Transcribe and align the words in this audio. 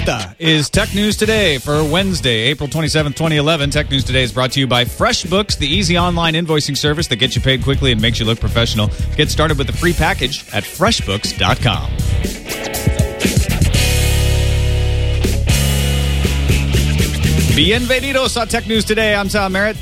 Esta 0.00 0.34
is 0.38 0.70
Tech 0.70 0.94
News 0.94 1.14
Today 1.18 1.58
for 1.58 1.84
Wednesday, 1.84 2.44
April 2.48 2.70
27th, 2.70 3.16
2011. 3.16 3.68
Tech 3.68 3.90
News 3.90 4.02
Today 4.02 4.22
is 4.22 4.32
brought 4.32 4.50
to 4.52 4.60
you 4.60 4.66
by 4.66 4.86
FreshBooks, 4.86 5.58
the 5.58 5.66
easy 5.66 5.98
online 5.98 6.32
invoicing 6.32 6.74
service 6.74 7.06
that 7.08 7.16
gets 7.16 7.36
you 7.36 7.42
paid 7.42 7.62
quickly 7.62 7.92
and 7.92 8.00
makes 8.00 8.18
you 8.18 8.24
look 8.24 8.40
professional. 8.40 8.88
Get 9.16 9.30
started 9.30 9.58
with 9.58 9.68
a 9.68 9.74
free 9.74 9.92
package 9.92 10.48
at 10.54 10.64
freshbooks.com. 10.64 11.90
Bienvenidos 17.54 18.42
a 18.42 18.46
Tech 18.46 18.66
News 18.66 18.86
Today. 18.86 19.14
I'm 19.14 19.28
Tom 19.28 19.52
Merritt. 19.52 19.76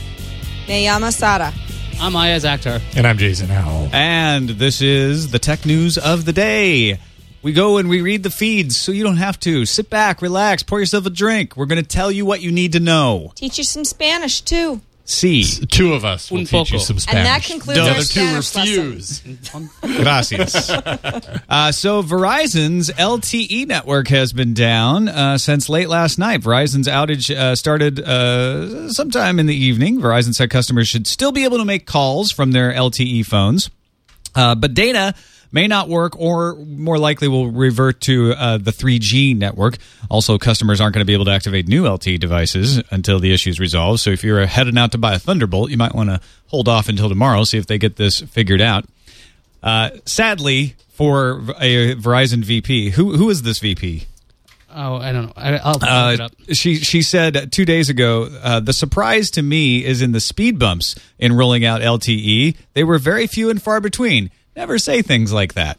Me 0.66 0.84
llama 0.88 1.12
Sara. 1.12 1.52
I'm 2.00 2.12
Iyaz 2.14 2.44
Akhtar. 2.44 2.82
And 2.96 3.06
I'm 3.06 3.18
Jason 3.18 3.48
Howell. 3.48 3.90
And 3.92 4.48
this 4.48 4.82
is 4.82 5.30
the 5.30 5.38
tech 5.38 5.64
news 5.64 5.96
of 5.96 6.24
the 6.24 6.32
day. 6.32 6.98
We 7.42 7.52
go 7.52 7.76
and 7.78 7.88
we 7.88 8.00
read 8.02 8.22
the 8.24 8.30
feeds 8.30 8.76
so 8.78 8.90
you 8.90 9.04
don't 9.04 9.16
have 9.16 9.38
to. 9.40 9.64
Sit 9.64 9.88
back, 9.90 10.20
relax, 10.22 10.62
pour 10.62 10.80
yourself 10.80 11.06
a 11.06 11.10
drink. 11.10 11.56
We're 11.56 11.66
going 11.66 11.82
to 11.82 11.88
tell 11.88 12.10
you 12.10 12.26
what 12.26 12.40
you 12.42 12.50
need 12.50 12.72
to 12.72 12.80
know. 12.80 13.32
Teach 13.36 13.58
you 13.58 13.64
some 13.64 13.84
Spanish 13.84 14.40
too. 14.40 14.80
See. 15.04 15.44
Two 15.44 15.94
of 15.94 16.04
us 16.04 16.30
will 16.30 16.40
Un 16.40 16.44
teach 16.44 16.70
you 16.70 16.78
poco. 16.78 16.84
some 16.84 16.98
Spanish. 16.98 17.18
And 17.18 17.26
that 17.26 17.42
concludes 17.42 17.78
the 17.78 17.84
our 17.86 17.90
other 17.92 18.00
two 18.00 18.42
Spanish 18.42 18.54
refuse. 18.56 19.22
Gracias. 20.02 20.68
uh, 20.68 21.72
so 21.72 22.02
Verizon's 22.02 22.90
LTE 22.90 23.66
network 23.68 24.08
has 24.08 24.34
been 24.34 24.52
down 24.52 25.08
uh, 25.08 25.38
since 25.38 25.70
late 25.70 25.88
last 25.88 26.18
night. 26.18 26.42
Verizon's 26.42 26.88
outage 26.88 27.34
uh, 27.34 27.56
started 27.56 28.00
uh, 28.00 28.90
sometime 28.90 29.38
in 29.38 29.46
the 29.46 29.54
evening. 29.56 29.98
Verizon 29.98 30.34
said 30.34 30.50
customers 30.50 30.88
should 30.88 31.06
still 31.06 31.32
be 31.32 31.44
able 31.44 31.56
to 31.58 31.64
make 31.64 31.86
calls 31.86 32.30
from 32.30 32.50
their 32.52 32.70
LTE 32.72 33.24
phones, 33.24 33.70
uh, 34.34 34.54
but 34.56 34.74
data 34.74 35.14
may 35.50 35.66
not 35.66 35.88
work 35.88 36.18
or 36.18 36.54
more 36.56 36.98
likely 36.98 37.28
will 37.28 37.50
revert 37.50 38.00
to 38.02 38.32
uh, 38.32 38.58
the 38.58 38.70
3G 38.70 39.36
network. 39.36 39.78
Also, 40.10 40.36
customers 40.38 40.80
aren't 40.80 40.94
going 40.94 41.02
to 41.02 41.06
be 41.06 41.14
able 41.14 41.24
to 41.26 41.30
activate 41.30 41.68
new 41.68 41.84
LTE 41.84 42.18
devices 42.20 42.82
until 42.90 43.18
the 43.18 43.32
issue 43.32 43.50
is 43.50 43.58
resolved. 43.60 44.00
So 44.00 44.10
if 44.10 44.22
you're 44.24 44.44
heading 44.46 44.76
out 44.78 44.92
to 44.92 44.98
buy 44.98 45.14
a 45.14 45.18
Thunderbolt, 45.18 45.70
you 45.70 45.76
might 45.76 45.94
want 45.94 46.10
to 46.10 46.20
hold 46.46 46.68
off 46.68 46.88
until 46.88 47.08
tomorrow, 47.08 47.44
see 47.44 47.58
if 47.58 47.66
they 47.66 47.78
get 47.78 47.96
this 47.96 48.20
figured 48.20 48.60
out. 48.60 48.84
Uh, 49.62 49.90
sadly, 50.04 50.74
for 50.90 51.40
a 51.58 51.94
Verizon 51.96 52.44
VP, 52.44 52.90
who 52.90 53.16
who 53.16 53.30
is 53.30 53.42
this 53.42 53.58
VP? 53.58 54.06
Oh, 54.70 54.96
I 54.96 55.12
don't 55.12 55.26
know. 55.26 55.32
I, 55.36 55.56
I'll 55.56 55.72
look 55.72 55.82
it 55.82 56.20
Uh, 56.20 56.24
up. 56.26 56.32
she 56.52 56.76
she 56.76 57.02
said 57.02 57.50
two 57.50 57.64
days 57.64 57.88
ago. 57.88 58.28
Uh, 58.42 58.60
the 58.60 58.72
surprise 58.72 59.30
to 59.32 59.42
me 59.42 59.84
is 59.84 60.02
in 60.02 60.12
the 60.12 60.20
speed 60.20 60.58
bumps 60.58 60.94
in 61.18 61.32
rolling 61.32 61.64
out 61.64 61.80
LTE. 61.80 62.54
They 62.74 62.84
were 62.84 62.98
very 62.98 63.26
few 63.26 63.50
and 63.50 63.60
far 63.60 63.80
between. 63.80 64.30
Never 64.58 64.78
say 64.78 65.02
things 65.02 65.32
like 65.32 65.54
that. 65.54 65.78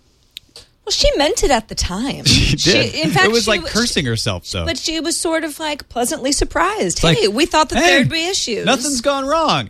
Well, 0.56 0.92
she 0.92 1.10
meant 1.18 1.44
it 1.44 1.52
at 1.52 1.68
the 1.68 1.76
time. 1.76 2.24
She 2.26 2.56
did. 2.56 2.96
in 2.96 3.12
fact, 3.12 3.26
it 3.26 3.32
was 3.32 3.44
she 3.44 3.52
like 3.52 3.62
was- 3.64 3.72
cursing 3.74 4.06
herself. 4.06 4.50
though. 4.50 4.64
But 4.66 4.78
she 4.78 5.02
was 5.02 5.20
sort 5.20 5.44
of 5.44 5.60
like 5.60 5.90
pleasantly 5.90 6.32
surprised. 6.32 7.04
Like, 7.04 7.18
hey, 7.18 7.28
we 7.28 7.46
thought 7.46 7.68
that 7.70 7.84
hey, 7.84 7.90
there'd 7.98 8.10
be 8.10 8.26
issues. 8.28 8.66
Nothing's 8.66 9.02
gone 9.02 9.26
wrong. 9.28 9.70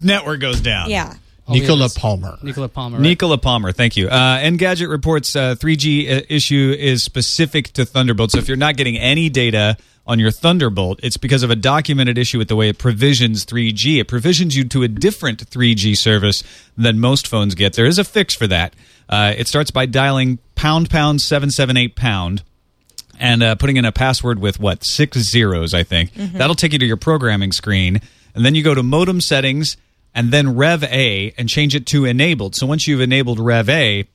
Network 0.00 0.40
goes 0.40 0.60
down. 0.60 0.90
Yeah. 0.90 1.14
Oh, 1.48 1.54
Nicola 1.54 1.84
this- 1.86 1.96
Palmer. 1.98 2.38
Nicola 2.42 2.68
Palmer. 2.68 2.98
right? 2.98 3.02
Nicola 3.02 3.38
Palmer, 3.38 3.72
thank 3.72 3.96
you. 3.96 4.08
Uh, 4.08 4.38
Engadget 4.40 4.90
reports 4.90 5.34
uh, 5.34 5.54
3G 5.56 6.26
issue 6.28 6.76
is 6.78 7.02
specific 7.02 7.68
to 7.72 7.84
Thunderbolt. 7.86 8.30
So 8.32 8.38
if 8.38 8.46
you're 8.46 8.56
not 8.58 8.76
getting 8.76 8.98
any 8.98 9.30
data 9.30 9.76
on 10.10 10.18
your 10.18 10.32
Thunderbolt, 10.32 10.98
it's 11.04 11.16
because 11.16 11.44
of 11.44 11.50
a 11.50 11.56
documented 11.56 12.18
issue 12.18 12.36
with 12.36 12.48
the 12.48 12.56
way 12.56 12.68
it 12.68 12.78
provisions 12.78 13.46
3G. 13.46 14.00
It 14.00 14.08
provisions 14.08 14.56
you 14.56 14.64
to 14.64 14.82
a 14.82 14.88
different 14.88 15.48
3G 15.48 15.96
service 15.96 16.42
than 16.76 16.98
most 16.98 17.28
phones 17.28 17.54
get. 17.54 17.74
There 17.74 17.86
is 17.86 17.96
a 17.96 18.02
fix 18.02 18.34
for 18.34 18.48
that. 18.48 18.74
Uh, 19.08 19.34
it 19.38 19.46
starts 19.46 19.70
by 19.70 19.86
dialing 19.86 20.38
pound 20.56 20.90
pound 20.90 21.20
seven 21.22 21.50
seven 21.50 21.76
eight 21.76 21.94
pound 21.94 22.42
and 23.18 23.42
uh, 23.42 23.54
putting 23.54 23.76
in 23.76 23.84
a 23.84 23.92
password 23.92 24.38
with 24.38 24.60
what 24.60 24.84
six 24.84 25.16
zeros 25.18 25.72
i 25.72 25.82
think 25.82 26.12
that'll 26.14 26.54
take 26.54 26.74
you 26.74 26.78
to 26.78 26.84
your 26.84 26.98
programming 26.98 27.50
screen 27.50 28.00
and 28.34 28.44
then 28.44 28.54
you 28.54 28.62
go 28.62 28.74
to 28.74 28.82
modem 28.82 29.22
settings 29.22 29.78
and 30.14 30.30
then 30.30 30.54
rev 30.54 30.84
a 30.84 31.32
and 31.38 31.48
change 31.48 31.74
it 31.74 31.86
to 31.86 32.04
enabled 32.04 32.54
so 32.54 32.66
once 32.66 32.86
you've 32.86 33.00
enabled 33.00 33.40
rev 33.40 33.70
a 33.70 34.06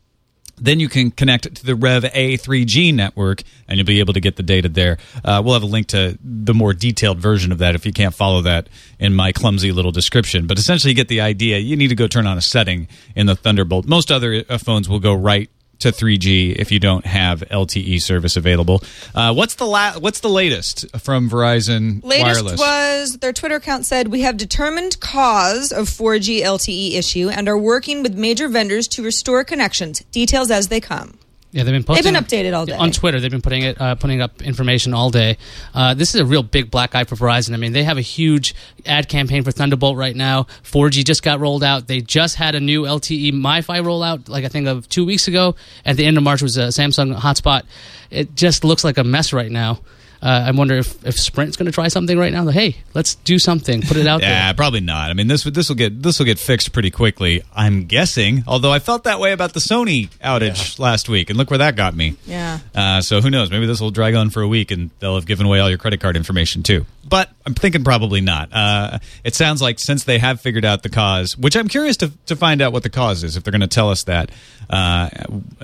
then 0.57 0.79
you 0.79 0.89
can 0.89 1.11
connect 1.11 1.45
it 1.45 1.55
to 1.55 1.65
the 1.65 1.75
rev 1.75 2.05
a 2.13 2.37
3g 2.37 2.93
network 2.93 3.43
and 3.67 3.77
you'll 3.77 3.85
be 3.85 3.99
able 3.99 4.13
to 4.13 4.21
get 4.21 4.35
the 4.35 4.43
data 4.43 4.69
there. 4.69 4.97
Uh, 5.23 5.41
we'll 5.43 5.53
have 5.53 5.63
a 5.63 5.67
link 5.67 5.87
to 5.87 6.17
the 6.23 6.53
more 6.53 6.73
detailed 6.73 7.19
version 7.19 7.51
of 7.51 7.57
that 7.59 7.75
if 7.75 7.85
you 7.85 7.91
can't 7.91 8.13
follow 8.13 8.41
that 8.41 8.67
in 8.99 9.13
my 9.13 9.31
clumsy 9.31 9.71
little 9.71 9.91
description. 9.91 10.47
But 10.47 10.57
essentially 10.57 10.91
you 10.91 10.95
get 10.95 11.07
the 11.07 11.21
idea. 11.21 11.57
You 11.57 11.75
need 11.75 11.89
to 11.89 11.95
go 11.95 12.07
turn 12.07 12.27
on 12.27 12.37
a 12.37 12.41
setting 12.41 12.87
in 13.15 13.25
the 13.27 13.35
thunderbolt. 13.35 13.85
Most 13.85 14.11
other 14.11 14.43
uh, 14.49 14.57
phones 14.57 14.87
will 14.87 14.99
go 14.99 15.13
right 15.13 15.49
to 15.79 15.91
3G 15.91 16.55
if 16.55 16.71
you 16.71 16.79
don't 16.79 17.05
have 17.05 17.41
LTE 17.51 18.01
service 18.01 18.35
available. 18.37 18.83
Uh, 19.13 19.33
what's 19.33 19.55
the 19.55 19.65
la- 19.65 19.99
What's 19.99 20.19
the 20.19 20.29
latest 20.29 20.85
from 20.99 21.29
Verizon 21.29 22.03
Latest 22.03 22.43
Wireless? 22.43 22.59
was 22.59 23.17
their 23.17 23.33
Twitter 23.33 23.55
account 23.55 23.85
said 23.85 24.07
we 24.09 24.21
have 24.21 24.37
determined 24.37 24.99
cause 24.99 25.71
of 25.71 25.87
4G 25.87 26.41
LTE 26.41 26.93
issue 26.95 27.29
and 27.29 27.47
are 27.47 27.57
working 27.57 28.03
with 28.03 28.15
major 28.15 28.47
vendors 28.47 28.87
to 28.89 29.03
restore 29.03 29.43
connections. 29.43 29.99
Details 30.11 30.51
as 30.51 30.67
they 30.69 30.79
come. 30.79 31.17
Yeah, 31.55 31.63
they've 31.63 31.73
been 31.73 31.85
posting. 31.85 32.11
been 32.11 32.21
updated 32.21 32.53
all 32.53 32.65
day. 32.65 32.75
on 32.75 32.91
Twitter. 32.91 33.21
They've 33.21 33.31
been 33.31 33.41
putting 33.41 33.61
it, 33.61 33.79
uh, 33.79 33.95
putting 33.95 34.19
up 34.21 34.41
information 34.41 34.93
all 34.93 35.09
day. 35.09 35.37
Uh, 35.73 35.93
this 35.93 36.13
is 36.13 36.19
a 36.19 36.25
real 36.25 36.43
big 36.43 36.69
black 36.69 36.95
eye 36.95 37.05
for 37.05 37.15
Verizon. 37.15 37.53
I 37.53 37.57
mean, 37.57 37.71
they 37.71 37.85
have 37.85 37.97
a 37.97 38.01
huge 38.01 38.53
ad 38.85 39.07
campaign 39.07 39.41
for 39.41 39.51
Thunderbolt 39.51 39.95
right 39.95 40.17
now. 40.17 40.47
4G 40.63 41.05
just 41.05 41.23
got 41.23 41.39
rolled 41.39 41.63
out. 41.63 41.87
They 41.87 42.01
just 42.01 42.35
had 42.35 42.55
a 42.55 42.59
new 42.59 42.83
LTE 42.83 43.31
MiFi 43.31 43.81
rollout, 43.81 44.27
like 44.27 44.43
I 44.43 44.49
think 44.49 44.67
of 44.67 44.89
two 44.89 45.05
weeks 45.05 45.29
ago. 45.29 45.55
At 45.85 45.95
the 45.95 46.05
end 46.05 46.17
of 46.17 46.23
March 46.23 46.41
was 46.41 46.57
a 46.57 46.67
Samsung 46.67 47.15
hotspot. 47.17 47.63
It 48.11 48.35
just 48.35 48.65
looks 48.65 48.83
like 48.83 48.97
a 48.97 49.05
mess 49.05 49.31
right 49.31 49.49
now. 49.49 49.79
Uh, 50.25 50.45
I 50.47 50.51
wonder 50.51 50.75
if, 50.75 51.05
if 51.05 51.19
Sprint's 51.19 51.55
going 51.55 51.67
to 51.67 51.71
try 51.71 51.87
something 51.87 52.17
right 52.17 52.33
now. 52.33 52.43
Like, 52.43 52.55
hey, 52.55 52.77
let's 52.95 53.13
do 53.13 53.37
something. 53.37 53.83
Put 53.83 53.95
it 53.97 54.07
out 54.07 54.21
Yeah, 54.21 54.29
there. 54.29 54.37
Yeah, 54.39 54.53
probably 54.53 54.79
not. 54.79 55.11
I 55.11 55.13
mean, 55.13 55.27
this 55.27 55.43
this 55.43 55.69
will 55.69 55.75
get 55.75 56.01
this 56.01 56.17
will 56.17 56.25
get 56.25 56.39
fixed 56.39 56.73
pretty 56.73 56.89
quickly. 56.89 57.43
I'm 57.55 57.85
guessing. 57.85 58.43
Although 58.47 58.71
I 58.71 58.79
felt 58.79 59.03
that 59.03 59.19
way 59.19 59.33
about 59.33 59.53
the 59.53 59.59
Sony 59.59 60.09
outage 60.23 60.79
last 60.79 61.07
week, 61.09 61.29
and 61.29 61.37
look 61.37 61.51
where 61.51 61.59
that 61.59 61.75
got 61.75 61.95
me. 61.95 62.15
Yeah. 62.25 62.57
Uh, 62.73 63.01
so 63.01 63.21
who 63.21 63.29
knows? 63.29 63.51
Maybe 63.51 63.67
this 63.67 63.79
will 63.79 63.91
drag 63.91 64.15
on 64.15 64.31
for 64.31 64.41
a 64.41 64.47
week, 64.47 64.71
and 64.71 64.89
they'll 64.99 65.13
have 65.13 65.27
given 65.27 65.45
away 65.45 65.59
all 65.59 65.69
your 65.69 65.77
credit 65.77 65.99
card 66.01 66.17
information 66.17 66.63
too. 66.63 66.87
But 67.07 67.29
I'm 67.45 67.53
thinking 67.53 67.83
probably 67.83 68.19
not. 68.19 68.49
Uh, 68.51 68.97
it 69.23 69.35
sounds 69.35 69.61
like 69.61 69.79
since 69.79 70.05
they 70.05 70.17
have 70.17 70.41
figured 70.41 70.65
out 70.65 70.81
the 70.81 70.89
cause, 70.89 71.37
which 71.37 71.55
I'm 71.55 71.67
curious 71.67 71.97
to 71.97 72.11
to 72.25 72.35
find 72.35 72.61
out 72.61 72.73
what 72.73 72.83
the 72.83 72.89
cause 72.89 73.23
is. 73.23 73.37
If 73.37 73.43
they're 73.43 73.51
going 73.51 73.61
to 73.61 73.67
tell 73.67 73.91
us 73.91 74.03
that, 74.05 74.31
uh, 74.69 75.09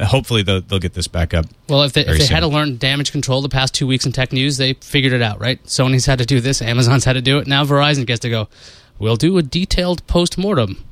hopefully 0.06 0.44
they'll, 0.44 0.62
they'll 0.62 0.80
get 0.80 0.94
this 0.94 1.08
back 1.08 1.34
up. 1.34 1.48
Well, 1.68 1.82
if 1.84 1.94
they, 1.94 2.06
if 2.06 2.20
they 2.20 2.28
had 2.28 2.42
to 2.42 2.48
learn 2.48 2.78
damage 2.78 3.12
control 3.12 3.42
the 3.42 3.50
past 3.50 3.74
two 3.74 3.88
weeks 3.88 4.06
in 4.06 4.12
tech 4.12 4.32
news, 4.32 4.58
they 4.58 4.74
figured 4.74 5.14
it 5.14 5.22
out, 5.24 5.40
right? 5.40 5.64
Sony's 5.64 6.06
had 6.06 6.20
to 6.20 6.26
do 6.26 6.40
this, 6.42 6.62
Amazon's 6.62 7.06
had 7.06 7.14
to 7.14 7.22
do 7.22 7.40
it. 7.40 7.48
Now 7.48 7.66
Verizon 7.66 8.06
gets 8.06 8.20
to 8.20 8.30
go. 8.30 8.48
We'll 9.00 9.16
do 9.16 9.38
a 9.40 9.42
detailed 9.42 10.06
post 10.06 10.38
mortem. 10.38 10.84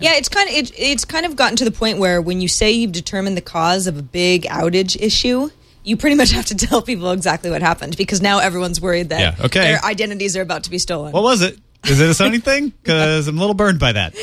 Yeah, 0.00 0.16
it's 0.16 0.28
kind 0.28 0.48
of 0.48 0.54
it, 0.56 0.72
it's 0.76 1.04
kind 1.04 1.24
of 1.24 1.36
gotten 1.36 1.56
to 1.58 1.64
the 1.64 1.70
point 1.70 1.98
where 1.98 2.20
when 2.20 2.40
you 2.40 2.48
say 2.48 2.72
you've 2.72 2.92
determined 2.92 3.36
the 3.36 3.42
cause 3.42 3.86
of 3.86 3.96
a 3.96 4.02
big 4.02 4.42
outage 4.44 5.00
issue, 5.00 5.50
you 5.84 5.96
pretty 5.96 6.16
much 6.16 6.30
have 6.32 6.46
to 6.46 6.54
tell 6.54 6.82
people 6.82 7.10
exactly 7.10 7.50
what 7.50 7.62
happened 7.62 7.96
because 7.96 8.20
now 8.22 8.38
everyone's 8.38 8.80
worried 8.80 9.08
that 9.10 9.20
Yeah, 9.38 9.44
okay. 9.46 9.60
their 9.60 9.84
identities 9.84 10.36
are 10.36 10.42
about 10.42 10.64
to 10.64 10.70
be 10.70 10.78
stolen. 10.78 11.12
What 11.12 11.22
was 11.22 11.42
it? 11.42 11.58
Is 11.84 12.00
it 12.00 12.06
a 12.08 12.12
Sony 12.22 12.40
thing? 12.50 12.68
Because 12.82 13.26
I'm 13.26 13.36
a 13.36 13.40
little 13.40 13.54
burned 13.54 13.80
by 13.80 13.92
that. 13.92 14.14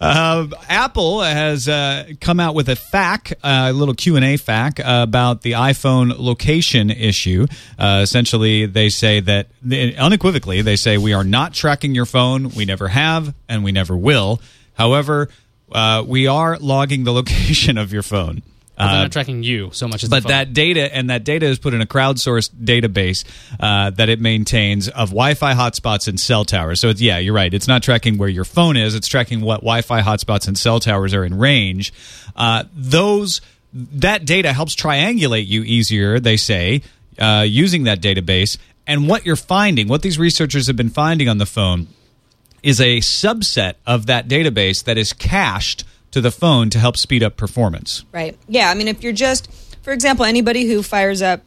Uh, 0.00 0.48
Apple 0.68 1.22
has 1.22 1.68
uh, 1.68 2.08
come 2.20 2.40
out 2.40 2.54
with 2.54 2.68
a 2.68 2.74
FAQ, 2.74 3.32
uh, 3.34 3.70
a 3.70 3.72
little 3.72 3.94
Q 3.94 4.16
and 4.16 4.24
A 4.24 4.36
FAQ 4.36 4.80
about 5.02 5.42
the 5.42 5.52
iPhone 5.52 6.18
location 6.18 6.90
issue. 6.90 7.46
Uh, 7.78 8.00
essentially, 8.02 8.66
they 8.66 8.88
say 8.88 9.20
that 9.20 9.48
unequivocally, 9.98 10.62
they 10.62 10.76
say 10.76 10.98
we 10.98 11.12
are 11.12 11.24
not 11.24 11.54
tracking 11.54 11.94
your 11.94 12.06
phone. 12.06 12.48
We 12.50 12.64
never 12.64 12.88
have, 12.88 13.34
and 13.48 13.62
we 13.62 13.70
never 13.72 13.96
will. 13.96 14.40
However, 14.74 15.28
uh, 15.70 16.02
we 16.06 16.26
are 16.26 16.58
logging 16.58 17.04
the 17.04 17.12
location 17.12 17.78
of 17.78 17.92
your 17.92 18.02
phone. 18.02 18.42
But 18.76 18.86
they're 18.86 18.96
Uh, 18.96 19.02
not 19.02 19.12
tracking 19.12 19.42
you 19.44 19.70
so 19.72 19.86
much 19.86 20.02
as 20.02 20.08
but 20.08 20.24
that 20.26 20.52
data 20.52 20.92
and 20.92 21.08
that 21.08 21.22
data 21.22 21.46
is 21.46 21.60
put 21.60 21.74
in 21.74 21.80
a 21.80 21.86
crowdsourced 21.86 22.50
database 22.50 23.24
uh, 23.60 23.90
that 23.90 24.08
it 24.08 24.20
maintains 24.20 24.88
of 24.88 25.10
Wi-Fi 25.10 25.54
hotspots 25.54 26.08
and 26.08 26.18
cell 26.18 26.44
towers. 26.44 26.80
So 26.80 26.88
it's, 26.88 27.00
yeah, 27.00 27.18
you're 27.18 27.34
right. 27.34 27.54
It's 27.54 27.68
not 27.68 27.84
tracking 27.84 28.18
where 28.18 28.28
your 28.28 28.44
phone 28.44 28.76
is. 28.76 28.96
It's 28.96 29.06
tracking 29.06 29.42
what 29.42 29.60
Wi-Fi 29.60 30.02
hotspots 30.02 30.48
and 30.48 30.58
cell 30.58 30.80
towers 30.80 31.14
are 31.14 31.24
in 31.24 31.38
range. 31.38 31.92
Uh, 32.34 32.64
those 32.74 33.40
that 33.72 34.24
data 34.24 34.52
helps 34.52 34.74
triangulate 34.74 35.46
you 35.46 35.62
easier. 35.62 36.18
They 36.18 36.36
say 36.36 36.82
uh, 37.18 37.44
using 37.46 37.84
that 37.84 38.00
database. 38.00 38.58
And 38.86 39.08
what 39.08 39.24
you're 39.24 39.36
finding, 39.36 39.88
what 39.88 40.02
these 40.02 40.18
researchers 40.18 40.66
have 40.66 40.76
been 40.76 40.90
finding 40.90 41.28
on 41.28 41.38
the 41.38 41.46
phone, 41.46 41.86
is 42.62 42.80
a 42.80 42.98
subset 42.98 43.74
of 43.86 44.06
that 44.06 44.26
database 44.26 44.84
that 44.84 44.98
is 44.98 45.12
cached 45.12 45.84
to 46.14 46.20
the 46.20 46.30
phone 46.30 46.70
to 46.70 46.78
help 46.78 46.96
speed 46.96 47.24
up 47.24 47.36
performance. 47.36 48.04
Right. 48.12 48.38
Yeah. 48.46 48.70
I 48.70 48.74
mean, 48.74 48.86
if 48.86 49.02
you're 49.02 49.12
just, 49.12 49.52
for 49.82 49.92
example, 49.92 50.24
anybody 50.24 50.64
who 50.64 50.80
fires 50.80 51.20
up, 51.22 51.42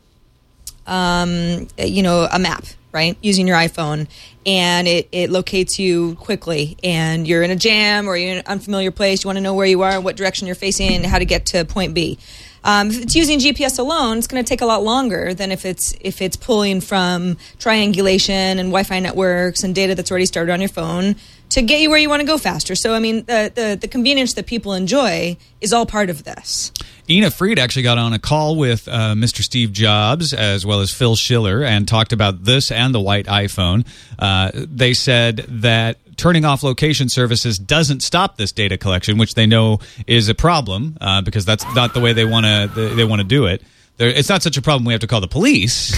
um, 0.85 1.69
you 1.77 2.03
know, 2.03 2.27
a 2.29 2.37
map, 2.37 2.65
right, 2.91 3.17
using 3.21 3.47
your 3.47 3.55
iPhone, 3.55 4.07
and 4.45 4.85
it, 4.85 5.07
it 5.13 5.29
locates 5.29 5.79
you 5.79 6.15
quickly, 6.15 6.77
and 6.83 7.25
you're 7.25 7.43
in 7.43 7.51
a 7.51 7.55
jam 7.55 8.07
or 8.07 8.17
you're 8.17 8.31
in 8.31 8.37
an 8.39 8.45
unfamiliar 8.45 8.91
place, 8.91 9.23
you 9.23 9.29
want 9.29 9.37
to 9.37 9.41
know 9.41 9.53
where 9.53 9.65
you 9.65 9.83
are, 9.83 10.01
what 10.01 10.17
direction 10.17 10.47
you're 10.47 10.55
facing, 10.55 11.01
how 11.05 11.17
to 11.17 11.25
get 11.25 11.45
to 11.47 11.63
point 11.63 11.93
B. 11.93 12.19
Um, 12.65 12.89
if 12.89 13.03
it's 13.03 13.15
using 13.15 13.39
GPS 13.39 13.79
alone, 13.79 14.17
it's 14.17 14.27
going 14.27 14.43
to 14.43 14.47
take 14.47 14.59
a 14.59 14.65
lot 14.65 14.83
longer 14.83 15.33
than 15.33 15.53
if 15.53 15.63
it's 15.63 15.95
if 16.01 16.21
it's 16.21 16.35
pulling 16.35 16.81
from 16.81 17.37
triangulation 17.59 18.59
and 18.59 18.69
Wi-Fi 18.69 18.99
networks 18.99 19.63
and 19.63 19.73
data 19.73 19.95
that's 19.95 20.11
already 20.11 20.25
started 20.25 20.51
on 20.51 20.59
your 20.59 20.67
phone 20.67 21.15
to 21.49 21.61
get 21.61 21.81
you 21.81 21.89
where 21.89 21.99
you 21.99 22.09
want 22.09 22.21
to 22.21 22.27
go 22.27 22.37
faster. 22.37 22.75
So, 22.75 22.93
I 22.93 22.99
mean, 22.99 23.25
the, 23.25 23.51
the, 23.53 23.77
the 23.79 23.87
convenience 23.87 24.33
that 24.33 24.45
people 24.45 24.73
enjoy 24.73 25.37
is 25.61 25.73
all 25.73 25.85
part 25.85 26.09
of 26.09 26.23
this. 26.23 26.71
Ina 27.09 27.31
Fried 27.31 27.57
actually 27.57 27.83
got 27.83 27.97
on 27.97 28.11
a 28.11 28.19
call 28.19 28.57
with 28.57 28.87
uh, 28.87 29.13
Mr. 29.13 29.41
Steve 29.41 29.71
Jobs 29.71 30.33
as 30.33 30.65
well 30.65 30.81
as 30.81 30.91
Phil 30.91 31.15
Schiller 31.15 31.63
and 31.63 31.87
talked 31.87 32.11
about 32.11 32.43
this 32.43 32.69
and 32.69 32.93
the 32.93 32.99
white 32.99 33.27
iPhone. 33.27 33.87
Uh, 34.19 34.51
they 34.53 34.93
said 34.93 35.37
that 35.47 35.97
turning 36.17 36.43
off 36.43 36.63
location 36.63 37.07
services 37.07 37.57
doesn't 37.57 38.01
stop 38.01 38.37
this 38.37 38.51
data 38.51 38.77
collection, 38.77 39.17
which 39.17 39.35
they 39.35 39.45
know 39.45 39.79
is 40.05 40.27
a 40.27 40.35
problem 40.35 40.97
uh, 40.99 41.21
because 41.21 41.45
that's 41.45 41.63
not 41.75 41.93
the 41.93 42.01
way 42.01 42.11
they 42.11 42.25
want 42.25 42.45
to 42.45 42.69
they, 42.75 42.95
they 42.95 43.05
want 43.05 43.21
to 43.21 43.27
do 43.27 43.45
it. 43.45 43.61
There, 43.97 44.09
it's 44.09 44.29
not 44.29 44.43
such 44.43 44.57
a 44.57 44.61
problem 44.61 44.85
we 44.85 44.93
have 44.93 45.01
to 45.01 45.07
call 45.07 45.21
the 45.21 45.27
police, 45.27 45.91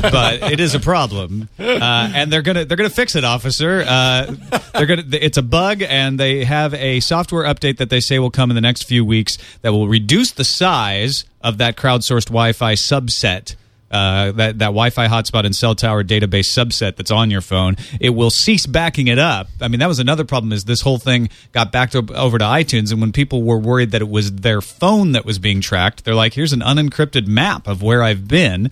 but 0.00 0.52
it 0.52 0.60
is 0.60 0.76
a 0.76 0.80
problem, 0.80 1.48
uh, 1.58 2.12
and 2.14 2.32
they're 2.32 2.42
gonna 2.42 2.64
they're 2.64 2.76
gonna 2.76 2.88
fix 2.88 3.16
it, 3.16 3.24
officer. 3.24 3.84
Uh, 3.86 4.34
they're 4.74 4.86
gonna 4.86 5.02
it's 5.10 5.38
a 5.38 5.42
bug, 5.42 5.82
and 5.82 6.20
they 6.20 6.44
have 6.44 6.72
a 6.74 7.00
software 7.00 7.42
update 7.44 7.78
that 7.78 7.90
they 7.90 7.98
say 7.98 8.20
will 8.20 8.30
come 8.30 8.50
in 8.50 8.54
the 8.54 8.60
next 8.60 8.84
few 8.84 9.04
weeks 9.04 9.38
that 9.62 9.72
will 9.72 9.88
reduce 9.88 10.30
the 10.30 10.44
size 10.44 11.24
of 11.40 11.58
that 11.58 11.76
crowdsourced 11.76 12.26
Wi-Fi 12.26 12.74
subset 12.74 13.56
uh, 13.92 14.32
that 14.32 14.58
that 14.58 14.66
Wi-Fi 14.66 15.06
hotspot 15.06 15.44
and 15.44 15.54
cell 15.54 15.74
tower 15.74 16.02
database 16.02 16.46
subset 16.46 16.96
that's 16.96 17.10
on 17.10 17.30
your 17.30 17.40
phone, 17.40 17.76
it 18.00 18.10
will 18.10 18.30
cease 18.30 18.66
backing 18.66 19.08
it 19.08 19.18
up. 19.18 19.48
I 19.60 19.68
mean, 19.68 19.80
that 19.80 19.88
was 19.88 19.98
another 19.98 20.24
problem. 20.24 20.52
Is 20.52 20.64
this 20.64 20.80
whole 20.80 20.98
thing 20.98 21.28
got 21.52 21.72
backed 21.72 21.94
up 21.94 22.10
over 22.10 22.38
to 22.38 22.44
iTunes, 22.44 22.90
and 22.90 23.00
when 23.00 23.12
people 23.12 23.42
were 23.42 23.58
worried 23.58 23.90
that 23.92 24.00
it 24.00 24.08
was 24.08 24.32
their 24.32 24.60
phone 24.60 25.12
that 25.12 25.24
was 25.24 25.38
being 25.38 25.60
tracked, 25.60 26.04
they're 26.04 26.14
like, 26.14 26.34
"Here's 26.34 26.52
an 26.52 26.60
unencrypted 26.60 27.26
map 27.26 27.68
of 27.68 27.82
where 27.82 28.02
I've 28.02 28.26
been." 28.26 28.70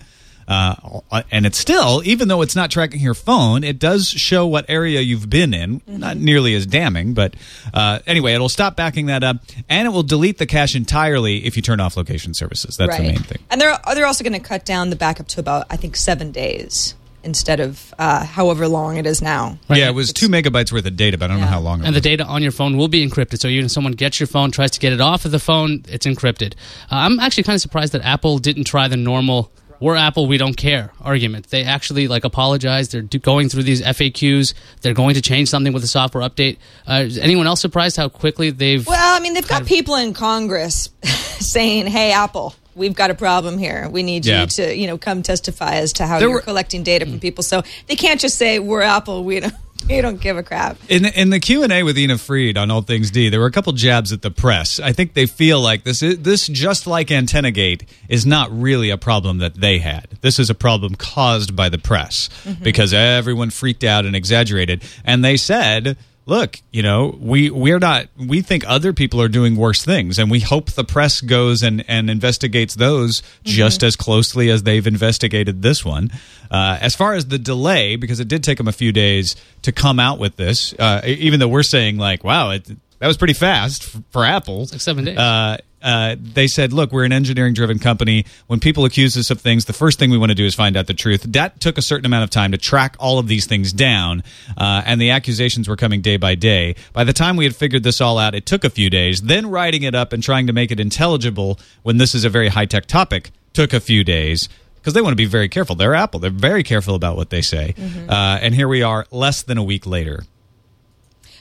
Uh, 0.51 1.21
and 1.31 1.45
it's 1.45 1.57
still, 1.57 2.01
even 2.03 2.27
though 2.27 2.41
it's 2.41 2.57
not 2.57 2.69
tracking 2.69 2.99
your 2.99 3.13
phone, 3.13 3.63
it 3.63 3.79
does 3.79 4.09
show 4.09 4.45
what 4.45 4.65
area 4.67 4.99
you've 4.99 5.29
been 5.29 5.53
in. 5.53 5.79
Mm-hmm. 5.79 5.97
Not 5.99 6.17
nearly 6.17 6.55
as 6.55 6.65
damning, 6.65 7.13
but 7.13 7.35
uh, 7.73 7.99
anyway, 8.05 8.33
it'll 8.33 8.49
stop 8.49 8.75
backing 8.75 9.05
that 9.05 9.23
up, 9.23 9.37
and 9.69 9.87
it 9.87 9.91
will 9.91 10.03
delete 10.03 10.39
the 10.39 10.45
cache 10.45 10.75
entirely 10.75 11.45
if 11.45 11.55
you 11.55 11.61
turn 11.61 11.79
off 11.79 11.95
location 11.95 12.33
services. 12.33 12.75
That's 12.75 12.97
the 12.97 13.03
main 13.03 13.19
thing. 13.19 13.41
And 13.49 13.61
they're 13.61 13.77
they're 13.95 14.05
also 14.05 14.25
going 14.25 14.33
to 14.33 14.45
cut 14.45 14.65
down 14.65 14.89
the 14.89 14.97
backup 14.97 15.29
to 15.29 15.39
about 15.39 15.67
I 15.69 15.77
think 15.77 15.95
seven 15.95 16.33
days 16.33 16.95
instead 17.23 17.59
of 17.59 17.93
uh, 17.97 18.25
however 18.25 18.67
long 18.67 18.97
it 18.97 19.05
is 19.05 19.21
now. 19.21 19.57
Yeah, 19.69 19.87
it 19.87 19.95
was 19.95 20.11
two 20.11 20.27
megabytes 20.27 20.73
worth 20.73 20.85
of 20.85 20.97
data, 20.97 21.17
but 21.17 21.29
I 21.29 21.33
don't 21.33 21.41
know 21.41 21.47
how 21.47 21.59
long. 21.59 21.81
It 21.81 21.87
And 21.87 21.95
the 21.95 22.01
data 22.01 22.25
on 22.25 22.41
your 22.41 22.51
phone 22.51 22.75
will 22.75 22.87
be 22.87 23.07
encrypted. 23.07 23.39
So 23.39 23.47
even 23.47 23.65
if 23.65 23.71
someone 23.71 23.93
gets 23.93 24.19
your 24.19 24.27
phone, 24.27 24.51
tries 24.51 24.71
to 24.71 24.79
get 24.79 24.91
it 24.91 24.99
off 24.99 25.23
of 25.23 25.31
the 25.31 25.39
phone, 25.39 25.85
it's 25.87 26.05
encrypted. 26.05 26.55
Uh, 26.91 27.05
I'm 27.05 27.19
actually 27.19 27.43
kind 27.43 27.55
of 27.55 27.61
surprised 27.61 27.93
that 27.93 28.01
Apple 28.01 28.39
didn't 28.39 28.65
try 28.65 28.87
the 28.87 28.97
normal 28.97 29.51
"we're 29.81 29.97
Apple, 29.97 30.27
we 30.27 30.37
don't 30.37 30.55
care" 30.55 30.91
argument. 31.01 31.47
They 31.49 31.63
actually 31.65 32.07
like 32.07 32.23
apologize. 32.23 32.87
They're 32.89 33.01
do- 33.01 33.19
going 33.19 33.49
through 33.49 33.63
these 33.63 33.81
FAQs. 33.81 34.53
They're 34.81 34.93
going 34.93 35.15
to 35.15 35.21
change 35.21 35.49
something 35.49 35.73
with 35.73 35.81
the 35.81 35.87
software 35.89 36.23
update. 36.23 36.57
Uh, 36.87 37.03
is 37.07 37.17
anyone 37.17 37.47
else 37.47 37.59
surprised 37.59 37.97
how 37.97 38.07
quickly 38.07 38.51
they've? 38.51 38.85
Well, 38.87 39.17
I 39.17 39.19
mean, 39.19 39.33
they've 39.33 39.47
got 39.47 39.65
people 39.65 39.95
in 39.95 40.13
Congress 40.13 40.89
saying, 41.39 41.87
"Hey, 41.87 42.11
Apple." 42.13 42.55
We've 42.73 42.95
got 42.95 43.11
a 43.11 43.15
problem 43.15 43.57
here. 43.57 43.89
We 43.91 44.01
need 44.01 44.25
Yeah. 44.25 44.41
you 44.43 44.47
to, 44.47 44.73
you 44.73 44.87
know, 44.87 44.97
come 44.97 45.23
testify 45.23 45.75
as 45.75 45.91
to 45.93 46.07
how 46.07 46.19
There 46.19 46.29
you're 46.29 46.37
were- 46.37 46.41
collecting 46.41 46.83
data 46.83 47.05
from 47.05 47.19
people. 47.19 47.43
So 47.43 47.63
they 47.87 47.97
can't 47.97 48.17
just 48.17 48.37
say 48.37 48.59
we're 48.59 48.81
Apple. 48.81 49.25
We 49.25 49.41
don't, 49.41 49.53
we 49.87 50.01
don't 50.01 50.19
give 50.19 50.37
a 50.37 50.43
crap. 50.43 50.77
In 50.89 51.03
the, 51.03 51.19
in 51.19 51.29
the 51.29 51.39
Q 51.39 51.63
and 51.63 51.71
A 51.71 51.83
with 51.83 51.97
Ina 51.97 52.17
Fried 52.17 52.57
on 52.57 52.71
All 52.71 52.81
Things 52.81 53.11
D, 53.11 53.29
there 53.29 53.39
were 53.39 53.45
a 53.45 53.51
couple 53.51 53.73
jabs 53.73 54.11
at 54.11 54.21
the 54.21 54.31
press. 54.31 54.79
I 54.79 54.93
think 54.93 55.13
they 55.13 55.25
feel 55.25 55.59
like 55.61 55.83
this 55.83 56.01
is 56.01 56.19
this 56.19 56.47
just 56.47 56.87
like 56.87 57.11
Antenna 57.11 57.51
Gate 57.51 57.85
is 58.09 58.25
not 58.25 58.51
really 58.51 58.89
a 58.89 58.97
problem 58.97 59.39
that 59.39 59.55
they 59.55 59.79
had. 59.79 60.07
This 60.21 60.39
is 60.39 60.49
a 60.49 60.55
problem 60.55 60.95
caused 60.95 61.55
by 61.55 61.69
the 61.69 61.77
press 61.77 62.29
mm-hmm. 62.43 62.63
because 62.63 62.93
everyone 62.93 63.49
freaked 63.49 63.83
out 63.83 64.05
and 64.05 64.15
exaggerated. 64.15 64.83
And 65.03 65.23
they 65.23 65.37
said, 65.37 65.97
"Look, 66.31 66.61
you 66.71 66.81
know, 66.81 67.13
we 67.19 67.49
we're 67.49 67.77
not. 67.77 68.07
We 68.17 68.41
think 68.41 68.63
other 68.65 68.93
people 68.93 69.21
are 69.21 69.27
doing 69.27 69.57
worse 69.57 69.83
things, 69.83 70.17
and 70.17 70.31
we 70.31 70.39
hope 70.39 70.71
the 70.71 70.85
press 70.85 71.19
goes 71.19 71.61
and 71.61 71.83
and 71.89 72.09
investigates 72.09 72.75
those 72.75 73.21
just 73.43 73.83
as 73.83 73.97
closely 73.97 74.49
as 74.49 74.63
they've 74.63 74.87
investigated 74.87 75.61
this 75.61 75.83
one." 75.83 76.09
Uh, 76.49 76.77
as 76.79 76.95
far 76.95 77.15
as 77.15 77.25
the 77.25 77.37
delay, 77.37 77.97
because 77.97 78.21
it 78.21 78.29
did 78.29 78.45
take 78.45 78.57
them 78.57 78.69
a 78.69 78.71
few 78.71 78.93
days 78.93 79.35
to 79.63 79.73
come 79.73 79.99
out 79.99 80.19
with 80.19 80.37
this, 80.37 80.73
uh, 80.79 81.01
even 81.05 81.41
though 81.41 81.49
we're 81.49 81.63
saying 81.63 81.97
like, 81.97 82.23
"Wow, 82.23 82.51
it, 82.51 82.65
that 82.99 83.07
was 83.07 83.17
pretty 83.17 83.33
fast 83.33 83.83
for, 83.83 84.01
for 84.11 84.25
Apple." 84.25 84.59
like 84.71 84.79
seven 84.79 85.03
days. 85.03 85.17
Uh, 85.17 85.57
uh, 85.81 86.15
they 86.19 86.47
said, 86.47 86.73
"Look, 86.73 86.91
we're 86.91 87.03
an 87.03 87.11
engineering-driven 87.11 87.79
company. 87.79 88.25
When 88.47 88.59
people 88.59 88.85
accuse 88.85 89.17
us 89.17 89.29
of 89.29 89.41
things, 89.41 89.65
the 89.65 89.73
first 89.73 89.99
thing 89.99 90.11
we 90.11 90.17
want 90.17 90.29
to 90.29 90.35
do 90.35 90.45
is 90.45 90.55
find 90.55 90.77
out 90.77 90.87
the 90.87 90.93
truth." 90.93 91.23
That 91.23 91.59
took 91.59 91.77
a 91.77 91.81
certain 91.81 92.05
amount 92.05 92.23
of 92.23 92.29
time 92.29 92.51
to 92.51 92.57
track 92.57 92.95
all 92.99 93.19
of 93.19 93.27
these 93.27 93.45
things 93.45 93.73
down, 93.73 94.23
uh, 94.57 94.81
and 94.85 94.99
the 94.99 95.09
accusations 95.09 95.67
were 95.67 95.75
coming 95.75 96.01
day 96.01 96.17
by 96.17 96.35
day. 96.35 96.75
By 96.93 97.03
the 97.03 97.13
time 97.13 97.37
we 97.37 97.45
had 97.45 97.55
figured 97.55 97.83
this 97.83 98.01
all 98.01 98.17
out, 98.17 98.35
it 98.35 98.45
took 98.45 98.63
a 98.63 98.69
few 98.69 98.89
days. 98.89 99.21
Then 99.21 99.49
writing 99.49 99.83
it 99.83 99.95
up 99.95 100.13
and 100.13 100.23
trying 100.23 100.47
to 100.47 100.53
make 100.53 100.71
it 100.71 100.79
intelligible 100.79 101.59
when 101.83 101.97
this 101.97 102.15
is 102.15 102.23
a 102.23 102.29
very 102.29 102.49
high-tech 102.49 102.85
topic 102.85 103.31
took 103.53 103.73
a 103.73 103.79
few 103.79 104.03
days. 104.03 104.49
Because 104.75 104.95
they 104.95 105.01
want 105.01 105.11
to 105.11 105.17
be 105.17 105.25
very 105.25 105.47
careful. 105.47 105.75
They're 105.75 105.93
Apple. 105.93 106.19
They're 106.19 106.31
very 106.31 106.63
careful 106.63 106.95
about 106.95 107.15
what 107.15 107.29
they 107.29 107.43
say. 107.43 107.75
Uh, 108.09 108.39
and 108.41 108.55
here 108.55 108.67
we 108.67 108.81
are, 108.81 109.05
less 109.11 109.43
than 109.43 109.59
a 109.59 109.63
week 109.63 109.85
later. 109.85 110.23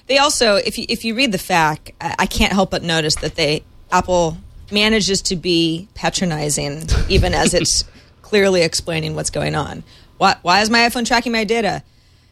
They 0.09 0.19
also, 0.19 0.57
if 0.57 0.77
you, 0.77 0.85
if 0.91 1.07
you 1.07 1.15
read 1.15 1.33
the 1.33 1.39
fact, 1.39 1.93
I 2.01 2.27
can't 2.27 2.53
help 2.53 2.71
but 2.71 2.83
notice 2.83 3.15
that 3.15 3.37
they 3.37 3.63
Apple 3.93 4.37
manages 4.71 5.23
to 5.23 5.37
be 5.37 5.89
patronizing, 5.95 6.83
even 7.09 7.35
as 7.35 7.55
it's 7.55 7.85
clearly 8.23 8.63
explaining 8.63 9.15
what's 9.15 9.31
going 9.31 9.55
on. 9.55 9.83
Why, 10.19 10.37
why 10.43 10.61
is 10.61 10.71
my 10.71 10.81
iPhone 10.81 11.07
tracking 11.07 11.33
my 11.33 11.45
data? 11.45 11.83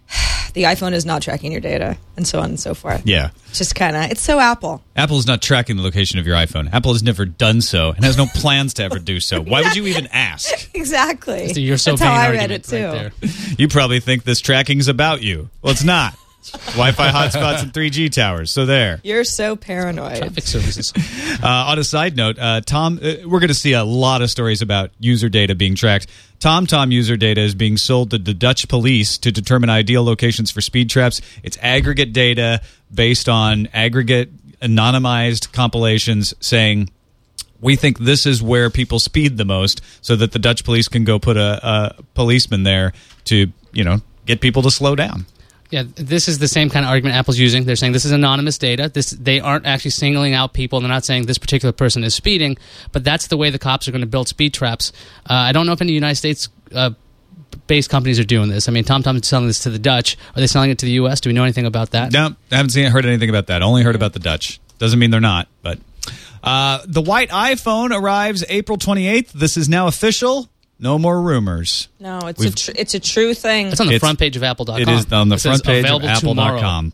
the 0.55 0.65
iPhone 0.65 0.93
is 0.93 1.05
not 1.05 1.23
tracking 1.23 1.53
your 1.53 1.61
data, 1.61 1.97
and 2.17 2.27
so 2.27 2.39
on 2.39 2.47
and 2.51 2.61
so 2.61 2.75
forth. 2.75 3.03
Yeah. 3.07 3.31
It's 3.49 3.59
just 3.59 3.75
kind 3.75 3.97
of, 3.97 4.11
it's 4.11 4.21
so 4.21 4.39
Apple. 4.39 4.83
Apple 4.95 5.19
is 5.19 5.27
not 5.27 5.43
tracking 5.43 5.77
the 5.77 5.83
location 5.83 6.19
of 6.19 6.27
your 6.27 6.37
iPhone. 6.37 6.73
Apple 6.73 6.93
has 6.93 7.03
never 7.03 7.25
done 7.25 7.61
so 7.61 7.91
and 7.91 8.05
has 8.05 8.17
no 8.17 8.27
plans 8.27 8.75
to 8.75 8.85
ever 8.85 8.99
do 8.99 9.21
so. 9.21 9.41
Why 9.43 9.63
would 9.63 9.77
you 9.77 9.87
even 9.87 10.07
ask? 10.09 10.69
Exactly. 10.79 11.53
So 11.53 11.61
you're 11.61 11.77
so 11.77 11.93
That's 11.93 12.03
how 12.03 12.13
I 12.13 12.31
read 12.31 12.51
it 12.53 12.63
too. 12.63 12.85
right 12.85 13.13
there. 13.21 13.31
You 13.59 13.67
probably 13.69 13.99
think 13.99 14.23
this 14.23 14.41
tracking 14.41 14.79
is 14.79 14.87
about 14.87 15.23
you. 15.23 15.51
Well, 15.61 15.73
it's 15.73 15.83
not. 15.83 16.15
Wi-Fi 16.53 17.11
hotspots 17.11 17.63
and 17.63 17.73
3G 17.73 18.11
towers. 18.11 18.51
So 18.51 18.65
there. 18.67 19.01
You're 19.03 19.25
so 19.25 19.57
paranoid. 19.57 20.19
Traffic 20.19 20.45
services. 20.45 20.93
Uh, 21.41 21.67
on 21.69 21.79
a 21.79 21.85
side 21.85 22.17
note, 22.17 22.37
uh, 22.37 22.61
Tom, 22.63 22.99
uh, 23.01 23.15
we're 23.25 23.39
going 23.39 23.47
to 23.47 23.55
see 23.55 23.73
a 23.73 23.85
lot 23.85 24.23
of 24.23 24.31
stories 24.31 24.61
about 24.61 24.91
user 24.99 25.29
data 25.29 25.55
being 25.55 25.77
tracked. 25.77 26.09
TomTom 26.41 26.91
user 26.91 27.17
data 27.17 27.41
is 27.41 27.55
being 27.55 27.77
sold 27.77 28.11
to 28.11 28.19
the 28.19 28.35
Dutch 28.35 28.67
police 28.67 29.19
to 29.19 29.31
determine 29.31 29.71
ideal 29.71 30.03
locations 30.03 30.51
for 30.51 30.61
speed 30.61 30.91
traps. 30.91 31.21
It's 31.45 31.57
aggregate 31.63 32.13
data 32.13 32.61
based 32.93 33.29
on 33.29 33.69
aggregate 33.73 34.31
anonymized 34.61 35.53
compilations 35.53 36.35
saying 36.41 36.91
we 37.61 37.77
think 37.77 37.99
this 37.99 38.27
is 38.27 38.43
where 38.43 38.71
people 38.71 38.99
speed 38.99 39.37
the 39.37 39.45
most 39.45 39.81
so 40.01 40.17
that 40.17 40.33
the 40.33 40.39
Dutch 40.39 40.65
police 40.65 40.89
can 40.89 41.05
go 41.05 41.19
put 41.19 41.37
a, 41.37 41.61
a 41.63 42.03
policeman 42.15 42.65
there 42.65 42.93
to, 43.27 43.53
you 43.73 43.85
know, 43.85 44.01
get 44.27 44.41
people 44.41 44.63
to 44.63 44.71
slow 44.71 44.97
down. 44.97 45.27
Yeah, 45.71 45.83
this 45.97 46.29
is 46.29 46.39
the 46.39 46.49
same 46.49 46.71
kind 46.71 46.87
of 46.87 46.91
argument 46.91 47.17
Apple's 47.17 47.39
using. 47.39 47.65
They're 47.65 47.77
saying 47.77 47.93
this 47.93 48.07
is 48.07 48.13
anonymous 48.13 48.57
data. 48.57 48.89
This 48.89 49.11
they 49.11 49.39
aren't 49.39 49.67
actually 49.67 49.91
singling 49.91 50.33
out 50.33 50.55
people. 50.55 50.81
They're 50.81 50.89
not 50.89 51.05
saying 51.05 51.27
this 51.27 51.37
particular 51.37 51.73
person 51.73 52.05
is 52.05 52.15
speeding, 52.15 52.57
but 52.93 53.05
that's 53.05 53.27
the 53.27 53.37
way 53.37 53.51
the 53.51 53.59
cops 53.59 53.87
are 53.87 53.91
going 53.91 54.01
to 54.01 54.07
build 54.07 54.29
speed 54.29 54.55
traps. 54.55 54.93
Uh, 55.29 55.35
I 55.35 55.53
don't 55.53 55.67
know 55.67 55.73
if 55.73 55.83
any 55.83 55.93
United 55.93 56.15
States 56.15 56.49
uh, 56.75 56.91
based 57.67 57.91
companies 57.91 58.19
are 58.19 58.25
doing 58.25 58.49
this. 58.49 58.67
I 58.69 58.73
mean, 58.73 58.85
TomTom 58.85 59.21
is 59.21 59.29
selling 59.29 59.47
this 59.47 59.61
to 59.65 59.71
the 59.71 59.79
Dutch. 59.79 60.17
Are 60.35 60.41
they 60.41 60.47
selling 60.47 60.71
it 60.71 60.79
to 60.79 60.87
the 60.87 60.93
U.S.? 60.93 61.21
Do 61.21 61.29
we 61.29 61.35
know 61.35 61.45
anything 61.45 61.67
about 61.67 61.91
that? 61.91 62.13
No, 62.13 62.35
I 62.51 62.57
haven't 62.57 62.71
seen 62.71 62.91
heard 62.91 63.05
anything 63.05 63.29
about 63.29 63.49
that. 63.49 63.63
Only 63.63 63.83
heard 63.83 63.97
about 63.97 64.15
the 64.15 64.21
Dutch. 64.21 64.61
Doesn't 64.79 64.99
mean 64.99 65.11
they're 65.11 65.21
not, 65.21 65.49
but 65.63 65.79
uh, 66.43 66.81
the 66.87 67.03
white 67.03 67.31
iPhone 67.31 67.91
arrives 67.91 68.45
April 68.49 68.79
28th. 68.79 69.33
This 69.33 69.57
is 69.57 69.69
now 69.69 69.87
official. 69.87 70.49
No 70.81 70.99
more 70.99 71.21
rumors. 71.21 71.89
No, 71.99 72.19
it's 72.27 72.39
We've- 72.39 72.53
a 72.53 72.57
tr- 72.57 72.71
it's 72.77 72.95
a 72.95 73.01
true 73.01 73.35
thing. 73.35 73.69
It's 73.69 73.81
on 73.81 73.87
the 73.89 73.95
It's- 73.95 74.01
front 74.01 74.19
page 74.19 74.37
of 74.37 74.43
Apple.com. 74.45 74.81
It 74.81 74.89
is 74.89 75.13
on 75.13 75.29
the 75.29 75.35
It 75.37 75.41
front 75.43 75.65
page 75.65 75.85
of 75.85 76.03
available 76.03 76.31
tomorrow. 76.35 76.59
apple.com. 76.59 76.93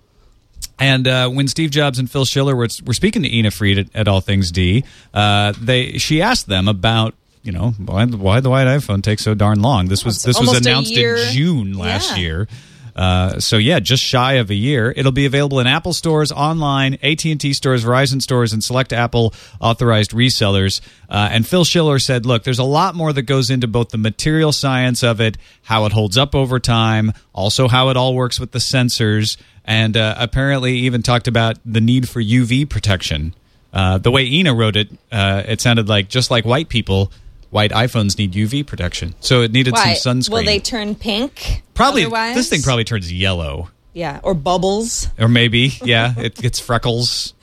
And 0.79 1.07
uh, 1.07 1.29
when 1.29 1.47
Steve 1.49 1.71
Jobs 1.71 1.99
and 1.99 2.11
Phil 2.11 2.25
Schiller 2.25 2.57
were, 2.57 2.69
were 2.85 2.95
speaking 2.95 3.23
to 3.23 3.29
Ina 3.33 3.51
Fried 3.51 3.79
at, 3.79 3.87
at 3.95 4.09
All 4.09 4.21
Things 4.21 4.51
D, 4.51 4.85
uh, 5.13 5.53
they 5.61 5.99
she 5.99 6.21
asked 6.23 6.49
them 6.49 6.67
about 6.69 7.15
you 7.43 7.53
know, 7.53 7.73
why 7.73 8.07
why 8.07 8.41
the 8.41 8.49
white 8.49 8.67
iPhone 8.67 9.03
takes 9.03 9.23
so 9.23 9.35
darn 9.35 9.61
long? 9.61 9.89
This 9.89 10.03
was 10.05 10.17
it's 10.17 10.25
this 10.25 10.41
was 10.41 10.57
announced 10.59 10.93
in 10.97 11.17
June 11.33 11.75
last 11.75 12.13
Yeah. 12.13 12.23
year. 12.23 12.49
Uh, 12.95 13.41
so 13.41 13.57
yeah, 13.57 13.81
just 13.81 14.03
shy 14.03 14.35
of 14.35 14.51
a 14.51 14.55
year. 14.55 14.93
It'll 14.97 15.13
be 15.13 15.27
available 15.27 15.59
in 15.61 15.67
Apple 15.67 15.93
stores, 15.93 16.31
online, 16.31 16.95
AT 17.03 17.25
and 17.25 17.41
T 17.41 17.53
stores, 17.53 17.85
Verizon 17.85 18.23
stores, 18.23 18.53
and 18.53 18.63
select 18.63 18.93
Apple 18.93 19.35
authorized 19.61 20.13
resellers. 20.13 20.81
Uh, 21.09 21.29
and 21.31 21.47
Phil 21.47 21.65
Schiller 21.65 21.99
said, 21.99 22.25
"Look, 22.25 22.45
there's 22.45 22.59
a 22.59 22.65
lot 22.65 22.95
more 22.95 23.13
that 23.13 23.23
goes 23.23 23.51
into 23.51 23.67
both 23.67 23.91
the 23.91 23.99
material 23.99 24.53
science 24.53 25.03
of 25.03 25.21
it, 25.21 25.37
how 25.63 25.87
it 25.87 25.93
holds 25.93 26.17
up 26.17 26.35
over 26.35 26.61
time, 26.61 27.13
also 27.33 27.69
how 27.69 27.89
it 27.89 27.97
all 27.97 28.15
works 28.15 28.39
with 28.39 28.53
the 28.53 28.61
sensors, 28.61 29.37
and 29.65 29.97
uh, 29.97 30.15
apparently 30.19 30.77
even 30.79 31.03
talked 31.03 31.27
about 31.27 31.59
the 31.65 31.81
need 31.81 32.09
for 32.09 32.21
UV 32.23 32.69
protection." 32.69 33.35
Uh, 33.73 33.99
the 33.99 34.13
way 34.13 34.25
Ina 34.25 34.55
wrote 34.55 34.77
it, 34.77 34.89
uh, 35.11 35.43
it 35.49 35.61
sounded 35.61 35.89
like 35.89 36.09
just 36.09 36.31
like 36.31 36.45
white 36.45 36.69
people, 36.69 37.11
white 37.55 37.71
iPhones 37.71 38.19
need 38.19 38.33
UV 38.33 38.67
protection. 38.67 39.15
So 39.21 39.43
it 39.43 39.53
needed 39.53 39.75
Why? 39.75 39.95
some 39.95 40.19
sunscreen. 40.19 40.33
Will 40.33 40.45
they 40.45 40.59
turn 40.59 40.97
pink? 40.97 41.63
Probably 41.73 42.03
otherwise? 42.03 42.35
this 42.35 42.51
thing 42.51 42.63
probably 42.63 42.83
turns 42.83 43.13
yellow, 43.13 43.71
Yeah, 43.93 44.19
or 44.25 44.35
bubbles. 44.35 45.07
or 45.21 45.29
maybe 45.29 45.73
yeah, 45.85 46.15
it 46.19 46.35
gets 46.35 46.59
freckles. 46.61 47.33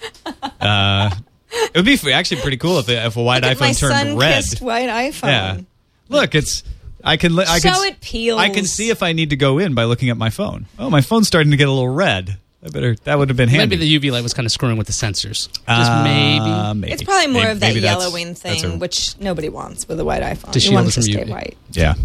Uh, 0.62 1.10
it 1.52 1.76
would 1.76 1.86
be 1.86 2.14
actually 2.14 2.40
pretty 2.42 2.56
cool 2.58 2.78
if, 2.78 2.88
if 2.88 3.18
a 3.18 3.24
white 3.24 3.42
Look 3.44 3.58
iPhone 3.58 3.78
turned 3.80 4.20
red. 4.20 4.44
white 4.60 4.88
iPhone. 4.90 5.28
Yeah, 5.28 5.60
look, 6.08 6.36
it's 6.36 6.64
I 7.04 7.18
can 7.18 7.38
I 7.40 7.58
So 7.58 7.70
can 7.72 7.88
it 7.88 8.00
peels. 8.00 8.40
I 8.40 8.50
can 8.50 8.66
see 8.66 8.90
if 8.92 9.02
I 9.02 9.14
need 9.14 9.32
to 9.32 9.36
go 9.36 9.58
in 9.58 9.74
by 9.74 9.86
looking 9.86 10.10
at 10.12 10.18
my 10.18 10.30
phone. 10.30 10.68
Oh, 10.78 10.90
my 10.92 11.02
phone's 11.02 11.28
starting 11.28 11.50
to 11.52 11.58
get 11.58 11.68
a 11.68 11.72
little 11.72 11.90
red. 11.90 12.38
I 12.64 12.70
better 12.70 12.96
that 13.06 13.18
would 13.18 13.30
have 13.30 13.38
been 13.38 13.50
handy. 13.50 13.76
Maybe 13.76 13.98
the 14.00 14.10
UV 14.10 14.12
light 14.14 14.22
was 14.24 14.34
kind 14.36 14.46
of 14.46 14.52
screwing 14.52 14.78
with 14.78 14.88
the 14.88 14.94
sensors. 14.94 15.48
Just 15.48 15.58
Uh, 15.68 16.04
maybe. 16.04 16.80
maybe. 16.80 16.94
It's 16.94 17.04
probably 17.04 17.28
more 17.32 17.42
Maybe- 17.44 17.52
of 17.54 17.60
that 17.60 17.76
yellowing 17.76 18.36
thing, 18.36 18.64
a- 18.66 18.78
which 18.78 19.16
nobody 19.20 19.50
wants 19.50 19.88
with 19.88 20.00
a 20.00 20.06
white 20.06 20.22
iPhone. 20.22 20.52
To 20.52 20.60
you 20.60 20.72
want 20.74 20.86
it 20.88 20.90
it 20.90 20.94
to 20.94 21.02
stay 21.02 21.24
UV. 21.24 21.30
white. 21.30 21.58
Yeah, 21.72 21.96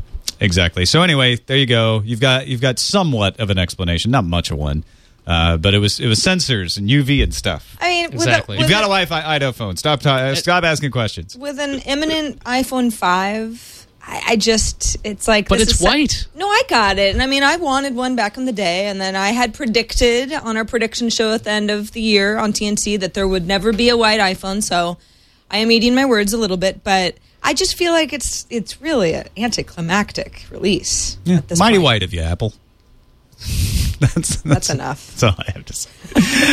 exactly. 0.40 0.86
So 0.86 1.02
anyway, 1.02 1.36
there 1.46 1.58
you 1.58 1.66
go. 1.66 2.02
You've 2.04 2.20
got 2.20 2.46
you've 2.46 2.60
got 2.62 2.78
somewhat 2.78 3.38
of 3.38 3.50
an 3.50 3.58
explanation, 3.58 4.10
not 4.10 4.24
much 4.24 4.50
of 4.50 4.56
one, 4.56 4.84
uh, 5.26 5.58
but 5.58 5.74
it 5.74 5.78
was 5.78 6.00
it 6.00 6.06
was 6.06 6.20
sensors 6.20 6.78
and 6.78 6.88
UV 6.88 7.22
and 7.22 7.34
stuff. 7.34 7.76
I 7.80 7.88
mean, 7.88 8.04
Exactly. 8.06 8.54
with, 8.56 8.60
a, 8.60 8.62
You've 8.62 8.70
got 8.70 8.80
a 8.84 8.88
Wi-Fi 8.88 9.38
iPhone. 9.38 9.76
Stop 9.78 10.00
ta- 10.00 10.32
stop 10.34 10.64
asking 10.64 10.90
questions. 10.90 11.36
with 11.36 11.58
an 11.58 11.80
imminent 11.80 12.42
iPhone 12.44 12.90
five. 12.92 13.75
I, 14.08 14.22
I 14.28 14.36
just, 14.36 14.96
it's 15.04 15.26
like, 15.26 15.48
But 15.48 15.58
this 15.58 15.68
it's 15.68 15.72
is 15.72 15.78
so- 15.80 15.86
white. 15.86 16.26
no, 16.34 16.46
I 16.48 16.62
got 16.68 16.98
it, 16.98 17.12
and 17.14 17.22
I 17.22 17.26
mean, 17.26 17.42
I 17.42 17.56
wanted 17.56 17.94
one 17.96 18.14
back 18.14 18.36
in 18.36 18.44
the 18.44 18.52
day, 18.52 18.86
and 18.86 19.00
then 19.00 19.16
I 19.16 19.30
had 19.30 19.52
predicted 19.52 20.32
on 20.32 20.56
our 20.56 20.64
prediction 20.64 21.10
show 21.10 21.32
at 21.32 21.42
the 21.44 21.50
end 21.50 21.70
of 21.70 21.90
the 21.92 22.00
year 22.00 22.38
on 22.38 22.52
TNT 22.52 23.00
that 23.00 23.14
there 23.14 23.26
would 23.26 23.46
never 23.46 23.72
be 23.72 23.88
a 23.88 23.96
white 23.96 24.20
iPhone. 24.20 24.62
So 24.62 24.96
I 25.50 25.58
am 25.58 25.70
eating 25.72 25.94
my 25.94 26.04
words 26.06 26.32
a 26.32 26.38
little 26.38 26.56
bit, 26.56 26.84
but 26.84 27.16
I 27.42 27.52
just 27.52 27.76
feel 27.76 27.92
like 27.92 28.12
it's 28.12 28.46
it's 28.50 28.80
really 28.80 29.12
an 29.14 29.26
anticlimactic 29.36 30.44
release. 30.50 31.18
Yeah, 31.24 31.36
at 31.38 31.48
this 31.48 31.58
mighty 31.58 31.76
point. 31.78 31.84
white 31.84 32.02
of 32.04 32.14
you, 32.14 32.20
Apple. 32.20 32.52
that's, 34.00 34.42
That's 34.42 34.70
enough. 34.70 35.06
That's 35.16 35.22
all 35.22 35.34
I 35.38 35.50
have 35.52 35.64
to 35.64 35.72
say. 35.72 35.90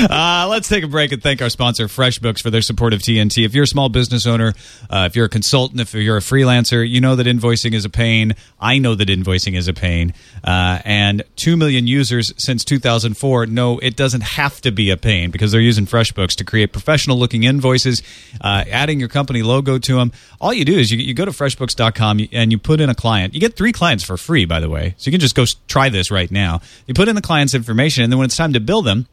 Uh, 0.10 0.48
let's 0.50 0.70
take 0.70 0.84
a 0.84 0.88
break 0.88 1.12
and 1.12 1.22
thank 1.22 1.42
our 1.42 1.50
sponsor, 1.50 1.88
FreshBooks, 1.88 2.42
for 2.42 2.50
their 2.50 2.62
support 2.62 2.94
of 2.94 3.02
TNT. 3.02 3.46
If 3.46 3.54
you're 3.54 3.66
a 3.66 3.68
small 3.68 3.90
business 3.90 4.26
owner, 4.26 4.54
uh, 4.90 5.08
if 5.10 5.16
you're 5.16 5.26
a 5.26 5.30
consultant, 5.30 5.82
if 5.82 5.94
you're 5.94 6.18
a 6.18 6.22
freelancer, 6.22 6.88
you 6.88 7.02
know 7.02 7.16
that 7.16 7.28
invoicing 7.28 7.74
is 7.74 7.84
a 7.86 7.90
pain. 7.90 8.36
I 8.60 8.78
know 8.78 8.96
that 8.96 9.10
invoicing 9.10 9.56
is 9.56 9.68
a 9.68 9.74
pain. 9.74 10.14
Uh, 10.44 10.80
and 10.86 11.24
2 11.36 11.58
million 11.58 11.88
users 11.88 12.34
since 12.38 12.64
2004 12.64 13.48
know 13.48 13.80
it 13.80 13.96
doesn't 13.96 14.22
have 14.22 14.62
to 14.62 14.72
be 14.72 14.90
a 14.90 14.98
pain 14.98 15.32
because 15.32 15.52
they're 15.52 15.62
using 15.62 15.86
FreshBooks 15.86 16.36
to 16.36 16.46
create 16.46 16.72
professional 16.72 17.18
looking 17.18 17.44
invoices, 17.44 18.02
uh, 18.42 18.64
adding 18.70 19.00
your 19.00 19.10
company 19.10 19.42
logo 19.42 19.78
to 19.78 19.96
them. 19.96 20.12
All 20.40 20.54
you 20.54 20.66
do 20.66 20.78
is 20.78 20.92
you, 20.92 20.98
you 20.98 21.14
go 21.14 21.26
to 21.26 21.32
freshbooks.com 21.32 22.28
and 22.32 22.52
you 22.52 22.58
put 22.58 22.80
in 22.80 22.90
a 22.90 22.96
client. 22.96 23.34
You 23.34 23.40
get 23.40 23.56
three 23.56 23.72
clients 23.72 24.04
for 24.04 24.18
free, 24.18 24.46
by 24.46 24.60
the 24.60 24.70
way. 24.70 24.96
So 24.98 25.10
you 25.10 25.12
can 25.12 25.22
just 25.22 25.36
go 25.36 25.46
try 25.68 25.90
this 25.90 26.12
right 26.12 26.30
now. 26.30 26.62
You 26.88 26.94
put 26.94 27.08
in 27.08 27.16
the 27.16 27.22
client's 27.34 27.56
information, 27.56 28.04
and 28.04 28.14
then 28.14 28.20
when 28.20 28.26
it's 28.26 28.38
time 28.38 28.54
to 28.54 28.60
bill 28.60 28.84
them, 28.84 29.08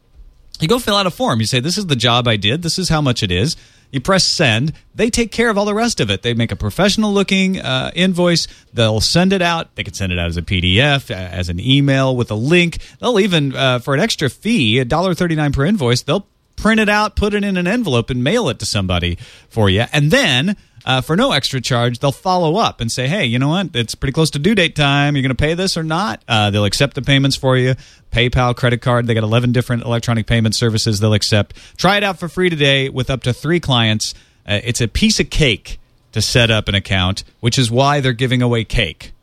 you 0.59 0.67
go 0.67 0.77
fill 0.77 0.95
out 0.95 1.07
a 1.07 1.09
form. 1.09 1.39
You 1.39 1.47
say, 1.47 1.59
This 1.59 1.75
is 1.75 1.87
the 1.87 1.95
job 1.95 2.27
I 2.27 2.35
did. 2.35 2.61
This 2.61 2.77
is 2.77 2.87
how 2.87 3.01
much 3.01 3.23
it 3.23 3.31
is. 3.31 3.55
You 3.91 3.99
press 3.99 4.23
send. 4.23 4.73
They 4.93 5.09
take 5.09 5.31
care 5.31 5.49
of 5.49 5.57
all 5.57 5.65
the 5.65 5.73
rest 5.73 5.99
of 5.99 6.11
it. 6.11 6.21
They 6.21 6.35
make 6.35 6.51
a 6.51 6.55
professional 6.55 7.11
looking 7.11 7.59
uh, 7.59 7.89
invoice. 7.95 8.47
They'll 8.71 9.01
send 9.01 9.33
it 9.33 9.41
out. 9.41 9.75
They 9.75 9.83
can 9.83 9.95
send 9.95 10.13
it 10.13 10.19
out 10.19 10.27
as 10.27 10.37
a 10.37 10.43
PDF, 10.43 11.09
as 11.09 11.49
an 11.49 11.59
email 11.59 12.15
with 12.15 12.29
a 12.29 12.35
link. 12.35 12.77
They'll 12.99 13.19
even, 13.19 13.55
uh, 13.55 13.79
for 13.79 13.95
an 13.95 13.99
extra 13.99 14.29
fee, 14.29 14.75
$1.39 14.75 15.53
per 15.53 15.65
invoice, 15.65 16.03
they'll 16.03 16.27
print 16.61 16.79
it 16.79 16.89
out, 16.89 17.15
put 17.15 17.33
it 17.33 17.43
in 17.43 17.57
an 17.57 17.67
envelope, 17.67 18.09
and 18.09 18.23
mail 18.23 18.47
it 18.47 18.59
to 18.59 18.65
somebody 18.65 19.17
for 19.49 19.69
you. 19.69 19.85
And 19.91 20.11
then, 20.11 20.55
uh, 20.85 21.01
for 21.01 21.15
no 21.15 21.31
extra 21.31 21.59
charge, 21.59 21.99
they'll 21.99 22.11
follow 22.11 22.55
up 22.55 22.79
and 22.79 22.91
say, 22.91 23.07
hey, 23.07 23.25
you 23.25 23.39
know 23.39 23.49
what? 23.49 23.75
It's 23.75 23.95
pretty 23.95 24.13
close 24.13 24.29
to 24.31 24.39
due 24.39 24.53
date 24.53 24.75
time. 24.75 25.15
You're 25.15 25.23
going 25.23 25.35
to 25.35 25.35
pay 25.35 25.55
this 25.55 25.75
or 25.75 25.83
not? 25.83 26.23
Uh, 26.27 26.51
they'll 26.51 26.65
accept 26.65 26.93
the 26.93 27.01
payments 27.01 27.35
for 27.35 27.57
you. 27.57 27.75
PayPal, 28.11 28.55
credit 28.55 28.81
card. 28.81 29.07
They 29.07 29.15
got 29.15 29.23
11 29.23 29.51
different 29.51 29.83
electronic 29.83 30.27
payment 30.27 30.55
services 30.55 30.99
they'll 30.99 31.13
accept. 31.13 31.55
Try 31.77 31.97
it 31.97 32.03
out 32.03 32.19
for 32.19 32.29
free 32.29 32.49
today 32.49 32.89
with 32.89 33.09
up 33.09 33.23
to 33.23 33.33
three 33.33 33.59
clients. 33.59 34.13
Uh, 34.47 34.59
it's 34.63 34.81
a 34.81 34.87
piece 34.87 35.19
of 35.19 35.29
cake 35.29 35.79
to 36.11 36.21
set 36.21 36.51
up 36.51 36.67
an 36.67 36.75
account, 36.75 37.23
which 37.39 37.57
is 37.57 37.71
why 37.71 38.01
they're 38.01 38.13
giving 38.13 38.41
away 38.41 38.63
cake 38.63 39.13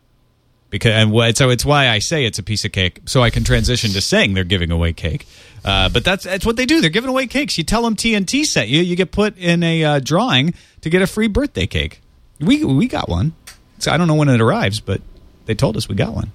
because 0.71 0.92
and 0.92 1.37
so 1.37 1.50
it's 1.50 1.64
why 1.64 1.88
I 1.88 1.99
say 1.99 2.25
it's 2.25 2.38
a 2.38 2.42
piece 2.42 2.64
of 2.64 2.73
cake, 2.73 3.00
so 3.07 3.23
I 3.23 3.30
can 3.30 3.45
transition 3.45 3.90
to 3.90 4.00
saying 4.00 4.35
they're 4.35 4.45
giving 4.45 4.71
away 4.71 4.92
cake. 4.92 5.26
Uh, 5.68 5.88
but 5.90 6.02
that's 6.02 6.25
that's 6.25 6.46
what 6.46 6.56
they 6.56 6.64
do. 6.64 6.80
They're 6.80 6.88
giving 6.88 7.10
away 7.10 7.26
cakes. 7.26 7.58
You 7.58 7.64
tell 7.64 7.82
them 7.82 7.94
TNT 7.94 8.46
sent 8.46 8.68
you, 8.68 8.80
you 8.80 8.96
get 8.96 9.10
put 9.12 9.37
in 9.37 9.62
a 9.62 9.84
uh, 9.84 10.00
drawing 10.00 10.54
to 10.80 10.88
get 10.88 11.02
a 11.02 11.06
free 11.06 11.28
birthday 11.28 11.66
cake. 11.66 12.00
We 12.40 12.64
we 12.64 12.88
got 12.88 13.08
one. 13.08 13.34
So 13.78 13.92
I 13.92 13.98
don't 13.98 14.08
know 14.08 14.14
when 14.14 14.28
it 14.28 14.40
arrives, 14.40 14.80
but 14.80 15.02
they 15.44 15.54
told 15.54 15.76
us 15.76 15.88
we 15.88 15.94
got 15.94 16.14
one. 16.14 16.32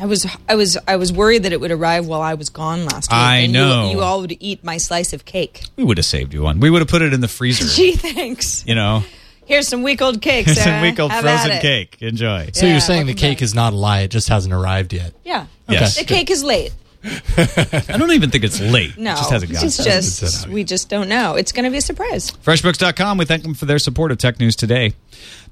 I 0.00 0.06
was 0.06 0.26
I 0.48 0.56
was 0.56 0.76
I 0.88 0.96
was 0.96 1.12
worried 1.12 1.44
that 1.44 1.52
it 1.52 1.60
would 1.60 1.70
arrive 1.70 2.06
while 2.06 2.22
I 2.22 2.34
was 2.34 2.50
gone 2.50 2.84
last 2.86 3.10
week. 3.10 3.16
I 3.18 3.36
and 3.38 3.52
know. 3.52 3.86
you, 3.86 3.98
you 3.98 4.00
all 4.02 4.20
would 4.20 4.36
eat 4.40 4.64
my 4.64 4.78
slice 4.78 5.12
of 5.12 5.24
cake. 5.24 5.62
We 5.76 5.84
would 5.84 5.98
have 5.98 6.06
saved 6.06 6.34
you 6.34 6.42
one. 6.42 6.58
We 6.58 6.68
would 6.68 6.80
have 6.80 6.88
put 6.88 7.02
it 7.02 7.12
in 7.12 7.20
the 7.20 7.28
freezer. 7.28 7.64
Gee, 7.76 7.92
thanks. 7.92 8.66
You 8.66 8.74
know, 8.74 9.04
Here's 9.44 9.68
some 9.68 9.82
week 9.82 10.00
old 10.02 10.22
cake. 10.22 10.46
some 10.46 10.54
Sarah. 10.56 10.82
week 10.82 10.98
old 10.98 11.12
frozen 11.12 11.58
cake. 11.60 11.98
Enjoy. 12.00 12.50
So 12.52 12.66
Yeah, 12.66 12.72
you're 12.72 12.80
saying 12.80 13.06
the 13.06 13.14
cake 13.14 13.38
back. 13.38 13.42
is 13.42 13.54
not 13.54 13.74
a 13.74 13.76
lie; 13.76 14.00
it 14.00 14.08
just 14.08 14.28
hasn't 14.28 14.52
arrived 14.52 14.92
yet. 14.92 15.12
Yeah. 15.24 15.46
Yes. 15.68 15.98
The 15.98 16.04
cake 16.04 16.30
is 16.30 16.42
late. 16.42 16.72
I 17.04 17.96
don't 17.98 18.12
even 18.12 18.30
think 18.30 18.44
it's 18.44 18.60
late. 18.60 18.96
No, 18.96 19.12
it 19.12 19.16
just 19.16 19.30
hasn't 19.30 19.52
gotten. 19.52 19.66
it's 19.66 19.76
just 20.18 20.48
we 20.48 20.64
just 20.64 20.88
don't 20.88 21.08
know. 21.08 21.34
It's 21.34 21.52
going 21.52 21.64
to 21.64 21.70
be 21.70 21.78
a 21.78 21.82
surprise. 21.82 22.30
Freshbooks.com, 22.30 23.18
we 23.18 23.24
thank 23.24 23.42
them 23.42 23.54
for 23.54 23.66
their 23.66 23.78
support 23.78 24.12
of 24.12 24.18
Tech 24.18 24.38
News 24.38 24.54
Today. 24.56 24.94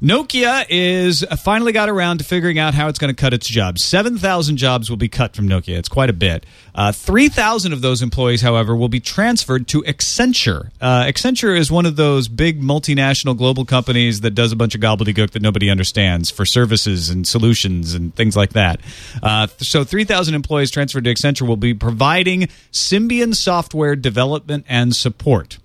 Nokia 0.03 0.65
is 0.71 1.23
uh, 1.25 1.37
finally 1.37 1.73
got 1.73 1.91
around 1.91 2.19
to 2.19 2.25
figuring 2.25 2.59
out 2.59 2.73
how 2.73 2.89
it's 2.89 2.99
going 2.99 3.15
to 3.15 3.21
cut 3.21 3.35
its 3.35 3.47
jobs. 3.47 3.85
7,000 3.85 4.57
jobs 4.57 4.89
will 4.89 4.97
be 4.97 5.11
cut 5.11 5.37
from 5.37 5.47
Nokia. 5.47 5.77
It's 5.77 5.91
quite 5.91 6.09
a 6.09 6.15
bit. 6.15 6.47
Uh, 6.75 6.91
3,000 6.91 7.75
of 7.75 7.83
those 7.83 8.01
employees, 8.01 8.41
however, 8.41 8.75
will 8.75 8.89
be 8.89 9.01
transferred 9.01 9.69
to 9.69 9.83
Accenture. 9.83 10.71
Uh, 10.81 11.05
Accenture 11.05 11.55
is 11.55 11.71
one 11.71 11.85
of 11.85 11.97
those 11.97 12.29
big 12.29 12.63
multinational 12.63 13.37
global 13.37 13.67
companies 13.67 14.23
that 14.23 14.31
does 14.31 14.53
a 14.53 14.57
bunch 14.57 14.75
of 14.75 14.81
gobbledygook 14.81 15.33
that 15.33 15.43
nobody 15.43 15.69
understands 15.69 16.31
for 16.31 16.47
services 16.47 17.11
and 17.11 17.29
solutions 17.29 17.93
and 17.93 18.15
things 18.15 18.35
like 18.35 18.55
that. 18.55 18.81
Uh, 19.23 19.49
so 19.59 19.85
3,000 19.85 20.35
employees 20.35 20.71
transferred 20.71 21.05
to 21.05 21.13
Accenture 21.13 21.47
will 21.47 21.59
be 21.59 21.75
providing 21.75 22.49
Symbian 22.73 23.35
software 23.35 23.97
development 23.97 24.65
and 24.67 24.97
support. 24.97 25.59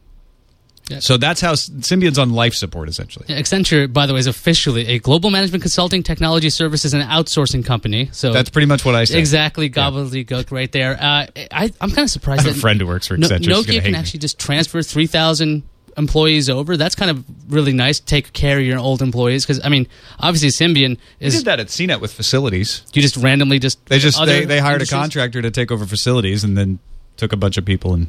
Yeah. 0.89 0.99
So 0.99 1.17
that's 1.17 1.41
how 1.41 1.53
Symbian's 1.53 2.19
on 2.19 2.29
life 2.31 2.53
support 2.53 2.89
essentially. 2.89 3.25
Accenture, 3.27 3.91
by 3.91 4.05
the 4.05 4.13
way, 4.13 4.19
is 4.19 4.27
officially 4.27 4.85
a 4.87 4.99
global 4.99 5.31
management 5.31 5.63
consulting, 5.63 6.03
technology 6.03 6.49
services, 6.51 6.93
and 6.93 7.01
outsourcing 7.03 7.65
company. 7.65 8.09
So 8.11 8.31
That's 8.31 8.49
pretty 8.51 8.67
much 8.67 8.85
what 8.85 8.93
I 8.93 9.05
said. 9.05 9.17
exactly 9.17 9.69
gobbledygook 9.69 10.51
right 10.51 10.71
there. 10.71 10.93
Uh, 10.93 11.25
I, 11.51 11.71
I'm 11.81 11.89
kind 11.89 11.99
of 12.05 12.09
surprised 12.11 12.41
I 12.41 12.43
have 12.43 12.53
that 12.53 12.57
a 12.59 12.61
friend 12.61 12.79
who 12.79 12.85
works 12.87 13.07
for 13.07 13.17
No- 13.17 13.27
Accenture. 13.27 13.63
Nokia 13.63 13.81
can 13.81 13.93
me. 13.93 13.97
actually 13.97 14.19
just 14.19 14.37
transfer 14.37 14.81
3,000 14.83 15.63
employees 15.97 16.49
over. 16.49 16.77
That's 16.77 16.93
kind 16.93 17.09
of 17.09 17.23
really 17.51 17.73
nice. 17.73 17.99
Take 17.99 18.33
care 18.33 18.59
of 18.59 18.65
your 18.65 18.77
old 18.77 19.01
employees 19.01 19.43
because 19.45 19.61
I 19.65 19.69
mean, 19.69 19.87
obviously 20.19 20.49
Symbian 20.49 20.97
They 21.19 21.25
is 21.27 21.35
did 21.37 21.45
that 21.45 21.59
at 21.59 21.67
CNET 21.67 22.01
with 22.01 22.13
facilities. 22.13 22.83
you 22.93 23.01
just 23.01 23.17
randomly 23.17 23.59
just 23.59 23.83
They 23.87 23.97
just 23.99 24.23
they, 24.23 24.45
they 24.45 24.59
hired 24.59 24.75
industries? 24.81 24.91
a 24.99 25.01
contractor 25.01 25.41
to 25.41 25.51
take 25.51 25.71
over 25.71 25.85
facilities 25.85 26.43
and 26.43 26.57
then 26.57 26.79
took 27.17 27.31
a 27.33 27.37
bunch 27.37 27.57
of 27.57 27.63
people 27.65 27.93
and 27.93 28.07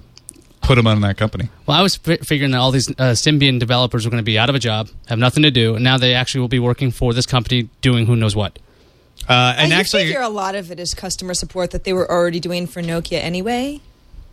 put 0.66 0.74
them 0.74 0.86
on 0.86 1.00
that 1.02 1.16
company. 1.16 1.48
Well, 1.64 1.78
I 1.78 1.82
was 1.82 1.96
fi- 1.96 2.16
figuring 2.18 2.50
that 2.50 2.58
all 2.58 2.72
these 2.72 2.90
uh, 2.90 3.14
Symbian 3.14 3.60
developers 3.60 4.04
were 4.04 4.10
going 4.10 4.22
to 4.22 4.24
be 4.24 4.38
out 4.38 4.48
of 4.48 4.56
a 4.56 4.58
job, 4.58 4.88
have 5.06 5.18
nothing 5.18 5.44
to 5.44 5.50
do, 5.50 5.76
and 5.76 5.84
now 5.84 5.96
they 5.96 6.14
actually 6.14 6.40
will 6.40 6.48
be 6.48 6.58
working 6.58 6.90
for 6.90 7.14
this 7.14 7.26
company 7.26 7.68
doing 7.80 8.06
who 8.06 8.16
knows 8.16 8.34
what. 8.34 8.58
Uh, 9.28 9.54
and 9.56 9.72
I 9.72 9.80
actually, 9.80 10.04
figure 10.04 10.20
a 10.20 10.28
lot 10.28 10.54
of 10.54 10.70
it 10.70 10.78
is 10.78 10.92
customer 10.92 11.34
support 11.34 11.70
that 11.70 11.84
they 11.84 11.92
were 11.92 12.10
already 12.10 12.40
doing 12.40 12.66
for 12.66 12.82
Nokia 12.82 13.20
anyway. 13.20 13.80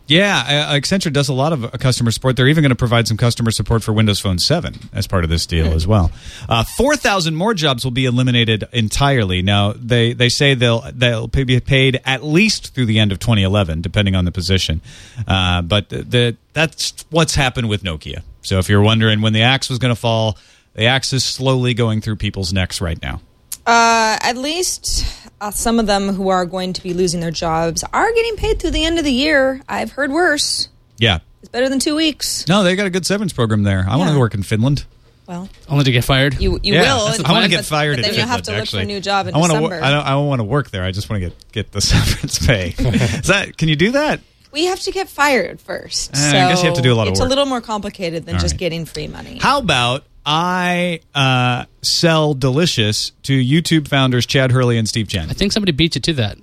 Yeah, 0.06 0.68
uh, 0.70 0.74
Accenture 0.74 1.12
does 1.12 1.28
a 1.28 1.32
lot 1.32 1.52
of 1.52 1.64
uh, 1.64 1.68
customer 1.78 2.10
support. 2.10 2.36
They're 2.36 2.48
even 2.48 2.62
going 2.62 2.70
to 2.70 2.76
provide 2.76 3.08
some 3.08 3.16
customer 3.16 3.50
support 3.50 3.82
for 3.82 3.92
Windows 3.92 4.20
Phone 4.20 4.38
7 4.38 4.74
as 4.92 5.06
part 5.06 5.24
of 5.24 5.30
this 5.30 5.46
deal 5.46 5.72
as 5.72 5.86
well. 5.86 6.10
Uh, 6.48 6.62
Four 6.64 6.96
thousand 6.96 7.36
more 7.36 7.54
jobs 7.54 7.84
will 7.84 7.90
be 7.90 8.04
eliminated 8.04 8.64
entirely. 8.72 9.40
Now 9.42 9.72
they, 9.72 10.12
they 10.12 10.28
say 10.28 10.54
they'll 10.54 10.82
they'll 10.92 11.28
be 11.28 11.58
paid 11.60 12.00
at 12.04 12.22
least 12.22 12.74
through 12.74 12.86
the 12.86 12.98
end 12.98 13.12
of 13.12 13.18
2011, 13.18 13.80
depending 13.80 14.14
on 14.14 14.24
the 14.24 14.32
position. 14.32 14.80
Uh, 15.26 15.62
but 15.62 15.88
the 15.88 16.36
that's 16.52 17.04
what's 17.10 17.34
happened 17.34 17.68
with 17.68 17.82
Nokia. 17.82 18.22
So 18.42 18.58
if 18.58 18.68
you're 18.68 18.82
wondering 18.82 19.22
when 19.22 19.32
the 19.32 19.42
axe 19.42 19.70
was 19.70 19.78
going 19.78 19.94
to 19.94 20.00
fall, 20.00 20.36
The 20.74 20.86
axe 20.86 21.12
is 21.12 21.24
slowly 21.24 21.72
going 21.72 22.00
through 22.00 22.16
people's 22.16 22.52
necks 22.52 22.80
right 22.80 23.00
now. 23.00 23.20
Uh, 23.66 24.18
at 24.20 24.36
least 24.36 25.04
uh, 25.40 25.50
some 25.50 25.78
of 25.78 25.86
them 25.86 26.08
who 26.10 26.28
are 26.28 26.44
going 26.44 26.72
to 26.74 26.82
be 26.82 26.92
losing 26.92 27.20
their 27.20 27.30
jobs 27.30 27.82
are 27.92 28.12
getting 28.12 28.36
paid 28.36 28.60
through 28.60 28.70
the 28.72 28.84
end 28.84 28.98
of 28.98 29.04
the 29.04 29.12
year. 29.12 29.60
I've 29.68 29.92
heard 29.92 30.10
worse. 30.12 30.68
Yeah. 30.98 31.20
It's 31.40 31.48
better 31.50 31.68
than 31.68 31.78
two 31.78 31.94
weeks. 31.96 32.46
No, 32.48 32.62
they 32.62 32.76
got 32.76 32.86
a 32.86 32.90
good 32.90 33.06
severance 33.06 33.32
program 33.32 33.62
there. 33.62 33.84
I 33.88 33.96
want 33.96 34.10
to 34.12 34.18
work 34.18 34.34
in 34.34 34.42
Finland. 34.42 34.84
Well, 35.26 35.48
Only 35.70 35.84
to 35.84 35.92
get 35.92 36.04
fired. 36.04 36.38
you 36.38 36.60
you 36.62 36.74
Yeah, 36.74 36.82
will. 36.96 37.06
that's 37.06 37.16
the 37.16 37.22
but- 37.22 37.30
I 37.30 37.32
want 37.32 37.44
to 37.44 37.50
but- 37.50 37.56
get 37.56 37.64
fired. 37.64 37.92
But 37.96 37.98
in 38.00 38.02
then 38.10 38.14
you'll 38.14 38.26
have 38.28 38.44
Finland, 38.44 38.66
to 38.68 38.76
look 38.76 38.82
for 38.82 38.84
a 38.84 38.84
new 38.94 39.00
job 39.00 39.26
in 39.26 39.34
I 39.34 39.38
wanna 39.38 39.54
December. 39.54 39.82
I 39.82 39.90
don't. 39.90 40.06
I 40.06 40.10
don't 40.10 40.26
want 40.28 40.40
to 40.40 40.44
work 40.44 40.70
there. 40.70 40.84
I 40.84 40.90
just 40.90 41.08
want 41.08 41.22
to 41.22 41.28
get 41.30 41.52
get 41.52 41.72
the 41.72 41.80
severance 41.80 42.46
pay. 42.46 42.74
Is 42.78 43.28
that? 43.28 43.56
Can 43.56 43.70
you 43.70 43.76
do 43.76 43.92
that? 43.92 44.20
we 44.52 44.66
have 44.66 44.78
to 44.80 44.92
get 44.92 45.08
fired 45.08 45.60
first. 45.60 46.14
Uh, 46.14 46.18
I 46.20 46.30
guess 46.50 46.60
you 46.62 46.66
have 46.68 46.76
to 46.76 46.82
do 46.82 46.92
a 46.92 46.94
lot 46.94 47.08
of 47.08 47.12
work. 47.12 47.12
it's 47.14 47.20
work. 47.20 47.26
a 47.26 47.28
little 47.30 47.46
more 47.46 47.60
complicated 47.60 48.24
than 48.26 48.36
All 48.36 48.40
just 48.40 48.52
right. 48.54 48.58
getting 48.60 48.84
free 48.84 49.08
money. 49.08 49.38
How 49.40 49.58
about 49.58 50.04
I 50.26 51.00
uh, 51.14 51.66
sell 51.82 52.34
Delicious 52.34 53.10
to 53.24 53.32
YouTube 53.38 53.88
founders 53.88 54.26
Chad 54.26 54.52
Hurley 54.52 54.78
and 54.78 54.88
Steve 54.88 55.08
Chen? 55.08 55.28
I 55.30 55.34
think 55.34 55.52
somebody 55.52 55.72
beat 55.72 55.94
you 55.94 56.00
to 56.00 56.12
that. 56.14 56.38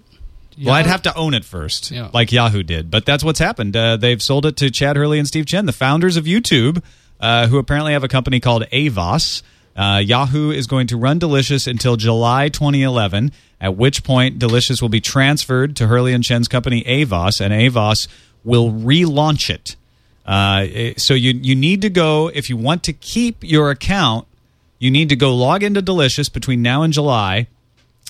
Well, 0.63 0.75
I'd 0.75 0.85
have 0.85 1.01
to 1.03 1.15
own 1.15 1.33
it 1.33 1.43
first, 1.43 1.89
Yeah. 1.91 2.09
like 2.13 2.31
Yahoo 2.31 2.61
did. 2.61 2.91
But 2.91 3.05
that's 3.05 3.23
what's 3.23 3.39
happened. 3.39 3.75
Uh, 3.75 3.97
they've 3.97 4.21
sold 4.21 4.45
it 4.45 4.57
to 4.57 4.69
Chad 4.69 4.95
Hurley 4.95 5.17
and 5.17 5.27
Steve 5.27 5.45
Chen, 5.47 5.65
the 5.65 5.71
founders 5.73 6.17
of 6.17 6.25
YouTube, 6.25 6.83
uh, 7.19 7.47
who 7.47 7.57
apparently 7.57 7.93
have 7.93 8.03
a 8.03 8.07
company 8.07 8.39
called 8.39 8.63
Avos. 8.71 9.41
Uh, 9.75 10.01
Yahoo 10.03 10.51
is 10.51 10.67
going 10.67 10.85
to 10.87 10.97
run 10.97 11.17
Delicious 11.17 11.65
until 11.65 11.95
July 11.95 12.49
2011, 12.49 13.31
at 13.59 13.75
which 13.77 14.03
point 14.03 14.37
Delicious 14.37 14.81
will 14.81 14.89
be 14.89 15.01
transferred 15.01 15.75
to 15.77 15.87
Hurley 15.87 16.13
and 16.13 16.23
Chen's 16.23 16.47
company 16.49 16.83
Avos, 16.83 17.39
and 17.41 17.53
Avos 17.53 18.07
will 18.43 18.71
relaunch 18.71 19.49
it. 19.49 19.77
Uh, 20.31 20.65
eh, 20.71 20.93
so 20.95 21.13
you 21.13 21.33
you 21.43 21.55
need 21.55 21.81
to 21.81 21.89
go 21.89 22.31
if 22.33 22.49
you 22.49 22.55
want 22.55 22.83
to 22.83 22.93
keep 22.93 23.43
your 23.43 23.69
account. 23.69 24.25
You 24.79 24.89
need 24.89 25.09
to 25.09 25.15
go 25.17 25.35
log 25.35 25.61
into 25.61 25.81
Delicious 25.81 26.29
between 26.29 26.61
now 26.61 26.83
and 26.83 26.93
July 26.93 27.47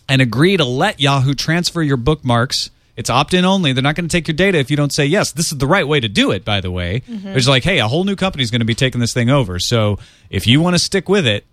and 0.07 0.21
agree 0.21 0.55
to 0.55 0.63
let 0.63 0.99
Yahoo 0.99 1.33
transfer 1.33 1.81
your 1.81 1.97
bookmarks. 1.97 2.69
It's 2.95 3.09
opt 3.09 3.33
in 3.33 3.43
only. 3.43 3.73
They're 3.73 3.81
not 3.81 3.95
going 3.95 4.07
to 4.07 4.11
take 4.15 4.27
your 4.27 4.35
data 4.35 4.59
if 4.59 4.69
you 4.69 4.77
don't 4.77 4.93
say 4.93 5.05
yes. 5.05 5.31
This 5.31 5.51
is 5.51 5.57
the 5.57 5.65
right 5.65 5.87
way 5.87 5.99
to 5.99 6.07
do 6.07 6.29
it, 6.31 6.45
by 6.45 6.61
the 6.61 6.69
way. 6.69 7.01
It's 7.35 7.47
like, 7.47 7.63
hey, 7.63 7.79
a 7.79 7.87
whole 7.87 8.03
new 8.03 8.15
company 8.15 8.43
is 8.43 8.51
going 8.51 8.61
to 8.61 8.65
be 8.65 8.75
taking 8.75 9.01
this 9.01 9.13
thing 9.13 9.29
over. 9.29 9.57
So 9.59 9.97
if 10.29 10.45
you 10.45 10.61
want 10.61 10.75
to 10.75 10.79
stick 10.79 11.09
with 11.09 11.25
it, 11.25 11.45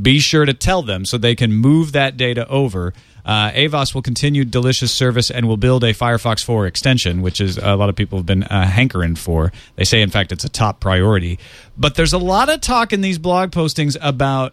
be 0.00 0.18
sure 0.20 0.44
to 0.44 0.54
tell 0.54 0.82
them 0.82 1.04
so 1.04 1.18
they 1.18 1.34
can 1.34 1.52
move 1.52 1.92
that 1.92 2.16
data 2.16 2.46
over. 2.48 2.94
Uh, 3.24 3.50
Avos 3.52 3.94
will 3.94 4.02
continue 4.02 4.44
Delicious 4.44 4.92
service 4.92 5.30
and 5.30 5.48
will 5.48 5.56
build 5.56 5.82
a 5.82 5.94
Firefox 5.94 6.44
4 6.44 6.66
extension, 6.66 7.22
which 7.22 7.40
is 7.40 7.56
a 7.58 7.74
lot 7.76 7.88
of 7.88 7.96
people 7.96 8.18
have 8.18 8.26
been 8.26 8.44
uh, 8.44 8.66
hankering 8.66 9.14
for. 9.14 9.52
They 9.76 9.84
say, 9.84 10.02
in 10.02 10.10
fact, 10.10 10.32
it's 10.32 10.44
a 10.44 10.48
top 10.48 10.80
priority. 10.80 11.38
But 11.76 11.94
there's 11.94 12.12
a 12.12 12.18
lot 12.18 12.48
of 12.50 12.60
talk 12.60 12.92
in 12.92 13.00
these 13.00 13.18
blog 13.18 13.50
postings 13.50 13.96
about 14.00 14.52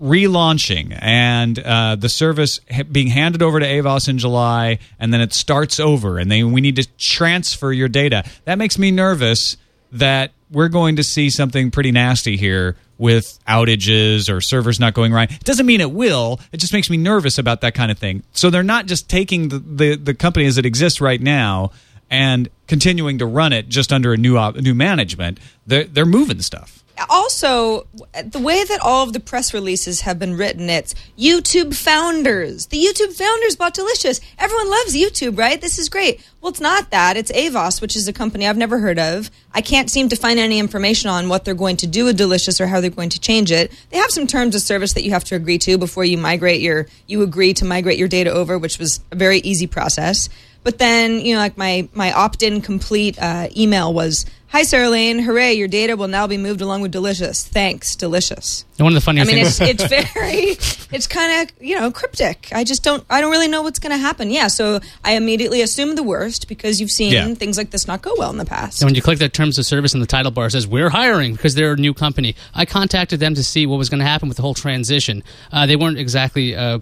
relaunching 0.00 0.98
and 1.00 1.58
uh, 1.58 1.96
the 1.96 2.08
service 2.08 2.60
being 2.90 3.08
handed 3.08 3.42
over 3.42 3.60
to 3.60 3.66
Avos 3.66 4.08
in 4.08 4.18
July, 4.18 4.78
and 4.98 5.12
then 5.12 5.20
it 5.20 5.32
starts 5.32 5.78
over, 5.78 6.18
and 6.18 6.30
then 6.30 6.52
we 6.52 6.60
need 6.60 6.76
to 6.76 6.88
transfer 6.96 7.72
your 7.72 7.88
data. 7.88 8.24
That 8.44 8.58
makes 8.58 8.78
me 8.78 8.90
nervous 8.90 9.56
that 9.92 10.32
we're 10.50 10.68
going 10.68 10.96
to 10.96 11.02
see 11.02 11.30
something 11.30 11.70
pretty 11.70 11.92
nasty 11.92 12.36
here 12.36 12.76
with 12.98 13.38
outages 13.48 14.32
or 14.32 14.40
servers 14.40 14.78
not 14.78 14.94
going 14.94 15.12
right. 15.12 15.30
It 15.30 15.44
doesn't 15.44 15.66
mean 15.66 15.80
it 15.80 15.90
will. 15.90 16.40
It 16.52 16.58
just 16.58 16.72
makes 16.72 16.90
me 16.90 16.96
nervous 16.96 17.38
about 17.38 17.60
that 17.62 17.74
kind 17.74 17.90
of 17.90 17.98
thing. 17.98 18.22
So 18.32 18.50
they're 18.50 18.62
not 18.62 18.86
just 18.86 19.08
taking 19.08 19.48
the, 19.48 19.58
the, 19.58 19.96
the 19.96 20.14
company 20.14 20.46
as 20.46 20.58
it 20.58 20.66
exists 20.66 21.00
right 21.00 21.20
now 21.20 21.72
and 22.10 22.48
continuing 22.68 23.18
to 23.18 23.26
run 23.26 23.52
it 23.52 23.68
just 23.68 23.92
under 23.92 24.12
a 24.12 24.16
new 24.16 24.36
op- 24.38 24.56
new 24.56 24.74
management. 24.74 25.40
They're, 25.66 25.84
they're 25.84 26.06
moving 26.06 26.40
stuff. 26.40 26.83
Also 27.08 27.86
the 28.24 28.38
way 28.38 28.64
that 28.64 28.80
all 28.80 29.02
of 29.02 29.12
the 29.12 29.20
press 29.20 29.52
releases 29.52 30.02
have 30.02 30.18
been 30.18 30.36
written 30.36 30.70
it's 30.70 30.94
youtube 31.18 31.74
founders. 31.74 32.66
The 32.66 32.82
youtube 32.82 33.12
founders 33.12 33.56
bought 33.56 33.74
delicious. 33.74 34.20
Everyone 34.38 34.70
loves 34.70 34.94
youtube 34.94 35.38
right? 35.38 35.60
This 35.60 35.78
is 35.78 35.88
great. 35.88 36.24
Well 36.40 36.50
it's 36.50 36.60
not 36.60 36.90
that. 36.90 37.16
It's 37.16 37.32
avos 37.32 37.80
which 37.80 37.96
is 37.96 38.06
a 38.08 38.12
company 38.12 38.46
i've 38.46 38.56
never 38.56 38.78
heard 38.78 38.98
of. 38.98 39.30
I 39.52 39.60
can't 39.60 39.90
seem 39.90 40.08
to 40.08 40.16
find 40.16 40.38
any 40.38 40.58
information 40.58 41.10
on 41.10 41.28
what 41.28 41.44
they're 41.44 41.54
going 41.54 41.76
to 41.78 41.86
do 41.86 42.04
with 42.04 42.16
delicious 42.16 42.60
or 42.60 42.66
how 42.66 42.80
they're 42.80 42.90
going 42.90 43.10
to 43.10 43.20
change 43.20 43.52
it. 43.52 43.72
They 43.90 43.98
have 43.98 44.10
some 44.10 44.26
terms 44.26 44.54
of 44.54 44.62
service 44.62 44.92
that 44.94 45.04
you 45.04 45.10
have 45.10 45.24
to 45.24 45.36
agree 45.36 45.58
to 45.58 45.78
before 45.78 46.04
you 46.04 46.18
migrate 46.18 46.60
your 46.60 46.86
you 47.06 47.22
agree 47.22 47.54
to 47.54 47.64
migrate 47.64 47.98
your 47.98 48.08
data 48.08 48.30
over 48.30 48.58
which 48.58 48.78
was 48.78 49.00
a 49.10 49.16
very 49.16 49.38
easy 49.38 49.66
process 49.66 50.28
but 50.64 50.78
then, 50.78 51.20
you 51.20 51.34
know, 51.34 51.40
like 51.40 51.56
my 51.56 51.88
my 51.94 52.12
opt-in 52.12 52.60
complete 52.62 53.16
uh, 53.22 53.48
email 53.56 53.92
was, 53.94 54.26
"Hi, 54.48 54.62
Sarah 54.64 54.88
Lane. 54.90 55.18
hooray! 55.20 55.52
Your 55.54 55.68
data 55.68 55.96
will 55.96 56.08
now 56.08 56.26
be 56.26 56.36
moved 56.38 56.60
along 56.60 56.80
with 56.80 56.90
Delicious. 56.90 57.46
Thanks, 57.46 57.94
Delicious." 57.94 58.64
And 58.78 58.84
one 58.84 58.92
of 58.92 58.94
the 58.96 59.04
funniest. 59.04 59.30
I 59.30 59.34
mean, 59.34 59.44
things. 59.44 59.60
it's 59.60 59.82
it's 59.92 60.12
very, 60.14 60.56
it's 60.96 61.06
kind 61.06 61.48
of 61.48 61.54
you 61.64 61.78
know 61.78 61.90
cryptic. 61.92 62.48
I 62.52 62.64
just 62.64 62.82
don't 62.82 63.04
I 63.08 63.20
don't 63.20 63.30
really 63.30 63.46
know 63.48 63.62
what's 63.62 63.78
going 63.78 63.92
to 63.92 63.98
happen. 63.98 64.30
Yeah, 64.30 64.48
so 64.48 64.80
I 65.04 65.12
immediately 65.12 65.60
assume 65.62 65.94
the 65.94 66.02
worst 66.02 66.48
because 66.48 66.80
you've 66.80 66.90
seen 66.90 67.12
Yeah. 67.12 67.32
things 67.34 67.56
like 67.58 67.70
this 67.70 67.86
not 67.86 68.02
go 68.02 68.12
well 68.18 68.30
in 68.30 68.38
the 68.38 68.44
past. 68.44 68.80
And 68.82 68.88
when 68.88 68.94
you 68.96 69.02
click 69.02 69.18
the 69.20 69.28
terms 69.28 69.58
of 69.58 69.66
service 69.66 69.94
in 69.94 70.00
the 70.00 70.06
title 70.06 70.32
bar, 70.32 70.46
it 70.46 70.50
says 70.52 70.66
we're 70.66 70.90
hiring 70.90 71.34
because 71.34 71.54
they're 71.54 71.72
a 71.74 71.76
new 71.76 71.94
company. 71.94 72.34
I 72.54 72.64
contacted 72.64 73.20
them 73.20 73.34
to 73.36 73.44
see 73.44 73.66
what 73.66 73.76
was 73.76 73.88
going 73.90 74.00
to 74.00 74.06
happen 74.06 74.28
with 74.28 74.36
the 74.38 74.42
whole 74.42 74.54
transition. 74.54 75.22
Uh, 75.52 75.66
they 75.66 75.76
weren't 75.76 75.98
exactly 75.98 76.56
uh, 76.56 76.78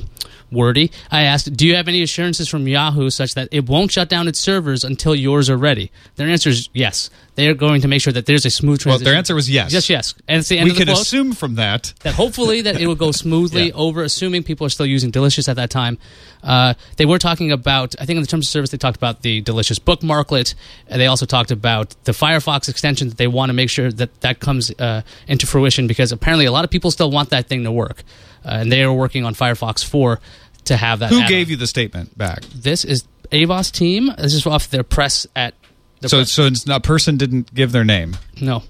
wordy. 0.52 0.90
I 1.10 1.22
asked, 1.22 1.56
"Do 1.56 1.66
you 1.66 1.74
have 1.76 1.88
any 1.88 2.02
assurances 2.02 2.48
from 2.48 2.68
Yahoo 2.68 3.10
such 3.10 3.34
that 3.34 3.48
it 3.50 3.68
won't 3.68 3.90
shut 3.90 4.08
down 4.08 4.28
its 4.28 4.38
servers 4.40 4.84
until 4.84 5.14
yours 5.14 5.48
are 5.50 5.56
ready?" 5.56 5.90
Their 6.16 6.28
answer 6.28 6.50
is 6.50 6.68
yes. 6.74 7.10
They 7.34 7.48
are 7.48 7.54
going 7.54 7.80
to 7.80 7.88
make 7.88 8.02
sure 8.02 8.12
that 8.12 8.26
there's 8.26 8.44
a 8.44 8.50
smooth 8.50 8.80
transition. 8.80 9.04
Well, 9.06 9.10
their 9.10 9.16
answer 9.18 9.34
was 9.34 9.48
yes. 9.48 9.72
Yes, 9.72 9.88
yes, 9.88 10.14
and 10.28 10.40
it's 10.40 10.50
the 10.50 10.58
end 10.58 10.66
we 10.66 10.70
of 10.72 10.76
the 10.76 10.84
could 10.84 10.92
quote. 10.92 11.00
assume 11.00 11.32
from 11.32 11.54
that. 11.54 11.94
that 12.02 12.12
hopefully 12.14 12.60
that 12.60 12.78
it 12.78 12.86
will 12.86 12.94
go 12.94 13.10
smoothly 13.24 13.68
Yeah. 13.68 13.72
over, 13.74 14.02
assuming 14.02 14.42
people 14.42 14.66
are 14.66 14.70
still 14.70 14.84
using 14.84 15.10
Delicious 15.10 15.48
at 15.48 15.56
that 15.56 15.70
time. 15.70 15.96
Uh, 16.42 16.74
they 16.98 17.06
were 17.06 17.18
talking 17.18 17.50
about, 17.50 17.94
I 17.98 18.04
think 18.04 18.16
in 18.18 18.22
the 18.22 18.26
terms 18.26 18.46
of 18.46 18.50
service, 18.50 18.68
they 18.70 18.76
talked 18.76 18.98
about 18.98 19.22
the 19.22 19.40
Delicious 19.40 19.78
bookmarklet. 19.78 20.54
And 20.88 21.00
they 21.00 21.06
also 21.06 21.24
talked 21.24 21.50
about 21.50 21.94
the 22.04 22.12
Firefox 22.12 22.68
extension 22.68 23.08
that 23.08 23.16
they 23.16 23.28
want 23.28 23.48
to 23.48 23.54
make 23.54 23.70
sure 23.70 23.90
that 23.90 24.20
that 24.20 24.40
comes 24.40 24.70
uh, 24.78 25.00
into 25.26 25.46
fruition 25.46 25.86
because 25.86 26.12
apparently 26.12 26.44
a 26.44 26.52
lot 26.52 26.64
of 26.64 26.70
people 26.70 26.90
still 26.90 27.10
want 27.10 27.30
that 27.30 27.48
thing 27.48 27.64
to 27.64 27.72
work, 27.72 28.02
uh, 28.44 28.58
and 28.60 28.70
they 28.70 28.82
are 28.82 28.92
working 28.92 29.24
on 29.24 29.34
Firefox 29.34 29.82
4 29.82 30.20
to 30.66 30.76
have 30.76 31.00
that. 31.00 31.10
Who 31.10 31.16
add-on. 31.16 31.28
gave 31.28 31.50
you 31.50 31.56
the 31.56 31.66
statement 31.66 32.16
back? 32.16 32.42
this? 32.54 32.84
Is 32.84 33.04
Avos 33.30 33.70
team? 33.72 34.12
This 34.18 34.34
is 34.34 34.46
off 34.46 34.68
their 34.70 34.82
press 34.82 35.26
at. 35.34 35.54
The 36.00 36.08
So, 36.08 36.18
press- 36.18 36.32
so 36.32 36.44
it's 36.46 36.66
not, 36.66 36.78
a 36.78 36.80
person 36.80 37.16
didn't 37.16 37.54
give 37.54 37.72
their 37.72 37.84
name. 37.84 38.16
no, 38.40 38.62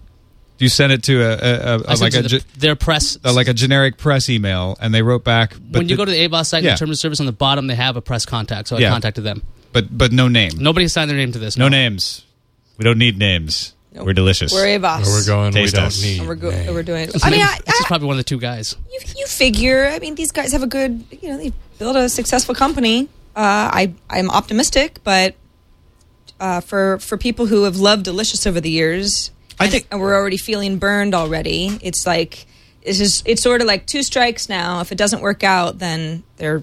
You 0.59 0.68
sent 0.68 0.92
it 0.92 1.02
to 1.05 1.22
a, 1.22 1.31
a, 1.33 1.33
a, 1.33 1.78
I 1.88 1.92
a 1.92 1.96
sent 1.96 2.00
like 2.00 2.12
you 2.12 2.18
a 2.18 2.22
the- 2.22 2.28
ge- 2.40 2.44
their 2.59 2.76
press. 2.76 3.18
a, 3.24 3.33
like 3.33 3.48
a 3.48 3.55
generic 3.55 3.96
press 3.96 4.28
email, 4.28 4.76
and 4.81 4.94
they 4.94 5.02
wrote 5.02 5.24
back. 5.24 5.55
But 5.61 5.78
when 5.81 5.88
you 5.88 5.96
the- 5.96 6.00
go 6.00 6.05
to 6.05 6.11
the 6.11 6.28
Avos 6.28 6.46
site, 6.46 6.62
Yeah. 6.62 6.72
in 6.72 6.76
terms 6.76 6.90
of 6.92 6.98
service 6.98 7.20
on 7.20 7.26
the 7.26 7.33
bottom, 7.33 7.66
they 7.68 7.74
have 7.74 7.96
a 7.96 8.02
press 8.02 8.26
contact. 8.26 8.68
So 8.68 8.76
I 8.76 8.81
Yeah. 8.81 8.90
contacted 8.90 9.24
them. 9.24 9.42
but 9.72 9.96
but 9.96 10.12
no 10.12 10.28
name, 10.28 10.52
Nobody 10.59 10.87
signed 10.88 11.09
their 11.11 11.16
name 11.16 11.33
to 11.33 11.38
this. 11.38 11.57
no 11.57 11.68
names. 11.68 12.24
We 12.76 12.85
don't 12.85 12.98
need 12.98 13.16
names. 13.18 13.74
Nope. 13.94 14.07
We're 14.07 14.12
delicious. 14.14 14.52
We're 14.52 14.78
Avos. 14.78 15.05
Where 15.05 15.14
we're 15.14 15.26
going, 15.26 15.52
Taste 15.52 15.72
we 15.74 15.76
don't 15.78 15.87
us. 15.88 16.02
need. 16.02 16.18
And 16.20 16.28
we're, 16.28 16.35
go- 16.35 16.50
names. 16.50 16.70
we're 16.70 16.83
doing. 16.83 17.09
I 17.22 17.31
mean, 17.31 17.40
is- 17.40 17.46
I, 17.48 17.59
this 17.66 17.76
is 17.81 17.87
probably 17.87 18.07
one 18.09 18.14
of 18.14 18.18
the 18.18 18.24
two 18.24 18.38
guys. 18.38 18.74
you, 18.92 19.00
you 19.18 19.26
figure. 19.26 19.87
I 19.87 19.98
mean, 19.98 20.14
these 20.14 20.33
guys 20.33 20.52
have 20.52 20.62
a 20.62 20.66
good. 20.66 21.05
You 21.22 21.28
know, 21.31 21.37
they 21.38 21.52
built 21.83 21.97
a 21.97 22.09
successful 22.09 22.55
company. 22.55 23.09
Uh, 23.35 23.66
I 23.81 23.95
I'm 24.09 24.31
optimistic, 24.31 25.01
but 25.05 25.35
uh, 26.38 26.61
for 26.61 26.99
for 26.99 27.16
people 27.16 27.47
who 27.47 27.64
have 27.64 27.77
loved 27.77 28.05
Delicious 28.05 28.47
over 28.47 28.61
the 28.61 28.71
years, 28.71 29.31
I 29.59 29.68
think- 29.68 29.87
and 29.90 30.01
we're 30.01 30.14
already 30.14 30.37
feeling 30.37 30.79
burned 30.79 31.14
already. 31.14 31.79
It's 31.83 32.07
like 32.07 32.47
it's 32.83 32.99
just 32.99 33.27
it's 33.27 33.42
sort 33.42 33.61
of 33.61 33.66
like 33.66 33.87
two 33.87 34.03
strikes 34.03 34.49
now. 34.49 34.81
If 34.81 34.92
it 34.92 34.99
doesn't 34.99 35.23
work 35.23 35.42
out, 35.42 35.79
then 35.79 36.23
they're 36.37 36.62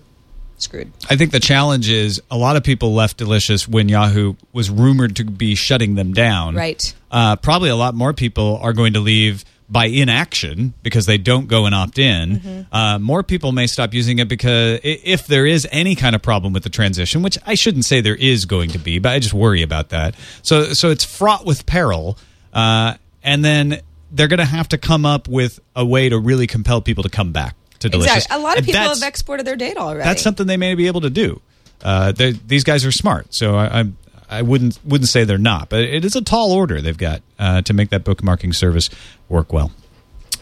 screwed. 0.58 0.92
I 1.10 1.16
think 1.16 1.32
the 1.32 1.40
challenge 1.40 1.90
is 1.90 2.22
a 2.30 2.38
lot 2.38 2.56
of 2.56 2.64
people 2.64 2.94
left 2.94 3.18
Delicious 3.18 3.68
when 3.68 3.90
Yahoo 3.90 4.36
was 4.54 4.70
rumored 4.70 5.16
to 5.18 5.24
be 5.26 5.56
shutting 5.56 5.96
them 5.96 6.14
down. 6.14 6.56
Right. 6.56 6.94
Uh, 7.12 7.36
probably 7.38 7.70
a 7.70 7.76
lot 7.76 7.96
more 7.96 8.14
people 8.14 8.60
are 8.62 8.74
going 8.74 8.94
to 8.94 9.00
leave 9.00 9.44
by 9.70 9.86
inaction 9.86 10.74
because 10.82 11.06
they 11.06 11.18
don't 11.18 11.48
go 11.48 11.66
and 11.66 11.76
opt 11.76 12.00
in. 12.00 12.40
Mm-hmm. 12.40 12.76
Uh, 12.76 13.00
more 13.00 13.22
people 13.22 13.52
may 13.52 13.68
stop 13.68 13.94
using 13.94 14.20
it 14.20 14.28
because 14.28 14.80
if 14.84 15.28
there 15.28 15.46
is 15.46 15.68
any 15.72 15.96
kind 15.96 16.16
of 16.16 16.22
problem 16.22 16.54
with 16.54 16.64
the 16.64 16.70
transition, 16.70 17.22
which 17.22 17.38
I 17.46 17.54
shouldn't 17.54 17.86
say 17.86 18.02
there 18.02 18.16
is 18.16 18.46
going 18.46 18.72
to 18.72 18.80
be, 18.80 19.00
but 19.00 19.12
I 19.12 19.20
just 19.20 19.34
worry 19.34 19.62
about 19.62 19.90
that. 19.90 20.16
So, 20.42 20.74
so 20.74 20.90
it's 20.90 21.04
fraught 21.04 21.46
with 21.46 21.66
peril, 21.66 22.18
uh, 22.52 22.96
and 23.24 23.46
then 23.46 23.82
they're 24.12 24.28
going 24.28 24.40
to 24.40 24.46
have 24.46 24.70
to 24.70 24.78
come 24.78 25.06
up 25.06 25.28
with 25.28 25.60
a 25.76 25.86
way 25.86 26.10
to 26.10 26.18
really 26.18 26.48
compel 26.48 26.82
people 26.82 27.04
to 27.04 27.10
come 27.10 27.32
back 27.32 27.56
to 27.80 27.90
Delicious. 27.90 28.16
Exactly. 28.16 28.38
A 28.38 28.44
lot 28.44 28.58
of 28.58 28.66
people 28.66 28.82
have 28.82 29.04
exported 29.04 29.46
their 29.46 29.56
data 29.56 29.80
already. 29.80 30.04
that's 30.04 30.22
something 30.22 30.48
they 30.48 30.58
may 30.58 30.76
be 30.76 30.88
able 30.88 31.02
to 31.02 31.10
do. 31.10 31.42
Uh, 31.82 32.12
these 32.12 32.64
guys 32.64 32.86
are 32.86 32.92
smart, 32.92 33.34
so 33.34 33.56
I, 33.56 33.82
I 33.82 33.92
I 34.30 34.42
wouldn't 34.42 34.80
wouldn't 34.86 35.10
say 35.10 35.24
they're 35.24 35.38
not, 35.38 35.70
but 35.70 35.82
it 35.82 36.06
is 36.06 36.16
a 36.16 36.22
tall 36.22 36.52
order 36.52 36.82
they've 36.82 36.98
got 36.98 37.22
uh, 37.40 37.62
to 37.64 37.74
make 37.74 37.90
that 37.90 38.04
bookmarking 38.04 38.54
service 38.54 38.90
work 39.28 39.52
well. 39.52 39.72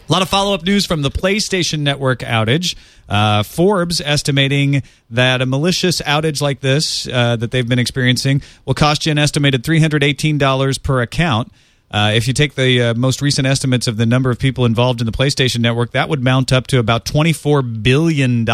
A 0.10 0.14
lot 0.14 0.22
of 0.22 0.30
follow 0.30 0.54
up 0.54 0.64
news 0.64 0.86
from 0.86 1.02
the 1.02 1.12
PlayStation 1.12 1.80
Network 1.80 2.20
outage. 2.20 2.76
Uh, 3.10 3.44
Forbes 3.44 4.00
estimating 4.00 4.84
that 5.10 5.42
a 5.42 5.46
malicious 5.46 6.02
outage 6.02 6.42
like 6.42 6.62
this 6.62 7.08
uh, 7.10 7.36
that 7.36 7.52
they've 7.52 7.68
been 7.68 7.80
experiencing 7.80 8.42
will 8.66 8.74
cost 8.74 9.06
you 9.06 9.12
an 9.12 9.18
estimated 9.18 9.64
$318 9.64 10.82
per 10.82 11.02
account. 11.02 11.52
Uh, 11.92 12.12
if 12.14 12.28
you 12.28 12.34
take 12.34 12.56
the 12.56 12.82
uh, 12.82 12.94
most 12.94 13.22
recent 13.22 13.48
estimates 13.48 13.88
of 13.88 13.98
the 13.98 14.06
number 14.06 14.30
of 14.30 14.40
people 14.40 14.66
involved 14.66 15.02
in 15.02 15.06
the 15.06 15.12
PlayStation 15.12 15.60
Network, 15.60 15.92
that 15.92 16.08
would 16.08 16.24
mount 16.24 16.54
up 16.54 16.68
to 16.68 16.80
about 16.80 17.06
$24 17.06 17.84
billion. 17.84 18.48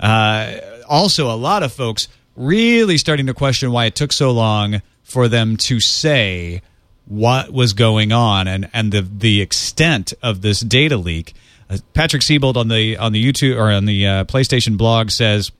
Uh, 0.00 0.60
also, 0.88 1.32
a 1.32 1.36
lot 1.36 1.62
of 1.62 1.72
folks 1.72 2.08
really 2.36 2.98
starting 2.98 3.26
to 3.26 3.34
question 3.34 3.72
why 3.72 3.86
it 3.86 3.94
took 3.94 4.12
so 4.12 4.30
long 4.30 4.82
for 5.02 5.28
them 5.28 5.56
to 5.56 5.80
say 5.80 6.62
what 7.06 7.52
was 7.52 7.72
going 7.72 8.12
on 8.12 8.48
and, 8.48 8.68
and 8.72 8.92
the, 8.92 9.02
the 9.02 9.40
extent 9.40 10.12
of 10.22 10.42
this 10.42 10.60
data 10.60 10.96
leak. 10.96 11.34
Uh, 11.68 11.78
Patrick 11.92 12.22
Seybold 12.22 12.56
on 12.56 12.68
the 12.68 12.96
on 12.96 13.12
the 13.12 13.24
YouTube 13.24 13.56
or 13.56 13.70
on 13.70 13.84
the 13.84 14.06
uh, 14.06 14.24
PlayStation 14.24 14.76
blog 14.76 15.10
says 15.10 15.50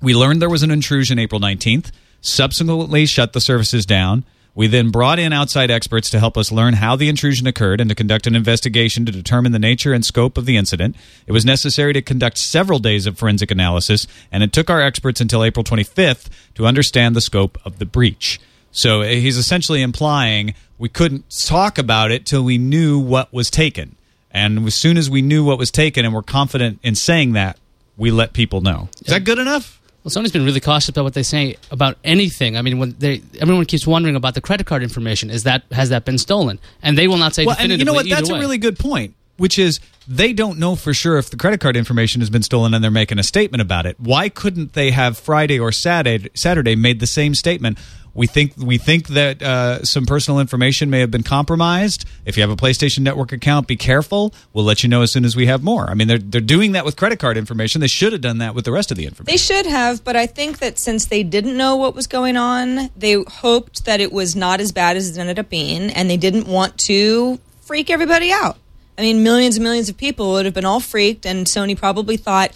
we 0.00 0.14
learned 0.14 0.40
there 0.40 0.50
was 0.50 0.62
an 0.62 0.70
intrusion 0.70 1.18
April 1.18 1.40
19th, 1.40 1.90
subsequently 2.20 3.06
shut 3.06 3.32
the 3.32 3.40
services 3.40 3.86
down. 3.86 4.24
We 4.56 4.68
then 4.68 4.90
brought 4.90 5.18
in 5.18 5.34
outside 5.34 5.70
experts 5.70 6.08
to 6.10 6.18
help 6.18 6.38
us 6.38 6.50
learn 6.50 6.74
how 6.74 6.96
the 6.96 7.10
intrusion 7.10 7.46
occurred 7.46 7.78
and 7.78 7.90
to 7.90 7.94
conduct 7.94 8.26
an 8.26 8.34
investigation 8.34 9.04
to 9.04 9.12
determine 9.12 9.52
the 9.52 9.58
nature 9.58 9.92
and 9.92 10.02
scope 10.02 10.38
of 10.38 10.46
the 10.46 10.56
incident. 10.56 10.96
It 11.26 11.32
was 11.32 11.44
necessary 11.44 11.92
to 11.92 12.00
conduct 12.00 12.38
several 12.38 12.78
days 12.78 13.06
of 13.06 13.18
forensic 13.18 13.50
analysis, 13.50 14.06
and 14.32 14.42
it 14.42 14.54
took 14.54 14.70
our 14.70 14.80
experts 14.80 15.20
until 15.20 15.44
April 15.44 15.62
25th 15.62 16.30
to 16.54 16.66
understand 16.66 17.14
the 17.14 17.20
scope 17.20 17.58
of 17.66 17.78
the 17.78 17.84
breach. 17.84 18.40
So 18.72 19.02
uh, 19.02 19.08
he's 19.08 19.36
essentially 19.36 19.82
implying 19.82 20.54
we 20.78 20.88
couldn't 20.88 21.28
talk 21.28 21.76
about 21.76 22.10
it 22.10 22.24
till 22.24 22.42
we 22.42 22.56
knew 22.56 22.98
what 22.98 23.30
was 23.34 23.50
taken. 23.50 23.96
And 24.30 24.66
as 24.66 24.74
soon 24.74 24.96
as 24.96 25.10
we 25.10 25.20
knew 25.20 25.44
what 25.44 25.58
was 25.58 25.70
taken 25.70 26.06
and 26.06 26.14
we're 26.14 26.22
confident 26.22 26.78
in 26.82 26.94
saying 26.94 27.34
that, 27.34 27.58
we 27.98 28.10
let 28.10 28.32
people 28.32 28.62
know. 28.62 28.88
Is 29.02 29.08
that 29.08 29.24
good 29.24 29.38
enough? 29.38 29.82
Well, 30.06 30.12
Sony's 30.12 30.30
been 30.30 30.44
really 30.44 30.60
cautious 30.60 30.88
about 30.90 31.02
what 31.02 31.14
they 31.14 31.24
say 31.24 31.56
about 31.72 31.98
anything. 32.04 32.56
I 32.56 32.62
mean, 32.62 32.78
when 32.78 32.94
they 32.96 33.22
everyone 33.40 33.64
keeps 33.64 33.88
wondering 33.88 34.14
about 34.14 34.36
the 34.36 34.40
credit 34.40 34.64
card 34.64 34.84
information, 34.84 35.30
is 35.30 35.42
that 35.42 35.64
has 35.72 35.88
that 35.88 36.04
been 36.04 36.16
stolen? 36.16 36.60
And 36.80 36.96
they 36.96 37.08
will 37.08 37.16
not 37.16 37.34
say 37.34 37.44
well, 37.44 37.56
and 37.58 37.72
you 37.72 37.84
know 37.84 37.92
what? 37.92 38.08
That's 38.08 38.30
way. 38.30 38.38
a 38.38 38.40
really 38.40 38.58
good 38.58 38.78
point. 38.78 39.16
Which 39.36 39.58
is 39.58 39.80
they 40.06 40.32
don't 40.32 40.60
know 40.60 40.76
for 40.76 40.94
sure 40.94 41.18
if 41.18 41.30
the 41.30 41.36
credit 41.36 41.60
card 41.60 41.76
information 41.76 42.20
has 42.20 42.30
been 42.30 42.44
stolen, 42.44 42.72
and 42.72 42.84
they're 42.84 42.90
making 42.92 43.18
a 43.18 43.24
statement 43.24 43.60
about 43.62 43.84
it. 43.84 43.98
Why 43.98 44.28
couldn't 44.28 44.74
they 44.74 44.92
have 44.92 45.18
Friday 45.18 45.58
or 45.58 45.72
Saturday 45.72 46.30
Saturday 46.34 46.76
made 46.76 47.00
the 47.00 47.08
same 47.08 47.34
statement? 47.34 47.76
We 48.16 48.26
think 48.26 48.54
we 48.56 48.78
think 48.78 49.08
that 49.08 49.42
uh, 49.42 49.84
some 49.84 50.06
personal 50.06 50.40
information 50.40 50.90
may 50.90 51.00
have 51.00 51.10
been 51.10 51.22
compromised. 51.22 52.06
If 52.24 52.36
you 52.36 52.42
have 52.42 52.50
a 52.50 52.56
PlayStation 52.56 53.00
Network 53.00 53.32
account, 53.32 53.66
be 53.66 53.76
careful. 53.76 54.32
We'll 54.52 54.64
let 54.64 54.82
you 54.82 54.88
know 54.88 55.02
as 55.02 55.12
soon 55.12 55.24
as 55.24 55.36
we 55.36 55.46
have 55.46 55.62
more. 55.62 55.90
I 55.90 55.94
mean, 55.94 56.08
they're 56.08 56.18
they're 56.18 56.40
doing 56.40 56.72
that 56.72 56.84
with 56.84 56.96
credit 56.96 57.18
card 57.18 57.36
information. 57.36 57.80
They 57.80 57.86
should 57.86 58.12
have 58.12 58.22
done 58.22 58.38
that 58.38 58.54
with 58.54 58.64
the 58.64 58.72
rest 58.72 58.90
of 58.90 58.96
the 58.96 59.04
information. 59.04 59.32
They 59.32 59.36
should 59.36 59.66
have, 59.66 60.02
but 60.02 60.16
I 60.16 60.26
think 60.26 60.58
that 60.58 60.78
since 60.78 61.06
they 61.06 61.22
didn't 61.22 61.56
know 61.56 61.76
what 61.76 61.94
was 61.94 62.06
going 62.06 62.36
on, 62.36 62.90
they 62.96 63.22
hoped 63.22 63.84
that 63.84 64.00
it 64.00 64.12
was 64.12 64.34
not 64.34 64.60
as 64.60 64.72
bad 64.72 64.96
as 64.96 65.16
it 65.16 65.20
ended 65.20 65.38
up 65.38 65.50
being, 65.50 65.90
and 65.90 66.08
they 66.08 66.16
didn't 66.16 66.46
want 66.46 66.78
to 66.78 67.38
freak 67.60 67.90
everybody 67.90 68.32
out. 68.32 68.56
I 68.98 69.02
mean, 69.02 69.22
millions 69.22 69.56
and 69.56 69.62
millions 69.64 69.88
of 69.90 69.96
people 69.96 70.32
would 70.32 70.46
have 70.46 70.54
been 70.54 70.64
all 70.64 70.80
freaked, 70.80 71.26
and 71.26 71.46
Sony 71.46 71.76
probably 71.76 72.16
thought, 72.16 72.50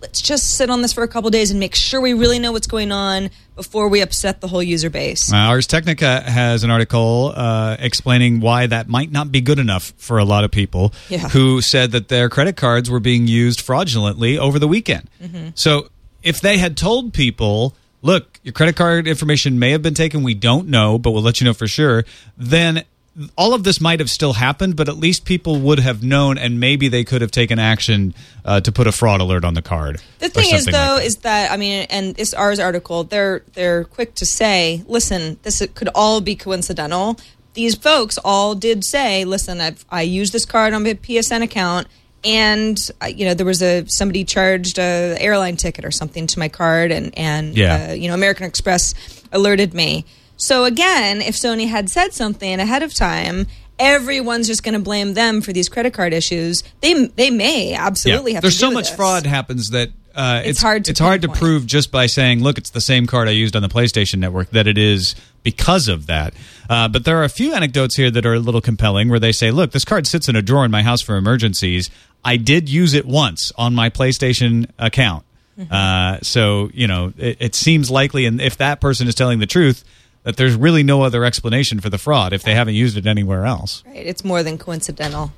let's 0.00 0.20
just 0.22 0.50
sit 0.56 0.70
on 0.70 0.82
this 0.82 0.92
for 0.92 1.02
a 1.02 1.08
couple 1.08 1.30
days 1.30 1.50
and 1.50 1.58
make 1.58 1.74
sure 1.74 2.00
we 2.00 2.12
really 2.14 2.38
know 2.38 2.52
what's 2.52 2.68
going 2.68 2.92
on 2.92 3.30
before 3.56 3.88
we 3.88 4.00
upset 4.00 4.40
the 4.40 4.46
whole 4.48 4.62
user 4.62 4.88
base. 4.88 5.32
Uh, 5.32 5.36
Ars 5.36 5.66
Technica 5.66 6.20
has 6.20 6.62
an 6.64 6.70
article 6.70 7.32
uh, 7.34 7.76
explaining 7.80 8.40
why 8.40 8.66
that 8.68 8.88
might 8.88 9.10
not 9.10 9.32
be 9.32 9.40
good 9.40 9.58
enough 9.58 9.92
for 9.96 10.18
a 10.18 10.24
lot 10.24 10.44
of 10.44 10.50
people 10.50 10.92
Yeah. 11.08 11.28
who 11.30 11.60
said 11.60 11.90
that 11.90 12.08
their 12.08 12.28
credit 12.28 12.56
cards 12.56 12.88
were 12.88 13.00
being 13.00 13.26
used 13.26 13.60
fraudulently 13.60 14.38
over 14.38 14.58
the 14.58 14.68
weekend. 14.68 15.08
So 15.56 15.88
if 16.22 16.40
they 16.40 16.58
had 16.58 16.76
told 16.76 17.12
people, 17.12 17.74
look, 18.00 18.38
your 18.42 18.52
credit 18.52 18.76
card 18.76 19.06
information 19.08 19.58
may 19.58 19.72
have 19.72 19.82
been 19.82 19.94
taken, 19.94 20.22
we 20.22 20.34
don't 20.34 20.68
know, 20.68 20.98
but 20.98 21.10
we'll 21.10 21.22
let 21.22 21.40
you 21.40 21.44
know 21.44 21.52
for 21.54 21.66
sure, 21.66 22.04
then 22.38 22.84
all 23.36 23.54
of 23.54 23.64
this 23.64 23.80
might 23.80 24.00
have 24.00 24.10
still 24.10 24.32
happened, 24.34 24.76
but 24.76 24.88
at 24.88 24.96
least 24.96 25.24
people 25.24 25.58
would 25.60 25.78
have 25.78 26.02
known, 26.02 26.38
and 26.38 26.60
maybe 26.60 26.88
they 26.88 27.04
could 27.04 27.20
have 27.22 27.30
taken 27.30 27.58
action 27.58 28.14
uh, 28.44 28.60
to 28.60 28.72
put 28.72 28.86
a 28.86 28.92
fraud 28.92 29.20
alert 29.20 29.44
on 29.44 29.54
the 29.54 29.62
card. 29.62 30.00
The 30.18 30.28
thing 30.28 30.54
is, 30.54 30.64
though, 30.64 30.70
like 30.70 30.98
that. 30.98 31.04
is 31.04 31.16
that 31.18 31.50
I 31.50 31.56
mean, 31.56 31.86
and 31.90 32.14
this 32.14 32.32
Ars 32.34 32.58
article, 32.58 33.04
they're 33.04 33.42
they're 33.54 33.84
quick 33.84 34.14
to 34.16 34.26
say, 34.26 34.82
listen, 34.86 35.38
this 35.42 35.66
could 35.74 35.88
all 35.94 36.20
be 36.20 36.34
coincidental. 36.36 37.18
These 37.54 37.74
folks 37.74 38.16
all 38.24 38.54
did 38.54 38.84
say, 38.84 39.24
listen, 39.24 39.60
I've, 39.60 39.84
I 39.90 40.02
used 40.02 40.32
this 40.32 40.46
card 40.46 40.72
on 40.72 40.84
my 40.84 40.94
PSN 40.94 41.42
account, 41.42 41.88
and 42.24 42.78
uh, 43.02 43.06
you 43.06 43.24
know 43.26 43.34
there 43.34 43.46
was 43.46 43.60
a 43.62 43.84
somebody 43.88 44.24
charged 44.24 44.78
a 44.78 45.16
airline 45.18 45.56
ticket 45.56 45.84
or 45.84 45.90
something 45.90 46.26
to 46.28 46.38
my 46.38 46.48
card, 46.48 46.92
and 46.92 47.16
and 47.18 47.56
Yeah. 47.56 47.88
uh, 47.90 47.92
you 47.94 48.08
know 48.08 48.14
American 48.14 48.46
Express 48.46 48.94
alerted 49.32 49.74
me. 49.74 50.04
So 50.40 50.64
again, 50.64 51.20
if 51.22 51.34
Sony 51.34 51.68
had 51.68 51.90
said 51.90 52.12
something 52.12 52.58
ahead 52.58 52.82
of 52.82 52.94
time. 52.94 53.46
Everyone's 53.78 54.46
just 54.46 54.62
going 54.62 54.74
to 54.74 54.80
blame 54.80 55.14
them 55.14 55.40
for 55.40 55.54
these 55.54 55.70
credit 55.70 55.94
card 55.94 56.12
issues. 56.12 56.62
They 56.82 57.06
they 57.06 57.30
may 57.30 57.72
absolutely 57.72 58.34
have. 58.34 58.42
There's 58.42 58.58
to 58.58 58.66
do 58.66 58.66
so 58.66 58.70
much 58.72 58.88
this. 58.88 58.94
fraud 58.94 59.24
happens 59.24 59.70
that 59.70 59.88
uh, 60.14 60.40
it's, 60.40 60.50
It's 60.50 60.62
hard 60.62 60.84
to 60.84 60.90
it's 60.90 61.00
hard 61.00 61.22
to 61.22 61.28
prove 61.28 61.66
just 61.66 61.92
by 61.92 62.06
saying, 62.06 62.42
"Look, 62.42 62.58
it's 62.58 62.70
the 62.70 62.80
same 62.80 63.06
card 63.06 63.28
I 63.28 63.30
used 63.30 63.54
on 63.54 63.62
the 63.62 63.68
PlayStation 63.68 64.18
Network." 64.18 64.50
That 64.50 64.66
it 64.66 64.76
is 64.76 65.14
because 65.42 65.88
of 65.88 66.06
that. 66.08 66.34
Uh, 66.68 66.88
but 66.88 67.04
there 67.04 67.16
are 67.18 67.24
a 67.24 67.28
few 67.28 67.54
anecdotes 67.54 67.96
here 67.96 68.10
that 68.10 68.26
are 68.26 68.34
a 68.34 68.38
little 68.38 68.60
compelling, 68.60 69.08
where 69.08 69.20
they 69.20 69.32
say, 69.32 69.50
"Look, 69.50 69.70
this 69.70 69.84
card 69.84 70.06
sits 70.06 70.28
in 70.28 70.34
a 70.34 70.42
drawer 70.42 70.64
in 70.64 70.70
my 70.70 70.82
house 70.82 71.00
for 71.00 71.16
emergencies. 71.16 71.90
I 72.24 72.36
did 72.36 72.68
use 72.68 72.92
it 72.92 73.06
once 73.06 73.52
on 73.56 73.74
my 73.74 73.88
PlayStation 73.88 74.68
account." 74.78 75.24
Mm-hmm. 75.58 75.72
Uh, 75.72 76.18
so 76.22 76.70
you 76.74 76.88
know, 76.88 77.12
it, 77.16 77.36
it 77.40 77.54
seems 77.54 77.90
likely, 77.90 78.26
and 78.26 78.40
if 78.40 78.56
that 78.56 78.80
person 78.80 79.06
is 79.06 79.14
telling 79.14 79.38
the 79.38 79.46
truth. 79.46 79.84
That 80.22 80.36
there's 80.36 80.54
really 80.54 80.82
no 80.82 81.02
other 81.02 81.24
explanation 81.24 81.80
for 81.80 81.88
the 81.88 81.96
fraud 81.96 82.32
if 82.32 82.42
they 82.42 82.54
haven't 82.54 82.74
used 82.74 82.96
it 82.96 83.06
anywhere 83.06 83.46
else. 83.46 83.82
Right, 83.86 84.06
it's 84.06 84.22
more 84.22 84.42
than 84.42 84.58
coincidental. 84.58 85.32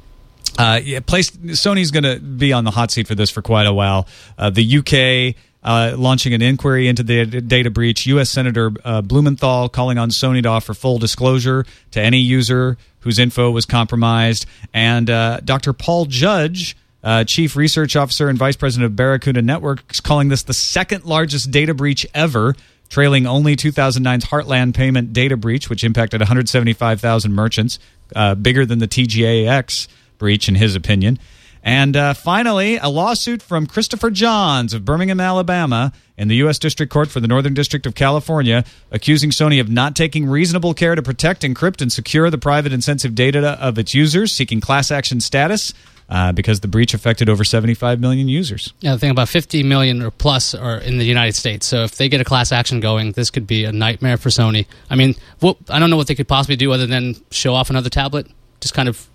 Uh, 0.59 0.81
yeah, 0.83 1.01
place, 1.01 1.31
Sony's 1.31 1.91
going 1.91 2.05
to 2.05 2.19
be 2.19 2.53
on 2.53 2.65
the 2.65 2.73
hot 2.73 2.91
seat 2.91 3.07
for 3.07 3.15
this 3.15 3.31
for 3.31 3.43
quite 3.43 3.67
a 3.67 3.73
while. 3.73 4.07
Uh, 4.37 4.51
the 4.51 4.79
UK 4.79 5.37
uh, 5.63 5.95
launching 5.97 6.35
an 6.35 6.43
inquiry 6.43 6.89
into 6.89 7.03
the 7.03 7.25
data 7.27 7.71
breach. 7.71 8.07
U.S. 8.07 8.31
Senator 8.31 8.73
uh, 8.85 9.01
Blumenthal 9.03 9.69
calling 9.69 9.99
on 9.99 10.11
Sony 10.11 10.43
to 10.43 10.49
offer 10.49 10.75
full 10.75 10.99
disclosure 10.99 11.65
to 11.93 12.01
any 12.01 12.19
user 12.19 12.77
whose 13.01 13.19
info 13.19 13.51
was 13.51 13.67
compromised, 13.67 14.47
and 14.73 15.11
uh, 15.11 15.41
Dr. 15.45 15.73
Paul 15.73 16.07
Judge. 16.07 16.77
Uh, 17.05 17.25
Chief 17.25 17.57
Research 17.57 17.97
Officer 17.97 18.29
and 18.29 18.39
Vice 18.39 18.55
President 18.55 18.87
of 18.87 18.95
Barracuda 18.95 19.43
Networks 19.43 19.99
calling 19.99 20.29
this 20.29 20.45
the 20.45 20.55
second 20.55 21.05
largest 21.05 21.51
data 21.51 21.75
breach 21.75 22.07
ever, 22.15 22.55
trailing 22.93 23.27
only 23.27 23.57
2009's 23.57 24.27
Heartland 24.27 24.75
payment 24.75 25.15
data 25.15 25.35
breach, 25.35 25.71
which 25.71 25.83
impacted 25.83 26.21
175,000 26.21 27.33
merchants, 27.33 27.79
uh, 28.15 28.35
bigger 28.35 28.67
than 28.67 28.81
the 28.81 28.87
TJX 28.87 29.89
breach, 30.19 30.47
in 30.47 30.57
his 30.57 30.77
opinion. 30.77 31.19
And 31.63 31.97
uh, 31.97 32.13
finally, 32.13 32.77
a 32.77 32.89
lawsuit 32.89 33.41
from 33.41 33.67
Christopher 33.67 34.11
Johns 34.11 34.75
of 34.75 34.85
Birmingham, 34.85 35.21
Alabama, 35.21 35.95
in 36.19 36.29
the 36.29 36.37
U.S. 36.37 36.59
District 36.59 36.93
Court 36.93 37.09
for 37.09 37.21
the 37.21 37.29
Northern 37.29 37.55
District 37.55 37.87
of 37.87 37.95
California, 37.95 38.63
accusing 38.91 39.31
Sony 39.31 39.59
of 39.59 39.71
not 39.71 39.97
taking 39.97 40.27
reasonable 40.27 40.75
care 40.75 40.95
to 40.95 41.03
protect, 41.03 41.43
encrypt, 41.43 41.81
and 41.81 41.91
secure 41.91 42.29
the 42.29 42.37
private 42.37 42.75
and 42.75 42.85
sensitive 42.85 43.15
data 43.15 43.57
of 43.59 43.79
its 43.79 43.95
users, 43.95 44.33
seeking 44.33 44.61
class 44.61 44.91
action 44.91 45.19
status. 45.19 45.73
Uh, 46.09 46.31
because 46.31 46.61
the 46.61 46.69
breach 46.69 46.93
affected 46.93 47.31
over 47.31 47.43
75 47.43 47.99
million 47.99 48.29
users. 48.29 48.75
Yeah, 48.81 48.93
the 48.93 48.99
thing 48.99 49.11
about 49.11 49.31
50 49.31 49.63
million 49.63 50.03
or 50.03 50.11
plus 50.11 50.55
are 50.55 50.77
in 50.77 50.99
the 50.99 51.05
United 51.05 51.35
States. 51.35 51.67
So 51.67 51.85
if 51.85 51.97
they 51.97 52.11
get 52.11 52.21
a 52.21 52.25
class 52.25 52.53
action 52.53 52.81
going, 52.81 53.13
this 53.13 53.31
could 53.31 53.47
be 53.47 53.65
a 53.65 53.73
nightmare 53.73 54.19
for 54.19 54.29
Sony. 54.29 54.67
I 54.91 54.97
mean, 54.97 55.15
what, 55.41 55.57
I 55.71 55.79
don't 55.79 55.89
know 55.89 55.97
what 55.97 56.09
they 56.09 56.15
could 56.15 56.29
possibly 56.29 56.57
do 56.57 56.71
other 56.71 56.87
than 56.87 57.15
show 57.31 57.55
off 57.55 57.71
another 57.71 57.89
tablet, 57.89 58.27
just 58.61 58.75
kind 58.75 58.91
of 58.91 59.09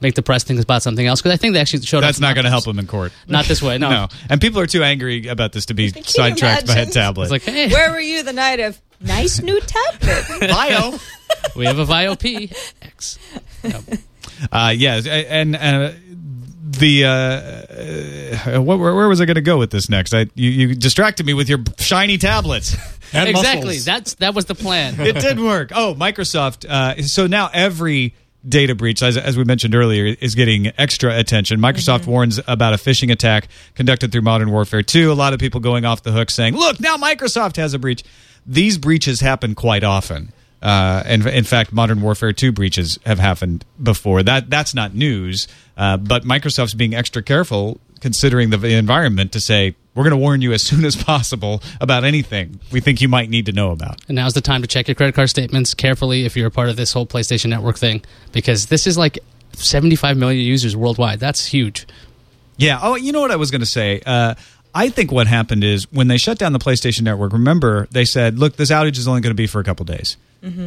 make 0.00 0.14
the 0.14 0.22
press 0.22 0.44
think 0.44 0.60
about 0.62 0.82
something 0.82 1.04
else. 1.04 1.20
Because 1.20 1.32
I 1.32 1.36
think 1.36 1.54
they 1.54 1.60
actually 1.60 1.82
showed 1.82 2.02
That's 2.02 2.18
off 2.18 2.22
not 2.22 2.34
going 2.36 2.44
to 2.44 2.50
help 2.50 2.64
them 2.64 2.78
in 2.78 2.86
court. 2.86 3.12
Not 3.26 3.46
this 3.46 3.60
way, 3.60 3.78
no. 3.78 3.88
no. 3.90 4.08
And 4.30 4.40
people 4.40 4.60
are 4.60 4.66
too 4.68 4.84
angry 4.84 5.26
about 5.26 5.52
this 5.52 5.66
to 5.66 5.74
be 5.74 5.88
sidetracked 5.90 6.66
by 6.68 6.74
a 6.74 6.76
imagine? 6.76 6.92
tablet. 6.92 7.22
It's 7.24 7.32
like, 7.32 7.42
hey, 7.42 7.68
Where 7.72 7.90
were 7.90 7.98
you 7.98 8.22
the 8.22 8.32
night 8.34 8.60
of 8.60 8.80
nice 9.00 9.42
new 9.42 9.58
tablet? 9.60 10.26
Bio. 10.48 10.96
we 11.56 11.64
have 11.64 11.80
a 11.80 11.84
VIOP 11.86 12.54
X. 12.82 13.18
Uh, 14.52 14.72
yes, 14.76 15.06
a- 15.06 15.32
and 15.32 15.56
uh, 15.56 15.90
the 16.66 17.04
uh, 17.04 18.56
uh, 18.56 18.62
what, 18.62 18.78
where, 18.80 18.94
where 18.94 19.08
was 19.08 19.20
I 19.20 19.24
going 19.24 19.36
to 19.36 19.40
go 19.40 19.56
with 19.56 19.70
this 19.70 19.88
next? 19.88 20.12
I 20.12 20.26
you, 20.34 20.50
you 20.50 20.74
distracted 20.74 21.24
me 21.24 21.32
with 21.32 21.48
your 21.48 21.60
shiny 21.78 22.18
tablets. 22.18 22.76
And 23.12 23.28
exactly. 23.28 23.66
muscles. 23.66 23.84
That's 23.84 24.14
that 24.14 24.34
was 24.34 24.46
the 24.46 24.56
plan. 24.56 24.96
it 24.98 25.20
did 25.20 25.38
work. 25.38 25.70
Oh, 25.72 25.94
Microsoft. 25.96 26.68
Uh, 26.68 27.00
so 27.02 27.28
now 27.28 27.48
every 27.52 28.14
data 28.46 28.74
breach, 28.74 29.00
as, 29.00 29.16
as 29.16 29.36
we 29.36 29.44
mentioned 29.44 29.76
earlier, 29.76 30.16
is 30.20 30.34
getting 30.34 30.72
extra 30.76 31.16
attention. 31.16 31.60
Microsoft 31.60 32.08
warns 32.08 32.40
about 32.48 32.74
a 32.74 32.76
phishing 32.76 33.12
attack 33.12 33.46
conducted 33.76 34.10
through 34.10 34.22
Modern 34.22 34.50
Warfare 34.50 34.82
2. 34.82 35.12
A 35.12 35.14
lot 35.14 35.32
of 35.34 35.38
people 35.38 35.60
going 35.60 35.84
off 35.84 36.02
the 36.02 36.10
hook 36.10 36.30
saying, 36.30 36.56
look, 36.56 36.80
now 36.80 36.96
Microsoft 36.96 37.56
has 37.56 37.74
a 37.74 37.78
breach. 37.78 38.02
These 38.44 38.76
breaches 38.76 39.20
happen 39.20 39.54
quite 39.54 39.84
often. 39.84 40.32
Uh, 40.62 41.02
and 41.04 41.26
in 41.26 41.44
fact, 41.44 41.72
Modern 41.72 42.00
Warfare 42.00 42.32
2 42.32 42.50
breaches 42.52 42.98
have 43.04 43.18
happened 43.18 43.64
before. 43.82 44.22
That 44.22 44.50
That's 44.50 44.74
not 44.74 44.94
news, 44.94 45.48
uh, 45.76 45.96
but 45.96 46.24
Microsoft's 46.24 46.74
being 46.74 46.94
extra 46.94 47.22
careful 47.22 47.78
considering 48.00 48.50
the 48.50 48.74
environment 48.74 49.32
to 49.32 49.40
say, 49.40 49.74
We're 49.94 50.04
going 50.04 50.12
to 50.12 50.16
warn 50.18 50.40
you 50.42 50.52
as 50.52 50.62
soon 50.62 50.84
as 50.84 50.96
possible 51.04 51.62
about 51.80 52.04
anything 52.04 52.60
we 52.70 52.80
think 52.80 53.00
you 53.00 53.08
might 53.08 53.28
need 53.28 53.46
to 53.46 53.52
know 53.52 53.70
about. 53.70 54.00
And 54.08 54.16
now's 54.16 54.34
the 54.34 54.40
time 54.40 54.62
to 54.62 54.68
check 54.68 54.88
your 54.88 54.94
credit 54.94 55.14
card 55.14 55.30
statements 55.30 55.74
carefully 55.74 56.24
if 56.24 56.36
you're 56.36 56.48
a 56.48 56.50
part 56.50 56.68
of 56.68 56.76
this 56.76 56.92
whole 56.92 57.06
PlayStation 57.06 57.50
Network 57.50 57.78
thing, 57.78 58.02
because 58.32 58.66
this 58.66 58.86
is 58.86 58.96
like 58.98 59.18
75 59.52 60.16
million 60.16 60.44
users 60.44 60.76
worldwide. 60.76 61.20
That's 61.20 61.46
huge. 61.46 61.86
Yeah. 62.58 62.78
Oh, 62.82 62.94
you 62.94 63.12
know 63.12 63.20
what 63.20 63.30
I 63.30 63.36
was 63.36 63.50
going 63.50 63.60
to 63.60 63.66
say? 63.66 64.00
Uh, 64.04 64.34
I 64.76 64.90
think 64.90 65.10
what 65.10 65.26
happened 65.26 65.64
is 65.64 65.90
when 65.90 66.08
they 66.08 66.18
shut 66.18 66.36
down 66.36 66.52
the 66.52 66.58
PlayStation 66.58 67.00
Network, 67.00 67.32
remember, 67.32 67.88
they 67.90 68.04
said, 68.04 68.38
look, 68.38 68.56
this 68.56 68.70
outage 68.70 68.98
is 68.98 69.08
only 69.08 69.22
going 69.22 69.30
to 69.30 69.34
be 69.34 69.46
for 69.46 69.58
a 69.58 69.64
couple 69.64 69.86
days. 69.86 70.18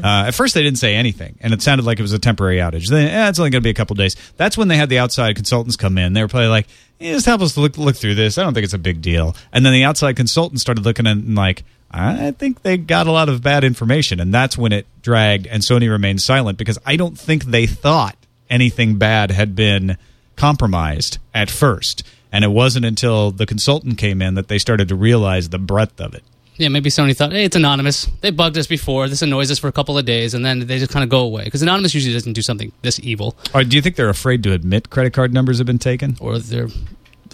Uh, 0.03 0.25
at 0.27 0.31
first, 0.31 0.55
they 0.55 0.63
didn't 0.63 0.79
say 0.79 0.95
anything, 0.95 1.37
and 1.41 1.53
it 1.53 1.61
sounded 1.61 1.85
like 1.85 1.99
it 1.99 2.01
was 2.01 2.11
a 2.11 2.17
temporary 2.17 2.57
outage. 2.57 2.89
Then, 2.89 3.07
eh, 3.07 3.29
it's 3.29 3.37
only 3.37 3.51
going 3.51 3.61
to 3.61 3.63
be 3.63 3.69
a 3.69 3.75
couple 3.75 3.95
days. 3.95 4.15
That's 4.35 4.57
when 4.57 4.67
they 4.67 4.77
had 4.77 4.89
the 4.89 4.97
outside 4.97 5.35
consultants 5.35 5.75
come 5.75 5.99
in. 5.99 6.13
They 6.13 6.23
were 6.23 6.27
probably 6.27 6.47
like, 6.47 6.67
eh, 6.99 7.13
just 7.13 7.27
help 7.27 7.41
us 7.41 7.55
look, 7.55 7.77
look 7.77 7.95
through 7.95 8.15
this. 8.15 8.39
I 8.39 8.43
don't 8.43 8.55
think 8.55 8.63
it's 8.63 8.73
a 8.73 8.79
big 8.79 8.99
deal. 9.01 9.35
And 9.53 9.63
then 9.63 9.73
the 9.73 9.83
outside 9.83 10.15
consultants 10.15 10.63
started 10.63 10.85
looking 10.85 11.05
at 11.05 11.15
and 11.15 11.35
like, 11.35 11.63
I 11.91 12.31
think 12.31 12.63
they 12.63 12.77
got 12.77 13.05
a 13.05 13.11
lot 13.11 13.29
of 13.29 13.43
bad 13.43 13.63
information. 13.63 14.19
And 14.19 14.33
that's 14.33 14.57
when 14.57 14.73
it 14.73 14.87
dragged, 15.03 15.45
and 15.45 15.61
Sony 15.61 15.89
remained 15.89 16.21
silent 16.21 16.57
because 16.57 16.79
I 16.83 16.95
don't 16.95 17.17
think 17.17 17.45
they 17.45 17.67
thought 17.67 18.17
anything 18.49 18.97
bad 18.97 19.29
had 19.29 19.55
been 19.55 19.97
compromised 20.35 21.19
at 21.33 21.51
first. 21.51 22.03
And 22.31 22.43
it 22.45 22.49
wasn't 22.49 22.85
until 22.85 23.31
the 23.31 23.45
consultant 23.45 23.97
came 23.97 24.21
in 24.21 24.35
that 24.35 24.47
they 24.49 24.59
started 24.59 24.87
to 24.89 24.95
realize 24.95 25.49
the 25.49 25.57
breadth 25.59 25.99
of 25.99 26.13
it. 26.13 26.23
Yeah, 26.57 26.67
maybe 26.67 26.89
Sony 26.89 27.15
thought, 27.15 27.31
hey, 27.31 27.45
it's 27.45 27.55
anonymous. 27.55 28.05
They 28.19 28.31
bugged 28.31 28.57
us 28.57 28.67
before. 28.67 29.07
This 29.07 29.21
annoys 29.21 29.49
us 29.49 29.57
for 29.59 29.69
a 29.69 29.71
couple 29.71 29.97
of 29.97 30.03
days, 30.05 30.33
and 30.33 30.45
then 30.45 30.59
they 30.67 30.77
just 30.77 30.91
kind 30.91 31.03
of 31.03 31.09
go 31.09 31.21
away. 31.21 31.45
Because 31.45 31.61
anonymous 31.61 31.95
usually 31.95 32.13
doesn't 32.13 32.33
do 32.33 32.41
something 32.41 32.73
this 32.81 32.99
evil, 32.99 33.35
Or 33.53 33.63
do 33.63 33.77
you 33.77 33.81
think 33.81 33.95
they're 33.95 34.09
afraid 34.09 34.43
to 34.43 34.51
admit 34.51 34.89
credit 34.89 35.13
card 35.13 35.33
numbers 35.33 35.57
have 35.59 35.67
been 35.67 35.79
taken? 35.79 36.17
or 36.19 36.37
they're. 36.37 36.67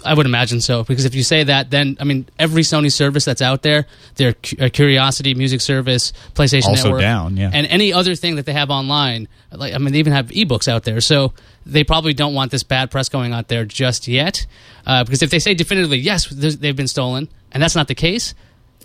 I 0.04 0.14
would 0.14 0.26
imagine 0.26 0.60
so 0.60 0.84
because 0.84 1.04
if 1.04 1.14
you 1.14 1.22
say 1.22 1.44
that, 1.44 1.70
then 1.70 1.96
I 2.00 2.04
mean 2.04 2.28
every 2.38 2.62
Sony 2.62 2.92
service 2.92 3.24
that's 3.24 3.42
out 3.42 3.62
there, 3.62 3.86
their 4.16 4.30
uh, 4.30 4.68
Qriocity 4.68 5.36
music 5.36 5.60
service, 5.60 6.12
PlayStation 6.34 6.68
Also 6.68 6.84
Network, 6.84 7.00
down, 7.00 7.36
yeah. 7.36 7.50
and 7.52 7.66
any 7.66 7.92
other 7.92 8.14
thing 8.14 8.36
that 8.36 8.46
they 8.46 8.52
have 8.52 8.70
online. 8.70 9.28
Like 9.52 9.74
I 9.74 9.78
mean, 9.78 9.92
they 9.92 9.98
even 9.98 10.12
have 10.12 10.28
ebooks 10.28 10.68
out 10.68 10.84
there, 10.84 11.00
so 11.00 11.32
they 11.64 11.84
probably 11.84 12.14
don't 12.14 12.34
want 12.34 12.50
this 12.50 12.62
bad 12.62 12.90
press 12.90 13.08
going 13.08 13.32
out 13.32 13.48
there 13.48 13.64
just 13.64 14.06
yet. 14.08 14.46
Uh, 14.86 15.04
because 15.04 15.22
if 15.22 15.30
they 15.30 15.38
say 15.38 15.54
definitively 15.54 15.98
yes, 15.98 16.28
they've 16.28 16.76
been 16.76 16.88
stolen, 16.88 17.28
and 17.52 17.62
that's 17.62 17.74
not 17.74 17.88
the 17.88 17.94
case, 17.94 18.34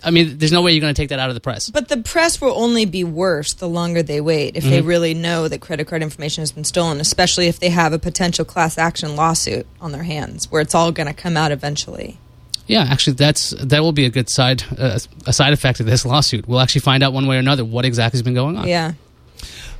I 0.04 0.10
mean, 0.10 0.38
there's 0.38 0.52
no 0.52 0.62
way 0.62 0.72
you're 0.72 0.80
going 0.80 0.94
to 0.94 1.00
take 1.00 1.10
that 1.10 1.18
out 1.18 1.28
of 1.28 1.34
the 1.34 1.40
press. 1.40 1.70
But 1.70 1.88
the 1.88 1.98
press 1.98 2.40
will 2.40 2.58
only 2.58 2.84
be 2.84 3.04
worse 3.04 3.52
the 3.52 3.68
longer 3.68 4.02
they 4.02 4.20
wait 4.20 4.56
if 4.56 4.64
they 4.64 4.80
really 4.80 5.14
know 5.14 5.48
that 5.48 5.60
credit 5.60 5.86
card 5.86 6.02
information 6.02 6.42
has 6.42 6.52
been 6.52 6.64
stolen, 6.64 7.00
especially 7.00 7.46
if 7.46 7.60
they 7.60 7.70
have 7.70 7.92
a 7.92 7.98
potential 7.98 8.44
class 8.44 8.78
action 8.78 9.16
lawsuit 9.16 9.66
on 9.80 9.92
their 9.92 10.02
hands 10.02 10.50
where 10.50 10.60
it's 10.60 10.74
all 10.74 10.92
going 10.92 11.06
to 11.06 11.14
come 11.14 11.36
out 11.36 11.52
eventually. 11.52 12.18
Yeah, 12.66 12.86
actually, 12.88 13.14
that's 13.14 13.50
that 13.50 13.82
will 13.82 13.92
be 13.92 14.04
a 14.04 14.10
good 14.10 14.30
side 14.30 14.62
uh, 14.78 14.98
a 15.26 15.32
side 15.32 15.52
effect 15.52 15.80
of 15.80 15.86
this 15.86 16.06
lawsuit. 16.06 16.46
We'll 16.46 16.60
actually 16.60 16.82
find 16.82 17.02
out 17.02 17.12
one 17.12 17.26
way 17.26 17.36
or 17.36 17.40
another 17.40 17.64
what 17.64 17.84
exactly 17.84 18.18
has 18.18 18.22
been 18.22 18.34
going 18.34 18.56
on. 18.56 18.68
Yeah. 18.68 18.92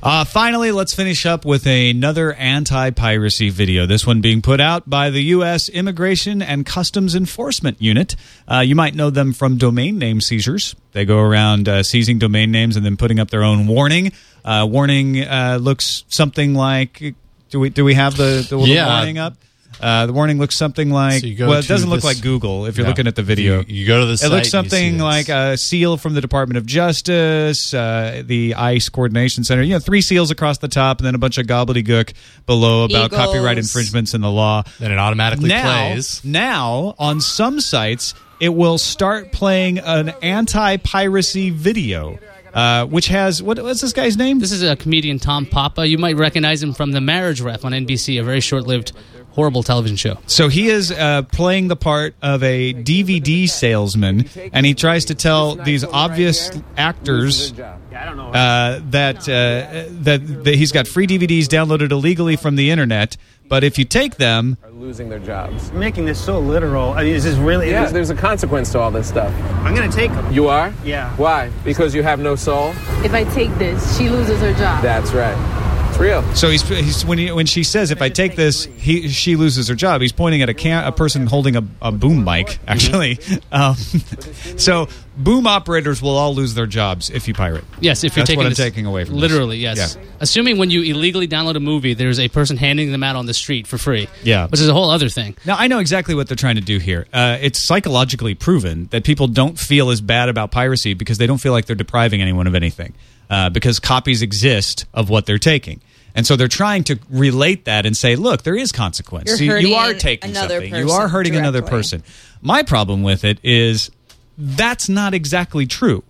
Uh, 0.03 0.25
finally, 0.25 0.69
let's 0.73 0.93
finish 0.93 1.25
up 1.25 1.45
with 1.45 1.65
another 1.65 2.33
anti 2.33 2.89
piracy 2.89 3.49
video. 3.49 3.85
This 3.85 4.05
one 4.05 4.19
being 4.19 4.41
put 4.41 4.59
out 4.59 4.89
by 4.89 5.09
the 5.09 5.23
U.S. 5.35 5.69
Immigration 5.69 6.41
and 6.41 6.65
Customs 6.65 7.15
Enforcement 7.15 7.81
Unit. 7.81 8.17
Uh, 8.45 8.59
you 8.59 8.75
might 8.75 8.95
know 8.95 9.09
them 9.09 9.31
from 9.31 9.57
domain 9.57 9.97
name 9.97 10.19
seizures. 10.19 10.75
They 10.91 11.05
go 11.05 11.19
around 11.19 11.69
uh, 11.69 11.83
seizing 11.83 12.19
domain 12.19 12.51
names 12.51 12.75
and 12.75 12.85
then 12.85 12.97
putting 12.97 13.17
up 13.17 13.29
their 13.29 13.43
own 13.43 13.65
warning. 13.65 14.11
Uh, 14.43 14.67
warning 14.69 15.21
uh, 15.23 15.57
looks 15.61 16.03
something 16.09 16.53
like. 16.53 17.15
Do 17.49 17.61
we 17.61 17.69
do 17.69 17.85
we 17.85 17.93
have 17.93 18.17
the, 18.17 18.45
the, 18.49 18.57
the 18.57 18.63
Yeah. 18.67 18.97
warning 18.97 19.19
up? 19.19 19.37
Uh, 19.81 20.05
the 20.05 20.13
warning 20.13 20.37
looks 20.39 20.55
something 20.57 20.89
like. 20.89 21.21
So 21.21 21.27
well, 21.47 21.59
it 21.59 21.67
doesn't 21.67 21.89
look 21.89 21.97
this- 21.97 22.03
like 22.05 22.21
Google 22.21 22.65
if 22.65 22.77
you're 22.77 22.85
No. 22.85 22.91
looking 22.91 23.07
at 23.07 23.15
the 23.15 23.23
video. 23.23 23.59
You, 23.67 23.81
you 23.81 23.87
go 23.87 23.99
to 23.99 24.05
the 24.05 24.17
site. 24.17 24.27
It 24.27 24.29
site. 24.29 24.35
looks 24.35 24.53
and 24.53 24.63
you 24.65 24.69
see 24.69 24.75
something 24.77 24.99
like 24.99 25.29
a 25.29 25.57
seal 25.57 25.97
from 25.97 26.13
the 26.13 26.21
Department 26.21 26.57
of 26.57 26.65
Justice, 26.65 27.73
uh, 27.73 28.23
the 28.25 28.55
ICE 28.55 28.87
Coordination 28.89 29.43
Center. 29.43 29.61
You 29.63 29.73
know, 29.73 29.79
three 29.79 30.01
seals 30.01 30.31
across 30.31 30.59
the 30.59 30.67
top, 30.67 30.99
and 30.99 31.07
then 31.07 31.15
a 31.15 31.19
bunch 31.19 31.37
of 31.37 31.47
gobbledygook 31.47 32.13
below 32.45 32.83
about 32.85 33.05
Eagles. 33.11 33.21
copyright 33.25 33.57
infringements 33.57 34.13
in 34.13 34.21
the 34.21 34.31
law. 34.31 34.63
Then 34.79 34.91
it 34.91 34.97
automatically 34.97 35.49
now, 35.49 35.91
plays. 35.91 36.21
now 36.23 36.95
on 36.99 37.19
some 37.21 37.59
sites, 37.59 38.13
it 38.39 38.49
will 38.49 38.77
start 38.77 39.31
playing 39.31 39.79
an 39.79 40.09
anti-piracy 40.21 41.49
video, 41.49 42.19
uh, 42.53 42.85
which 42.85 43.07
has 43.07 43.41
what, 43.41 43.61
what's 43.61 43.81
this 43.81 43.93
guy's 43.93 44.17
name? 44.17 44.39
This 44.39 44.51
is 44.51 44.63
a 44.63 44.75
comedian 44.75 45.19
Tom 45.19 45.45
Papa. 45.45 45.87
You 45.87 45.97
might 45.97 46.17
recognize 46.17 46.61
him 46.61 46.73
from 46.73 46.91
The 46.91 47.01
Marriage 47.01 47.41
Ref 47.41 47.65
on 47.65 47.71
NBC, 47.73 48.19
a 48.19 48.23
very 48.23 48.39
short-lived, 48.41 48.91
horrible 49.33 49.63
television 49.63 49.97
show. 49.97 50.17
So 50.27 50.47
he 50.47 50.67
is 50.67 50.91
uh, 50.91 51.23
playing 51.23 51.67
the 51.67 51.75
part 51.75 52.15
of 52.21 52.43
a 52.43 52.73
DVD 52.73 53.49
salesman, 53.49 54.29
and 54.53 54.65
he 54.65 54.73
tries 54.73 55.05
to 55.05 55.15
tell 55.15 55.55
these 55.55 55.83
obvious 55.83 56.51
actors 56.77 57.51
uh, 57.59 58.79
that, 58.89 59.17
uh, 59.27 59.89
that 60.03 60.43
that 60.43 60.55
he's 60.55 60.71
got 60.71 60.87
free 60.87 61.07
DVDs 61.07 61.45
downloaded 61.45 61.91
illegally 61.91 62.35
from 62.35 62.55
the 62.55 62.69
internet. 62.69 63.17
But 63.49 63.63
if 63.63 63.77
you 63.77 63.85
take 63.85 64.15
them, 64.15 64.57
are 64.63 64.71
losing 64.71 65.09
their 65.09 65.19
jobs. 65.19 65.71
making 65.73 66.05
this 66.05 66.23
so 66.23 66.39
literal. 66.39 66.93
I 66.93 67.03
mean, 67.03 67.13
is 67.13 67.23
this 67.23 67.35
really? 67.35 67.69
Yeah, 67.69 67.85
there's 67.87 68.09
a 68.09 68.15
consequence 68.15 68.71
to 68.71 68.79
all 68.79 68.89
this 68.89 69.07
stuff. 69.07 69.33
I'm 69.63 69.75
gonna 69.75 69.91
take 69.91 70.11
them. 70.11 70.31
You 70.31 70.47
are? 70.47 70.73
Yeah. 70.83 71.13
Why? 71.17 71.49
Because 71.63 71.93
you 71.93 72.03
have 72.03 72.19
no 72.19 72.35
soul? 72.35 72.69
If 73.03 73.13
I 73.13 73.25
take 73.25 73.53
this, 73.57 73.97
she 73.97 74.09
loses 74.09 74.39
her 74.39 74.53
job. 74.53 74.81
That's 74.81 75.11
right. 75.11 75.62
It's 75.93 75.99
real. 76.01 76.23
so 76.35 76.49
he's, 76.49 76.67
he's 76.67 77.05
when 77.05 77.19
he, 77.19 77.31
when 77.31 77.45
she 77.45 77.63
says 77.63 77.91
if 77.91 78.01
I 78.01 78.09
take 78.09 78.35
this, 78.35 78.65
he 78.65 79.07
she 79.09 79.35
loses 79.35 79.67
her 79.67 79.75
job. 79.75 80.01
He's 80.01 80.11
pointing 80.11 80.41
at 80.41 80.49
a 80.49 80.53
can, 80.55 80.83
a 80.83 80.91
person 80.91 81.27
holding 81.27 81.55
a, 81.55 81.63
a 81.83 81.91
boom 81.91 82.23
mic. 82.23 82.57
Actually, 82.67 83.19
um, 83.51 83.75
so 84.57 84.87
boom 85.15 85.45
operators 85.45 86.01
will 86.01 86.17
all 86.17 86.33
lose 86.33 86.55
their 86.55 86.65
jobs 86.65 87.11
if 87.11 87.27
you 87.27 87.35
pirate. 87.35 87.63
Yes, 87.79 88.03
if 88.03 88.15
you're 88.15 88.21
That's 88.21 88.29
taking 88.29 88.37
what 88.39 88.45
I'm 88.47 88.51
this- 88.51 88.57
taking 88.57 88.85
away 88.87 89.05
from 89.05 89.13
this. 89.15 89.21
literally, 89.21 89.57
yes. 89.57 89.95
Yeah. 89.95 90.03
Assuming 90.19 90.57
when 90.57 90.71
you 90.71 90.81
illegally 90.81 91.27
download 91.27 91.55
a 91.55 91.59
movie, 91.59 91.93
there's 91.93 92.19
a 92.19 92.27
person 92.27 92.57
handing 92.57 92.91
them 92.91 93.03
out 93.03 93.15
on 93.15 93.27
the 93.27 93.33
street 93.33 93.67
for 93.67 93.77
free. 93.77 94.07
Yeah. 94.23 94.47
which 94.47 94.59
is 94.61 94.67
a 94.67 94.73
whole 94.73 94.89
other 94.89 95.09
thing. 95.09 95.35
Now 95.45 95.57
I 95.59 95.67
know 95.67 95.77
exactly 95.79 96.15
what 96.15 96.27
they're 96.27 96.35
trying 96.35 96.55
to 96.55 96.61
do 96.61 96.79
here. 96.79 97.05
Uh, 97.13 97.37
it's 97.39 97.63
psychologically 97.63 98.33
proven 98.33 98.87
that 98.87 99.03
people 99.03 99.27
don't 99.27 99.59
feel 99.59 99.91
as 99.91 100.01
bad 100.01 100.29
about 100.29 100.49
piracy 100.49 100.95
because 100.95 101.19
they 101.19 101.27
don't 101.27 101.37
feel 101.39 101.51
like 101.51 101.65
they're 101.65 101.75
depriving 101.75 102.21
anyone 102.21 102.47
of 102.47 102.55
anything, 102.55 102.93
uh, 103.33 103.49
because 103.49 103.79
copies 103.79 104.21
exist 104.21 104.85
of 104.93 105.09
what 105.09 105.25
they're 105.25 105.39
taking, 105.39 105.81
and 106.15 106.25
so 106.27 106.35
they're 106.35 106.47
trying 106.47 106.83
to 106.85 106.99
relate 107.09 107.65
that 107.65 107.85
and 107.85 107.97
say, 107.97 108.15
look, 108.15 108.43
there 108.43 108.55
is 108.55 108.71
consequence. 108.71 109.29
You're 109.41 109.57
You- 109.59 109.69
you 109.69 109.75
are 109.75 109.93
taking 109.99 110.29
something. 110.35 110.71
You 110.75 110.91
are 110.91 111.07
hurting 111.07 111.33
another 111.39 111.61
person. 111.71 112.03
My 112.41 112.61
problem 112.63 113.01
with 113.03 113.23
it 113.25 113.39
is 113.43 113.89
that's 114.37 114.87
not 114.89 115.13
exactly 115.13 115.65
true. 115.65 116.03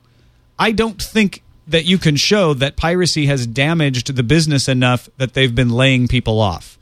I 0.60 0.72
don't 0.72 1.02
think 1.02 1.42
that 1.68 1.86
you 1.86 1.98
can 1.98 2.16
show 2.18 2.54
that 2.56 2.76
piracy 2.76 3.26
has 3.28 3.48
damaged 3.48 4.14
the 4.16 4.24
business 4.24 4.68
enough 4.68 5.08
that 5.18 5.34
they've 5.34 5.56
been 5.56 5.70
laying 5.70 6.08
people 6.10 6.40
off. 6.42 6.78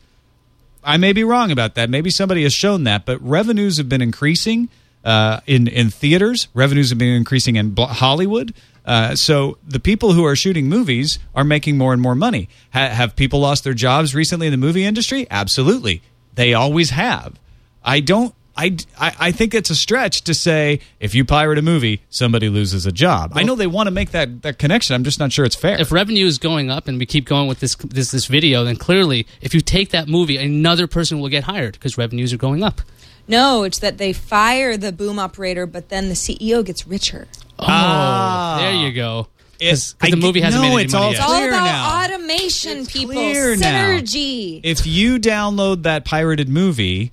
I 0.84 0.97
may 0.97 1.13
be 1.13 1.23
wrong 1.23 1.51
about 1.51 1.75
that. 1.75 1.89
Maybe 1.89 2.10
somebody 2.10 2.41
has 2.43 2.54
shown 2.54 2.86
that, 2.86 3.06
but 3.06 3.21
revenues 3.21 3.77
have 3.77 3.88
been 3.88 4.01
increasing 4.01 4.69
uh, 5.06 5.39
in 5.45 5.67
in 5.67 5.89
theaters. 5.91 6.47
Revenues 6.56 6.89
have 6.89 6.97
been 6.97 7.13
increasing 7.13 7.56
in 7.58 7.75
Hollywood. 7.77 8.54
Uh, 8.85 9.15
so 9.15 9.57
the 9.67 9.79
people 9.79 10.13
who 10.13 10.25
are 10.25 10.35
shooting 10.35 10.67
movies 10.67 11.19
are 11.35 11.43
making 11.43 11.77
more 11.77 11.93
and 11.93 12.01
more 12.01 12.15
money. 12.15 12.49
Ha- 12.73 12.89
have 12.89 13.15
people 13.15 13.39
lost 13.39 13.63
their 13.63 13.73
jobs 13.73 14.15
recently 14.15 14.47
in 14.47 14.51
the 14.51 14.57
movie 14.57 14.83
industry? 14.83 15.27
Absolutely, 15.29 16.01
they 16.33 16.53
always 16.53 16.91
have. 16.91 17.39
I 17.83 17.99
don't. 17.99 18.33
I, 18.57 18.75
I, 18.99 19.15
I 19.19 19.31
think 19.31 19.53
it's 19.53 19.69
a 19.69 19.75
stretch 19.75 20.23
to 20.23 20.33
say 20.33 20.81
if 20.99 21.15
you 21.15 21.23
pirate 21.23 21.57
a 21.57 21.61
movie, 21.61 22.01
somebody 22.09 22.49
loses 22.49 22.85
a 22.85 22.91
job. 22.91 23.31
I 23.33 23.43
know 23.43 23.55
they 23.55 23.65
want 23.65 23.87
to 23.87 23.91
make 23.91 24.11
that, 24.11 24.41
that 24.41 24.59
connection. 24.59 24.93
I'm 24.93 25.05
just 25.05 25.19
not 25.19 25.31
sure 25.31 25.45
it's 25.45 25.55
fair. 25.55 25.79
If 25.79 25.91
revenue 25.91 26.25
is 26.25 26.37
going 26.37 26.69
up 26.69 26.89
and 26.89 26.99
we 26.99 27.05
keep 27.05 27.25
going 27.25 27.47
with 27.47 27.61
this 27.61 27.75
this 27.75 28.11
this 28.11 28.25
video, 28.25 28.63
then 28.63 28.75
clearly, 28.75 29.25
if 29.39 29.53
you 29.53 29.61
take 29.61 29.91
that 29.91 30.09
movie, 30.09 30.37
another 30.37 30.85
person 30.85 31.21
will 31.21 31.29
get 31.29 31.45
hired 31.45 31.73
because 31.73 31.97
revenues 31.97 32.33
are 32.33 32.37
going 32.37 32.61
up. 32.61 32.81
No, 33.27 33.63
it's 33.63 33.79
that 33.79 33.97
they 33.97 34.11
fire 34.11 34.75
the 34.75 34.91
boom 34.91 35.17
operator, 35.17 35.65
but 35.65 35.89
then 35.89 36.09
the 36.09 36.15
CEO 36.15 36.65
gets 36.65 36.85
richer. 36.85 37.27
Oh, 37.62 37.65
Ah. 37.67 38.58
there 38.60 38.74
you 38.74 38.91
go. 38.93 39.28
It's- 39.60 39.93
Because 39.93 40.12
the 40.12 40.17
movie 40.17 40.41
hasn't 40.41 40.63
no, 40.63 40.69
made 40.69 40.74
any 40.76 40.84
it's 40.86 40.93
money 40.93 41.06
all- 41.06 41.12
yet. 41.12 41.19
It's 41.21 41.30
all 41.30 41.36
Clear 41.38 41.50
about 41.50 41.65
now. 41.65 42.04
automation, 42.15 42.78
It's 42.80 42.91
people. 42.91 43.13
clear 43.13 43.56
now. 43.56 43.67
Synergy. 43.88 44.60
if 44.63 44.88
you 44.88 45.19
download 45.19 45.84
that 45.84 46.04
pirated 46.04 46.50
movie, 46.50 47.12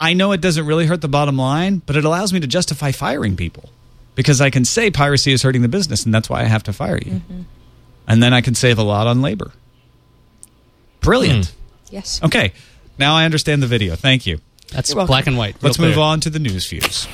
I 0.00 0.12
know 0.14 0.32
it 0.32 0.40
doesn't 0.40 0.66
really 0.66 0.86
hurt 0.86 1.02
the 1.02 1.08
bottom 1.08 1.36
line, 1.36 1.82
but 1.86 1.94
it 1.94 2.04
allows 2.04 2.32
me 2.32 2.40
to 2.40 2.46
justify 2.48 2.90
firing 2.90 3.36
people 3.36 3.70
because 4.16 4.40
I 4.40 4.50
can 4.50 4.64
say 4.64 4.90
piracy 4.90 5.30
is 5.32 5.42
hurting 5.42 5.62
the 5.62 5.68
business, 5.68 6.04
and 6.04 6.12
that's 6.12 6.28
why 6.28 6.40
I 6.40 6.44
have 6.46 6.62
to 6.64 6.72
fire 6.72 6.98
you. 7.04 7.12
Mm-hmm. 7.12 7.42
And 8.08 8.22
then 8.22 8.34
I 8.34 8.40
can 8.40 8.54
save 8.56 8.78
a 8.78 8.82
lot 8.82 9.06
on 9.06 9.22
labor. 9.22 9.52
Brilliant. 11.00 11.52
yes. 11.90 12.20
Okay, 12.24 12.52
now 12.98 13.14
I 13.14 13.24
understand 13.24 13.62
the 13.62 13.66
video. 13.68 13.94
Thank 13.94 14.26
you. 14.26 14.40
That's 14.72 14.92
black 14.94 15.26
and 15.28 15.36
white. 15.38 15.56
Let's 15.62 15.78
real 15.78 15.88
move 15.88 15.94
clear. 15.94 16.04
on 16.06 16.20
to 16.20 16.30
the 16.30 16.38
news 16.38 16.66
fuse. 16.66 17.06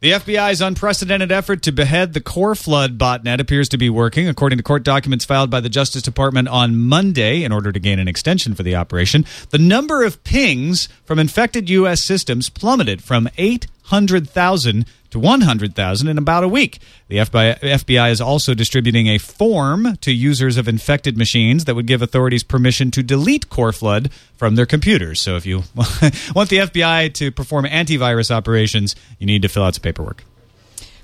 The 0.00 0.12
FBI's 0.12 0.60
unprecedented 0.60 1.32
effort 1.32 1.62
to 1.62 1.72
behead 1.72 2.12
the 2.12 2.20
Coreflood 2.20 2.98
botnet 2.98 3.40
appears 3.40 3.68
to 3.70 3.76
be 3.76 3.90
working, 3.90 4.28
according 4.28 4.58
to 4.58 4.62
court 4.62 4.84
documents 4.84 5.24
filed 5.24 5.50
by 5.50 5.58
the 5.58 5.68
Justice 5.68 6.02
Department 6.02 6.46
on 6.46 6.78
Monday 6.78 7.42
in 7.42 7.50
order 7.50 7.72
to 7.72 7.80
gain 7.80 7.98
an 7.98 8.06
extension 8.06 8.54
for 8.54 8.62
the 8.62 8.76
operation. 8.76 9.26
The 9.50 9.58
number 9.58 10.04
of 10.04 10.22
pings 10.22 10.88
from 11.04 11.18
infected 11.18 11.68
U.S. 11.68 12.04
systems 12.04 12.48
plummeted 12.48 13.02
from 13.02 13.28
800,000 13.36 14.86
to 15.10 15.18
100,000 15.18 16.08
in 16.08 16.18
about 16.18 16.44
a 16.44 16.48
week. 16.48 16.78
The 17.08 17.18
FBI, 17.18 17.60
FBI 17.60 18.10
is 18.10 18.20
also 18.20 18.54
distributing 18.54 19.06
a 19.06 19.18
form 19.18 19.96
to 20.02 20.12
users 20.12 20.56
of 20.56 20.68
infected 20.68 21.16
machines 21.16 21.64
that 21.64 21.74
would 21.74 21.86
give 21.86 22.02
authorities 22.02 22.42
permission 22.42 22.90
to 22.92 23.02
delete 23.02 23.48
Coreflood 23.48 24.12
from 24.36 24.54
their 24.54 24.66
computers. 24.66 25.20
So 25.20 25.36
if 25.36 25.46
you 25.46 25.58
want 25.74 26.50
the 26.50 26.58
FBI 26.58 27.14
to 27.14 27.30
perform 27.30 27.64
antivirus 27.64 28.30
operations, 28.30 28.94
you 29.18 29.26
need 29.26 29.42
to 29.42 29.48
fill 29.48 29.64
out 29.64 29.74
some 29.74 29.82
paperwork. 29.82 30.24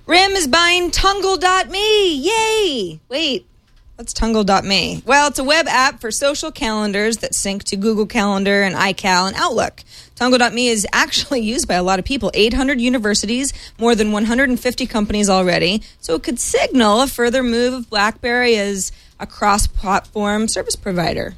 RIM 0.06 0.32
is 0.32 0.46
buying 0.48 0.90
Tungle.me. 0.90 2.14
Yay! 2.16 3.00
Wait, 3.08 3.46
what's 3.96 4.12
Tungle.me? 4.12 5.02
Well, 5.06 5.28
it's 5.28 5.38
a 5.38 5.44
web 5.44 5.66
app 5.66 6.02
for 6.02 6.10
social 6.10 6.52
calendars 6.52 7.18
that 7.18 7.34
sync 7.34 7.64
to 7.64 7.76
Google 7.76 8.04
Calendar 8.04 8.62
and 8.62 8.74
iCal 8.74 9.28
and 9.28 9.36
Outlook. 9.36 9.82
Tungle.me 10.16 10.68
is 10.68 10.86
actually 10.92 11.40
used 11.54 11.68
by 11.68 11.74
a 11.74 11.82
lot 11.82 11.98
of 11.98 12.04
people 12.04 12.30
800 12.34 12.80
universities, 12.80 13.52
more 13.78 13.94
than 13.94 14.12
150 14.12 14.86
companies 14.86 15.28
already. 15.28 15.82
So 16.00 16.14
it 16.14 16.22
could 16.22 16.38
signal 16.38 17.02
a 17.02 17.06
further 17.06 17.42
move 17.42 17.74
of 17.74 17.90
Blackberry 17.90 18.56
as 18.56 18.92
a 19.20 19.26
cross 19.26 19.66
platform 19.66 20.48
service 20.48 20.76
provider. 20.76 21.34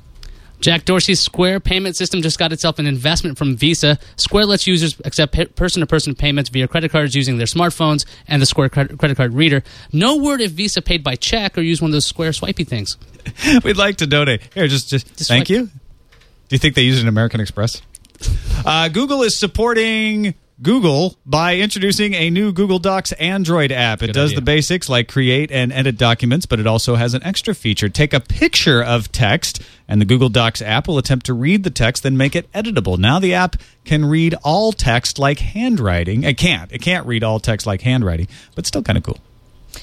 Jack 0.61 0.85
Dorsey's 0.85 1.21
Square 1.21 1.61
payment 1.61 1.97
system 1.97 2.23
just 2.23 2.39
got 2.39 2.53
itself 2.53 2.79
an 2.79 2.87
investment 2.87 3.37
from 3.37 3.57
Visa. 3.57 3.99
Square 4.17 4.47
lets 4.47 4.67
users 4.67 4.99
accept 5.05 5.55
person 5.55 5.81
to 5.81 5.87
person 5.87 6.15
payments 6.15 6.49
via 6.51 6.67
credit 6.67 6.91
cards 6.91 7.15
using 7.15 7.37
their 7.37 7.47
smartphones 7.47 8.07
and 8.27 8.41
the 8.41 8.47
Square 8.47 8.71
credit 8.71 8.99
credit 8.99 9.17
card 9.17 9.35
reader. 9.35 9.63
No 9.93 10.17
word 10.17 10.41
if 10.41 10.53
Visa 10.53 10.81
paid 10.81 11.05
by 11.05 11.15
check 11.15 11.59
or 11.59 11.61
used 11.61 11.83
one 11.83 11.91
of 11.91 11.93
those 11.93 12.07
Square 12.07 12.33
swipey 12.33 12.65
things. 12.65 12.97
We'd 13.65 13.77
like 13.77 13.97
to 13.99 14.07
donate. 14.07 14.43
Here, 14.55 14.67
just, 14.67 14.89
just, 14.89 15.07
thank 15.07 15.47
swipe. 15.47 15.49
you. 15.51 15.67
Do 15.67 16.55
you 16.55 16.59
think 16.59 16.75
they 16.75 16.83
use 16.83 17.03
an 17.03 17.09
American 17.09 17.41
Express? 17.41 17.83
Uh, 18.65 18.89
Google 18.89 19.23
is 19.23 19.39
supporting 19.39 20.35
Google 20.63 21.17
by 21.27 21.57
introducing 21.57 22.15
a 22.15 22.31
new 22.31 22.51
Google 22.51 22.79
Docs 22.79 23.13
Android 23.13 23.71
app. 23.71 24.03
It 24.03 24.07
Good 24.07 24.13
does 24.15 24.31
idea. 24.31 24.41
the 24.41 24.45
basics 24.45 24.89
like 24.89 25.07
create 25.09 25.53
and 25.53 25.71
edit 25.73 25.99
documents, 25.99 26.47
but 26.47 26.59
it 26.59 26.67
also 26.67 26.95
has 26.95 27.13
an 27.15 27.23
extra 27.23 27.55
feature. 27.55 27.89
Take 27.91 28.15
a 28.15 28.21
picture 28.21 28.83
of 28.83 29.13
text, 29.13 29.63
and 29.87 30.01
the 30.01 30.07
Google 30.07 30.31
Docs 30.31 30.63
app 30.63 30.89
will 30.89 30.97
attempt 30.99 31.27
to 31.27 31.35
read 31.35 31.63
the 31.63 31.71
text, 31.71 32.03
then 32.03 32.17
make 32.17 32.35
it 32.35 32.51
editable. 32.53 32.99
Now 32.99 33.19
the 33.19 33.35
app 33.35 33.57
can 33.85 34.05
read 34.07 34.35
all 34.43 34.73
text 34.73 35.19
like 35.19 35.41
handwriting. 35.41 36.25
It 36.25 36.39
can't. 36.39 36.73
It 36.73 36.81
can't 36.81 37.07
read 37.07 37.23
all 37.23 37.39
text 37.39 37.67
like 37.67 37.83
handwriting, 37.83 38.27
but 38.55 38.67
still 38.67 38.83
kind 38.83 38.97
of 38.97 39.05
cool. 39.05 39.19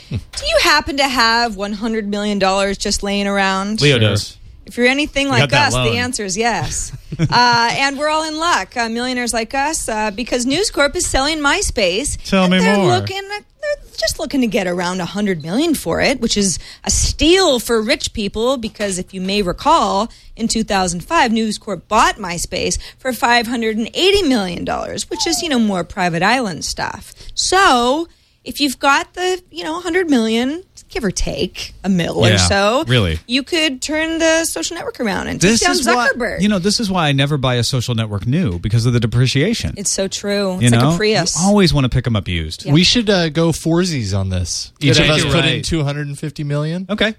Do 0.09 0.45
you 0.45 0.57
happen 0.63 0.97
to 0.97 1.07
have 1.07 1.53
$100 1.53 2.05
million 2.07 2.39
just 2.73 3.03
laying 3.03 3.27
around? 3.27 3.79
Leo 3.79 3.99
does. 3.99 4.37
If 4.65 4.77
you're 4.77 4.87
anything 4.87 5.27
like 5.27 5.51
us, 5.51 5.73
loan. 5.73 5.91
the 5.91 5.97
answer 5.97 6.23
is 6.23 6.37
yes. 6.37 6.91
uh, 7.19 7.69
and 7.73 7.97
we're 7.97 8.09
all 8.09 8.23
in 8.27 8.37
luck, 8.37 8.75
uh, 8.77 8.89
millionaires 8.89 9.33
like 9.33 9.53
us, 9.53 9.89
uh, 9.89 10.11
because 10.11 10.45
News 10.45 10.71
Corp 10.71 10.95
is 10.95 11.05
selling 11.05 11.39
MySpace. 11.39 12.17
Tell 12.23 12.47
me 12.47 12.59
they're 12.59 12.77
more. 12.77 12.87
Looking, 12.87 13.21
they're 13.27 13.83
just 13.97 14.19
looking 14.19 14.41
to 14.41 14.47
get 14.47 14.67
around 14.67 15.01
a 15.01 15.05
hundred 15.05 15.43
million 15.43 15.75
for 15.75 16.01
it, 16.01 16.19
which 16.21 16.37
is 16.37 16.59
a 16.83 16.89
steal 16.89 17.59
for 17.59 17.81
rich 17.81 18.13
people. 18.13 18.57
Because 18.57 18.97
if 18.97 19.13
you 19.13 19.21
may 19.21 19.41
recall, 19.41 20.09
in 20.35 20.47
2005, 20.47 21.31
News 21.31 21.57
Corp 21.57 21.87
bought 21.87 22.15
MySpace 22.15 22.79
for 22.97 23.13
580 23.13 24.23
million 24.23 24.65
dollars, 24.65 25.09
which 25.09 25.27
is 25.27 25.41
you 25.41 25.49
know 25.49 25.59
more 25.59 25.83
private 25.83 26.23
island 26.23 26.65
stuff. 26.65 27.13
So. 27.33 28.07
If 28.45 28.59
you've 28.59 28.77
got 28.77 29.13
the, 29.13 29.41
you 29.51 29.63
know, 29.63 29.71
100 29.71 30.09
million, 30.09 30.63
give 30.93 31.03
or 31.03 31.11
take 31.11 31.73
a 31.83 31.89
mil 31.89 32.25
Yeah, 32.27 32.35
or 32.35 32.37
so, 32.37 32.83
really. 32.87 33.19
you 33.27 33.43
could 33.43 33.81
turn 33.81 34.19
the 34.19 34.45
social 34.45 34.75
network 34.75 34.99
around 34.99 35.27
and 35.27 35.41
take 35.41 35.51
This 35.51 35.59
down 35.61 35.71
is 35.71 35.85
why 35.85 36.09
Zuckerberg. 36.13 36.41
you 36.41 36.47
know. 36.49 36.59
This 36.59 36.79
is 36.79 36.89
why 36.89 37.07
I 37.07 37.11
never 37.11 37.37
buy 37.37 37.55
a 37.55 37.63
social 37.63 37.95
network 37.95 38.25
new 38.27 38.59
because 38.59 38.85
of 38.85 38.93
the 38.93 38.99
depreciation. 38.99 39.73
it's 39.77 39.91
so 39.91 40.07
true. 40.07 40.53
It's 40.55 40.63
you 40.63 40.69
like 40.69 40.79
know, 40.81 40.93
a 40.93 40.97
Prius. 40.97 41.39
You 41.39 41.47
always 41.47 41.73
want 41.73 41.85
to 41.85 41.89
pick 41.89 42.03
them 42.05 42.15
up 42.15 42.27
used. 42.27 42.71
We 42.71 42.83
should 42.83 43.09
uh, 43.09 43.29
go 43.29 43.49
foursies 43.51 44.17
on 44.17 44.29
this. 44.29 44.71
Each 44.79 44.97
Good 44.97 45.05
of 45.05 45.09
us 45.11 45.19
idea. 45.25 45.31
put 45.31 45.45
in 45.45 45.61
250 45.63 46.43
million. 46.43 46.85
Okay. 46.89 47.15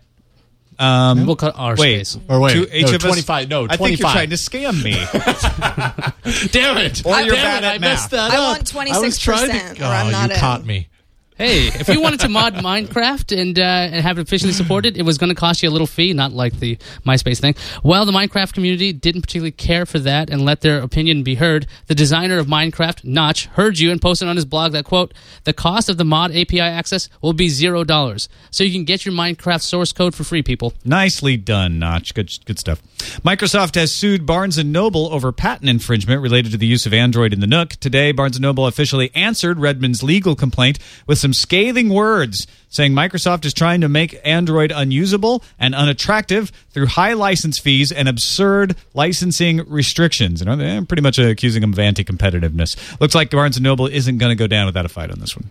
Um, 0.77 1.27
We'll 1.27 1.37
cut 1.37 1.55
our 1.57 1.77
wait, 1.77 2.05
space. 2.07 2.21
Or 2.29 2.41
wait, 2.41 2.53
two- 2.53 2.69
each 2.73 2.87
no, 2.89 2.95
of 2.95 2.95
us- 2.97 3.03
25. 3.03 3.49
No, 3.49 3.67
I 3.71 3.77
think 3.77 3.99
you're 4.01 4.11
trying 4.11 4.31
to 4.31 4.37
scam 4.37 4.83
me. 4.83 4.93
Damn 6.51 6.79
it! 6.79 7.05
Or 7.07 7.21
you're 7.21 7.35
bad 7.37 7.63
it, 7.63 7.67
at 7.67 7.75
I 7.75 7.79
math. 7.79 7.81
messed 7.81 8.11
that 8.11 8.31
I 8.33 8.37
up. 8.37 8.43
want 8.75 8.75
I 8.93 8.99
was 9.01 9.19
trying 9.19 9.51
26% 9.51 9.75
to. 9.77 9.83
or 9.83 9.87
I'm 9.87 10.07
oh, 10.09 10.11
not 10.11 10.29
you 10.31 10.35
in. 10.35 10.41
caught 10.41 10.65
me. 10.65 10.89
Hey, 11.37 11.67
if 11.67 11.89
you 11.89 12.01
wanted 12.01 12.21
to 12.21 12.29
mod 12.29 12.55
Minecraft 12.55 13.37
and 13.37 13.59
uh, 13.59 13.63
and 13.63 13.97
have 13.97 14.19
it 14.19 14.23
officially 14.23 14.53
supported, 14.53 14.97
it 14.97 15.03
was 15.03 15.19
going 15.19 15.31
to 15.31 15.35
cost 15.35 15.65
you 15.65 15.69
a 15.69 15.73
little 15.73 15.89
fee, 15.89 16.13
not 16.13 16.31
like 16.33 16.61
the 16.61 16.77
MySpace 17.05 17.41
thing. 17.41 17.57
Well, 17.83 18.07
the 18.07 18.13
Minecraft 18.13 18.53
community 18.53 18.93
didn't 18.93 19.23
particularly 19.23 19.51
care 19.51 19.85
for 19.85 19.99
that 19.99 20.31
and 20.31 20.45
let 20.45 20.61
their 20.61 20.81
opinion 20.81 21.25
be 21.25 21.35
heard. 21.35 21.67
The 21.89 21.95
designer 21.97 22.39
of 22.39 22.47
Minecraft, 22.47 23.03
Notch, 23.03 23.47
heard 23.47 23.81
you 23.81 23.91
and 23.91 24.01
posted 24.01 24.29
on 24.29 24.37
his 24.37 24.45
blog 24.45 24.71
that 24.73 24.85
quote: 24.85 25.13
"The 25.43 25.53
cost 25.53 25.89
of 25.89 25.97
the 25.97 26.05
mod 26.05 26.31
API 26.31 26.61
access 26.61 27.09
will 27.21 27.33
be 27.33 27.49
zero 27.49 27.83
dollars, 27.83 28.29
so 28.53 28.63
you 28.63 28.71
can 28.71 28.85
get 28.85 29.05
your 29.05 29.13
Minecraft 29.13 29.63
source 29.63 29.91
code 29.91 30.15
for 30.15 30.23
free." 30.23 30.45
People, 30.45 30.73
Nicely 30.85 31.37
done, 31.37 31.81
Notch. 31.81 32.15
Good, 32.15 32.31
good 32.45 32.61
stuff. 32.61 32.81
Microsoft 33.25 33.75
has 33.75 33.91
sued 33.91 34.25
Barnes 34.25 34.57
and 34.57 34.73
Noble 34.73 35.13
over 35.13 35.33
patent 35.33 35.69
infringement 35.69 36.23
related 36.23 36.53
to 36.53 36.59
the 36.59 36.67
use 36.67 36.87
of 36.87 36.95
Android 36.95 37.33
in 37.33 37.41
the 37.41 37.47
Nook. 37.47 37.71
Today, 37.71 38.13
Barnes 38.13 38.37
and 38.37 38.43
Noble 38.43 38.69
officially 38.69 39.11
answered 39.17 39.59
Redmond's 39.59 40.03
legal 40.03 40.37
complaint 40.37 40.79
with 41.07 41.24
some 41.25 41.33
scathing 41.33 41.89
words, 41.89 42.47
saying 42.69 42.93
Microsoft 42.93 43.47
is 43.47 43.55
trying 43.55 43.81
to 43.81 43.89
make 43.89 44.21
Android 44.25 44.71
unusable 44.71 45.43
and 45.59 45.75
unattractive 45.75 46.53
through 46.69 46.85
high 46.85 47.15
license 47.15 47.59
fees 47.59 47.91
and 47.91 48.09
absurd 48.09 48.77
licensing 48.93 49.67
restrictions. 49.67 50.43
And 50.43 50.51
uh, 50.51 50.57
they're 50.57 50.85
pretty 50.85 51.01
much 51.01 51.19
accusing 51.19 51.63
them 51.63 51.73
of 51.73 51.79
anti-competitiveness. 51.79 53.01
Looks 53.01 53.15
like 53.15 53.31
Barnes 53.31 53.57
and 53.57 53.65
Noble 53.65 53.87
isn't 53.87 54.19
going 54.19 54.37
to 54.37 54.37
go 54.37 54.47
down 54.47 54.67
without 54.67 54.85
a 54.85 54.91
fight 54.91 55.11
on 55.11 55.19
this 55.19 55.35
one. 55.35 55.51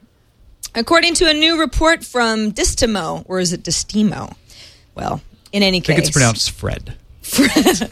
According 0.76 1.16
to 1.16 1.28
a 1.28 1.34
new 1.34 1.60
report 1.60 2.04
from 2.04 2.52
Distimo, 2.52 3.26
or 3.28 3.40
is 3.40 3.52
it 3.52 3.64
Distimo? 3.64 4.36
Well, 4.94 5.24
in 5.52 5.64
any 5.64 5.78
I 5.78 5.80
case, 5.80 5.88
think 5.88 6.00
it's 6.08 6.12
pronounced 6.12 6.52
Fred. 6.52 6.96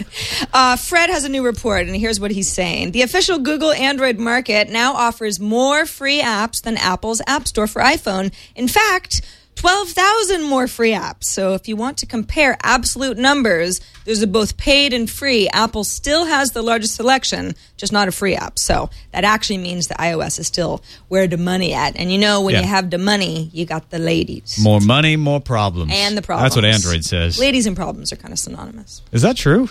Uh, 0.54 0.76
Fred 0.76 1.10
has 1.10 1.24
a 1.24 1.30
new 1.30 1.46
report, 1.46 1.88
and 1.88 1.96
here's 1.96 2.20
what 2.20 2.32
he's 2.32 2.52
saying. 2.52 2.92
The 2.92 3.04
official 3.04 3.40
Google 3.40 3.72
Android 3.72 4.20
market 4.20 4.70
now 4.70 4.94
offers 4.94 5.40
more 5.40 5.86
free 5.86 6.20
apps 6.20 6.62
than 6.62 6.76
Apple's 6.78 7.22
App 7.26 7.48
Store 7.48 7.68
for 7.68 7.82
iPhone. 7.82 8.34
In 8.56 8.68
fact, 8.68 9.22
12,000 9.56 10.44
more 10.44 10.68
free 10.68 10.92
apps. 10.94 11.26
So 11.26 11.54
if 11.54 11.68
you 11.68 11.76
want 11.76 11.98
to 12.00 12.06
compare 12.06 12.58
absolute 12.64 13.18
numbers, 13.18 13.80
there's 14.06 14.22
a 14.22 14.28
both 14.28 14.58
paid 14.58 14.92
and 14.94 15.10
free. 15.10 15.48
Apple 15.50 15.84
still 15.84 16.26
has 16.26 16.52
the 16.52 16.62
largest 16.62 16.96
selection, 16.96 17.54
just 17.78 17.94
not 17.94 18.08
a 18.08 18.12
free 18.12 18.34
app. 18.36 18.58
So 18.58 18.90
that 19.12 19.24
actually 19.24 19.60
means 19.60 19.88
the 19.88 19.94
iOS 19.96 20.40
is 20.40 20.48
still 20.48 20.82
where 21.10 21.28
the 21.28 21.38
money 21.38 21.74
at. 21.74 21.96
And 21.96 22.12
you 22.12 22.18
know, 22.18 22.42
when 22.42 22.56
Yeah. 22.56 22.62
you 22.62 22.68
have 22.68 22.90
the 22.90 22.98
money, 22.98 23.50
you 23.54 23.66
got 23.66 23.92
the 23.92 24.00
ladies. 24.00 24.58
More 24.62 24.82
money, 24.82 25.16
more 25.16 25.40
problems. 25.40 25.92
And 25.94 26.18
the 26.18 26.22
problems. 26.22 26.56
That's 26.56 26.56
what 26.56 26.66
Android 26.66 27.06
says. 27.06 27.38
Ladies 27.38 27.66
and 27.68 27.76
problems 27.76 28.12
are 28.12 28.16
kind 28.18 28.34
of 28.34 28.40
synonymous. 28.40 29.02
Is 29.12 29.22
that 29.22 29.38
true? 29.38 29.70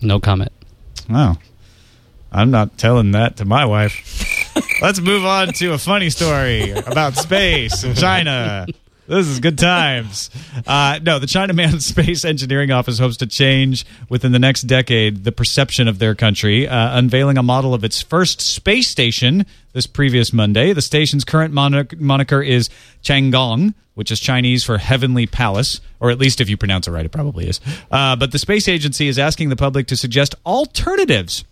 no 0.00 0.18
comment. 0.18 0.50
Wow. 1.08 1.38
I'm 2.32 2.50
not 2.50 2.76
telling 2.76 3.12
that 3.12 3.36
to 3.36 3.44
my 3.44 3.64
wife. 3.64 4.54
Let's 4.82 5.00
move 5.00 5.24
on 5.24 5.52
to 5.54 5.72
a 5.74 5.78
funny 5.78 6.10
story 6.10 6.70
about 6.70 7.14
space 7.16 7.84
and 7.84 7.96
China. 7.96 8.66
This 9.12 9.28
is 9.28 9.40
good 9.40 9.58
times. 9.58 10.30
Uh, 10.66 10.98
no, 11.02 11.18
the 11.18 11.26
China 11.26 11.52
Manned 11.52 11.82
Space 11.82 12.24
Engineering 12.24 12.70
Office 12.70 12.98
hopes 12.98 13.18
to 13.18 13.26
change 13.26 13.84
within 14.08 14.32
the 14.32 14.38
next 14.38 14.62
decade 14.62 15.24
the 15.24 15.32
perception 15.32 15.86
of 15.86 15.98
their 15.98 16.14
country, 16.14 16.66
uh, 16.66 16.98
unveiling 16.98 17.36
a 17.36 17.42
model 17.42 17.74
of 17.74 17.84
its 17.84 18.00
first 18.00 18.40
space 18.40 18.88
station 18.88 19.44
this 19.74 19.86
previous 19.86 20.32
Monday. 20.32 20.72
The 20.72 20.80
station's 20.80 21.24
current 21.24 21.52
moniker 21.52 22.40
is 22.40 22.70
Chang'an, 23.02 23.74
which 23.94 24.10
is 24.10 24.18
Chinese 24.18 24.64
for 24.64 24.78
Heavenly 24.78 25.26
Palace, 25.26 25.80
or 26.00 26.10
at 26.10 26.18
least 26.18 26.40
if 26.40 26.48
you 26.48 26.56
pronounce 26.56 26.88
it 26.88 26.92
right, 26.92 27.04
it 27.04 27.12
probably 27.12 27.48
is. 27.48 27.60
Uh, 27.90 28.16
but 28.16 28.32
the 28.32 28.38
space 28.38 28.66
agency 28.66 29.08
is 29.08 29.18
asking 29.18 29.50
the 29.50 29.56
public 29.56 29.88
to 29.88 29.96
suggest 29.96 30.34
alternatives 30.46 31.44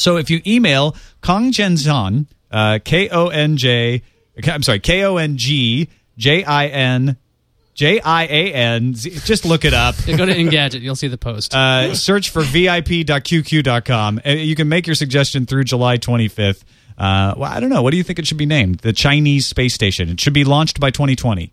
so 0.00 0.16
if 0.16 0.30
you 0.30 0.40
email 0.46 0.96
Kong 1.20 1.52
Jinjian, 1.52 2.26
uh, 2.50 2.78
K 2.82 3.08
O 3.10 3.28
N 3.28 3.56
J, 3.56 4.02
I'm 4.44 4.62
sorry, 4.62 4.80
K 4.80 5.04
O 5.04 5.16
N 5.16 5.36
G 5.36 5.88
J 6.20 6.44
I 6.44 6.66
N 6.66 7.16
J 7.74 7.98
I 7.98 8.24
A 8.24 8.52
N, 8.52 8.92
just 8.92 9.44
look 9.44 9.64
it 9.64 9.72
up. 9.72 9.96
Go 10.06 10.26
to 10.26 10.34
Engadget, 10.34 10.82
you'll 10.82 10.94
see 10.94 11.08
the 11.08 11.18
post. 11.18 11.54
Uh, 11.54 11.94
search 11.94 12.30
for 12.30 12.42
vip.qq.com. 12.42 14.20
You 14.24 14.54
can 14.54 14.68
make 14.68 14.86
your 14.86 14.94
suggestion 14.94 15.46
through 15.46 15.64
July 15.64 15.96
25th. 15.96 16.62
Uh, 16.98 17.34
well, 17.36 17.50
I 17.50 17.58
don't 17.60 17.70
know. 17.70 17.82
What 17.82 17.92
do 17.92 17.96
you 17.96 18.02
think 18.02 18.18
it 18.18 18.26
should 18.26 18.36
be 18.36 18.44
named? 18.46 18.80
The 18.80 18.92
Chinese 18.92 19.46
Space 19.46 19.72
Station. 19.72 20.10
It 20.10 20.20
should 20.20 20.34
be 20.34 20.44
launched 20.44 20.78
by 20.78 20.90
2020. 20.90 21.52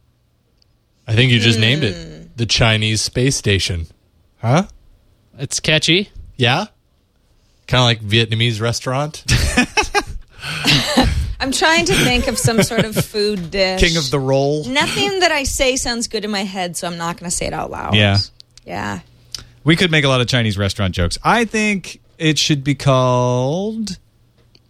I 1.07 1.15
think 1.15 1.31
you 1.31 1.39
just 1.39 1.57
named 1.57 1.85
it 1.85 2.35
the 2.37 2.45
Chinese 2.45 3.01
space 3.01 3.35
station. 3.35 3.87
Huh? 4.39 4.67
it's 5.39 5.59
catchy. 5.59 6.09
Yeah. 6.35 6.65
Kind 7.67 7.81
of 7.81 7.85
like 7.85 8.01
Vietnamese 8.01 8.61
restaurant. 8.61 9.23
I'm 11.39 11.51
trying 11.51 11.85
to 11.85 11.93
think 11.93 12.27
of 12.27 12.37
some 12.37 12.63
sort 12.63 12.83
of 12.85 12.95
food 12.95 13.51
dish. 13.51 13.79
King 13.81 13.97
of 13.97 14.09
the 14.09 14.19
roll. 14.19 14.65
Nothing 14.65 15.19
that 15.19 15.31
I 15.31 15.43
say 15.43 15.75
sounds 15.75 16.07
good 16.07 16.25
in 16.25 16.31
my 16.31 16.43
head, 16.43 16.75
so 16.77 16.87
I'm 16.87 16.97
not 16.97 17.17
going 17.19 17.29
to 17.29 17.35
say 17.35 17.45
it 17.47 17.53
out 17.53 17.69
loud. 17.71 17.95
Yeah. 17.95 18.17
Yeah. 18.65 18.99
We 19.63 19.75
could 19.75 19.91
make 19.91 20.03
a 20.03 20.07
lot 20.07 20.21
of 20.21 20.27
Chinese 20.27 20.57
restaurant 20.57 20.95
jokes. 20.95 21.17
I 21.23 21.45
think 21.45 21.99
it 22.17 22.39
should 22.39 22.63
be 22.63 22.73
called. 22.75 23.97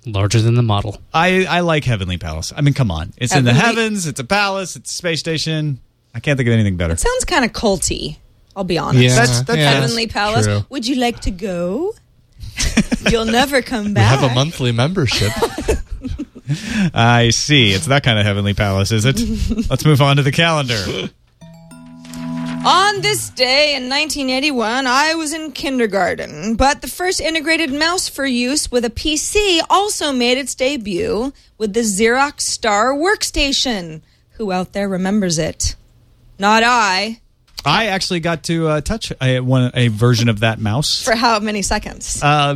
Larger 0.05 0.41
than 0.41 0.55
the 0.55 0.63
model. 0.63 1.01
I, 1.13 1.45
I 1.45 1.59
like 1.61 1.84
Heavenly 1.84 2.18
Palace. 2.18 2.53
I 2.55 2.61
mean, 2.61 2.74
come 2.74 2.91
on. 2.91 3.11
It's 3.18 3.36
in 3.36 3.43
the 3.43 3.53
heavens, 3.53 4.07
it's 4.07 4.20
a 4.22 4.24
palace, 4.24 4.76
it's 4.78 4.89
a 4.91 4.93
space 4.95 5.20
station. 5.20 5.80
I 6.15 6.20
can't 6.22 6.38
think 6.38 6.47
of 6.47 6.53
anything 6.53 6.78
better. 6.78 6.95
Sounds 6.95 7.26
kind 7.26 7.43
of 7.43 7.51
culty. 7.51 8.18
I'll 8.55 8.63
be 8.63 8.78
honest. 8.78 9.03
Yeah, 9.03 9.09
That's- 9.15 9.39
that's- 9.41 9.57
yeah, 9.57 9.74
Heavenly 9.82 10.07
Palace. 10.07 10.45
true. 10.45 10.61
Would 10.70 10.88
you 10.88 10.95
like 10.95 11.20
to 11.22 11.32
go? 11.32 11.93
You'll 13.11 13.26
never 13.26 13.61
come 13.61 13.88
We 13.88 13.93
back. 13.93 14.20
have 14.20 14.32
a 14.32 14.34
monthly 14.34 14.72
membership. 14.72 15.32
I 16.93 17.29
see. 17.31 17.71
It's 17.71 17.87
that 17.87 18.03
kind 18.03 18.19
of 18.19 18.25
Heavenly 18.25 18.53
Palace, 18.53 18.91
is 18.91 19.05
it? 19.05 19.17
Let's 19.69 19.85
move 19.85 20.01
on 20.01 20.17
to 20.17 20.23
the 20.23 20.31
calendar. 20.31 21.09
On 22.65 23.01
this 23.01 23.29
day 23.29 23.75
in 23.75 23.83
1981, 23.89 24.87
I 24.87 25.15
was 25.15 25.31
in 25.31 25.51
kindergarten, 25.51 26.55
but 26.55 26.81
the 26.81 26.87
first 26.89 27.21
integrated 27.21 27.71
mouse 27.71 28.09
for 28.09 28.25
use 28.25 28.69
with 28.71 28.83
a 28.83 28.89
PC 28.89 29.61
also 29.69 30.11
made 30.11 30.37
its 30.37 30.53
debut 30.53 31.31
with 31.57 31.73
the 31.73 31.81
Xerox 31.81 32.41
Star 32.41 32.93
Workstation. 32.93 34.01
Who 34.31 34.51
out 34.51 34.73
there 34.73 34.89
remembers 34.89 35.37
it? 35.39 35.75
Not 36.39 36.63
I. 36.65 37.21
I 37.63 37.87
actually 37.87 38.19
got 38.19 38.43
to 38.43 38.67
uh, 38.67 38.81
touch 38.81 39.13
a, 39.21 39.39
one, 39.39 39.71
a 39.73 39.87
version 39.87 40.27
of 40.27 40.41
that 40.41 40.59
mouse. 40.59 41.01
For 41.01 41.15
how 41.15 41.39
many 41.39 41.61
seconds? 41.61 42.21
Uh, 42.21 42.55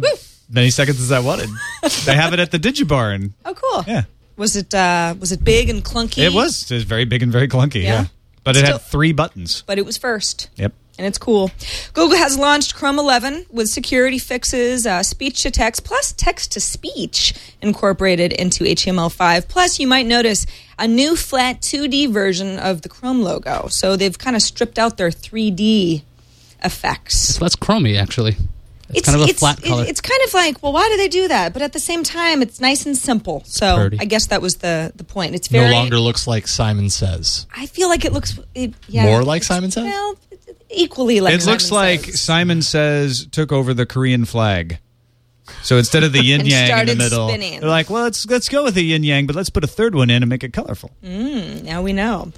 many 0.52 0.70
seconds 0.70 1.00
as 1.02 1.12
I 1.12 1.20
wanted. 1.20 1.50
they 2.06 2.16
have 2.16 2.34
it 2.34 2.40
at 2.40 2.52
the 2.52 2.60
Digibarn. 2.60 3.32
oh, 3.46 3.54
cool. 3.54 3.84
Yeah. 3.88 4.04
Was 4.38 4.56
it 4.56 4.74
uh, 4.74 5.16
was 5.20 5.32
it 5.32 5.44
big 5.44 5.70
and 5.70 5.84
clunky? 5.84 6.20
It 6.26 6.34
was. 6.34 6.70
It 6.72 6.76
was 6.76 6.84
very 6.84 7.06
big 7.06 7.22
and 7.24 7.32
very 7.32 7.48
clunky. 7.48 7.84
Yeah. 7.84 7.90
Yeah. 8.02 8.06
But 8.44 8.56
it 8.56 8.60
Still- 8.66 8.78
had 8.80 8.82
three 8.82 9.12
buttons. 9.14 9.64
but 9.68 9.78
it 9.78 9.86
was 9.86 9.98
first. 9.98 10.50
Yep. 10.56 10.74
and 10.98 11.06
it's 11.08 11.18
cool. 11.20 11.52
Google 11.94 12.18
has 12.18 12.38
launched 12.40 12.74
Chrome 12.76 12.98
11 12.98 13.46
with 13.52 13.68
security 13.70 14.18
fixes, 14.18 14.88
uh, 14.88 15.04
speech 15.04 15.44
to 15.44 15.52
text, 15.52 15.84
plus 15.84 16.12
text 16.14 16.52
to 16.54 16.60
speech 16.60 17.34
incorporated 17.62 18.34
into 18.34 18.64
HTML5. 18.64 19.48
Plus, 19.48 19.80
you 19.80 19.88
might 19.88 20.08
notice 20.08 20.48
a 20.80 20.88
new 20.88 21.16
flat 21.16 21.62
2D 21.62 22.12
version 22.12 22.58
of 22.58 22.82
the 22.82 22.90
Chrome 22.90 23.22
logo. 23.22 23.68
So 23.70 23.96
they've 23.96 24.18
kind 24.18 24.36
of 24.36 24.42
stripped 24.42 24.80
out 24.80 24.98
their 24.98 25.10
3D 25.12 26.02
effects. 26.64 27.20
So 27.36 27.40
that's 27.46 27.56
Chromie, 27.56 28.00
actually. 28.00 28.36
It's, 28.94 29.06
kind 29.06 29.20
of 29.20 29.28
a 29.28 29.30
it's, 29.30 29.40
flat 29.40 29.62
color. 29.62 29.86
it's 29.86 30.02
kind 30.02 30.22
of 30.26 30.34
like, 30.34 30.62
well, 30.62 30.74
why 30.74 30.88
do 30.90 30.98
they 30.98 31.08
do 31.08 31.28
that? 31.28 31.54
But 31.54 31.62
at 31.62 31.74
the 31.74 31.80
same 31.80 32.04
time, 32.04 32.42
it's 32.42 32.60
nice 32.60 32.86
and 32.86 32.98
simple. 32.98 33.44
So 33.46 33.76
Purdy. 33.76 33.98
I 34.00 34.06
guess 34.06 34.28
that 34.28 34.42
was 34.42 34.58
the 34.58 34.92
the 34.96 35.04
point. 35.04 35.36
It's 35.36 35.48
very 35.48 35.70
no 35.70 35.74
longer 35.74 36.00
looks 36.00 36.28
like 36.28 36.48
Simon 36.48 36.90
Says. 36.90 37.48
I 37.56 37.66
feel 37.66 37.90
like 37.90 38.06
it 38.06 38.14
looks 38.14 38.40
it, 38.56 38.74
yeah, 38.88 39.06
More 39.06 39.24
like 39.24 39.44
Simon 39.44 39.72
Says? 39.72 39.86
Well, 39.86 40.16
equally 40.70 41.22
like 41.22 41.34
it 41.34 41.46
looks 41.46 41.68
Simon 41.68 41.84
like 41.84 42.06
Says. 42.06 42.22
Simon 42.22 42.62
Says 42.62 43.26
took 43.28 43.52
over 43.52 43.74
the 43.74 43.86
Korean 43.86 44.26
flag. 44.26 44.80
So 45.64 45.78
instead 45.78 46.04
of 46.04 46.14
the 46.14 46.24
yin 46.24 46.46
yang 46.46 46.80
in 46.80 46.86
the 46.88 46.96
middle, 46.96 47.28
spinning. 47.28 47.60
they're 47.60 47.70
like, 47.70 47.90
well, 47.90 48.04
let's 48.04 48.26
let's 48.26 48.50
go 48.50 48.64
with 48.64 48.76
the 48.76 48.84
yin 48.84 49.04
yang, 49.04 49.28
but 49.28 49.36
let's 49.36 49.50
put 49.50 49.64
a 49.64 49.68
third 49.68 49.96
one 49.96 50.10
in 50.10 50.24
and 50.24 50.30
make 50.30 50.44
it 50.44 50.54
colorful. 50.54 50.92
Mm, 51.04 51.64
now 51.64 51.82
we 51.82 51.94
know. 51.94 52.32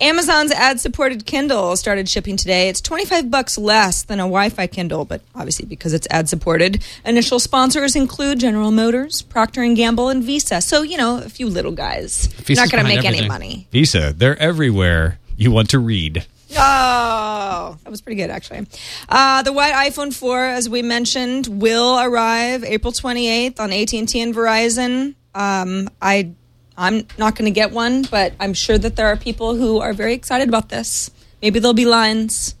Amazon's 0.00 0.52
ad-supported 0.52 1.26
Kindle 1.26 1.76
started 1.76 2.08
shipping 2.08 2.36
today. 2.36 2.68
It's 2.68 2.80
25 2.80 3.30
bucks 3.30 3.58
less 3.58 4.04
than 4.04 4.20
a 4.20 4.22
Wi-Fi 4.22 4.68
Kindle, 4.68 5.04
but 5.04 5.22
obviously 5.34 5.66
because 5.66 5.92
it's 5.92 6.06
ad-supported. 6.10 6.84
Initial 7.04 7.40
sponsors 7.40 7.96
include 7.96 8.38
General 8.38 8.70
Motors, 8.70 9.22
Procter 9.22 9.62
and 9.62 9.76
Gamble, 9.76 10.08
and 10.08 10.22
Visa. 10.22 10.60
So, 10.60 10.82
you 10.82 10.96
know, 10.96 11.18
a 11.18 11.28
few 11.28 11.48
little 11.48 11.72
guys. 11.72 12.26
Visa's 12.26 12.56
not 12.58 12.70
going 12.70 12.84
to 12.84 12.88
make 12.88 13.04
any 13.04 13.26
money. 13.26 13.66
Visa, 13.72 14.12
they're 14.16 14.38
everywhere. 14.38 15.18
You 15.36 15.50
want 15.50 15.70
to 15.70 15.78
read. 15.78 16.26
Oh, 16.56 17.76
that 17.82 17.90
was 17.90 18.00
pretty 18.00 18.16
good, 18.16 18.30
actually. 18.30 18.66
Uh, 19.08 19.42
the 19.42 19.52
white 19.52 19.74
iPhone 19.74 20.14
4, 20.14 20.44
as 20.44 20.68
we 20.68 20.82
mentioned, 20.82 21.46
will 21.60 21.98
arrive 21.98 22.64
April 22.64 22.92
28th 22.92 23.60
on 23.60 23.72
AT&T 23.72 24.20
and 24.20 24.34
Verizon. 24.34 25.14
Um, 25.34 25.90
I, 26.00 26.32
I'm 26.78 27.06
not 27.18 27.34
going 27.34 27.46
to 27.46 27.50
get 27.50 27.72
one, 27.72 28.02
but 28.02 28.34
I'm 28.38 28.54
sure 28.54 28.78
that 28.78 28.94
there 28.94 29.08
are 29.08 29.16
people 29.16 29.56
who 29.56 29.80
are 29.80 29.92
very 29.92 30.14
excited 30.14 30.48
about 30.48 30.68
this. 30.68 31.10
Maybe 31.42 31.58
there'll 31.58 31.74
be 31.74 31.84
lines. 31.84 32.54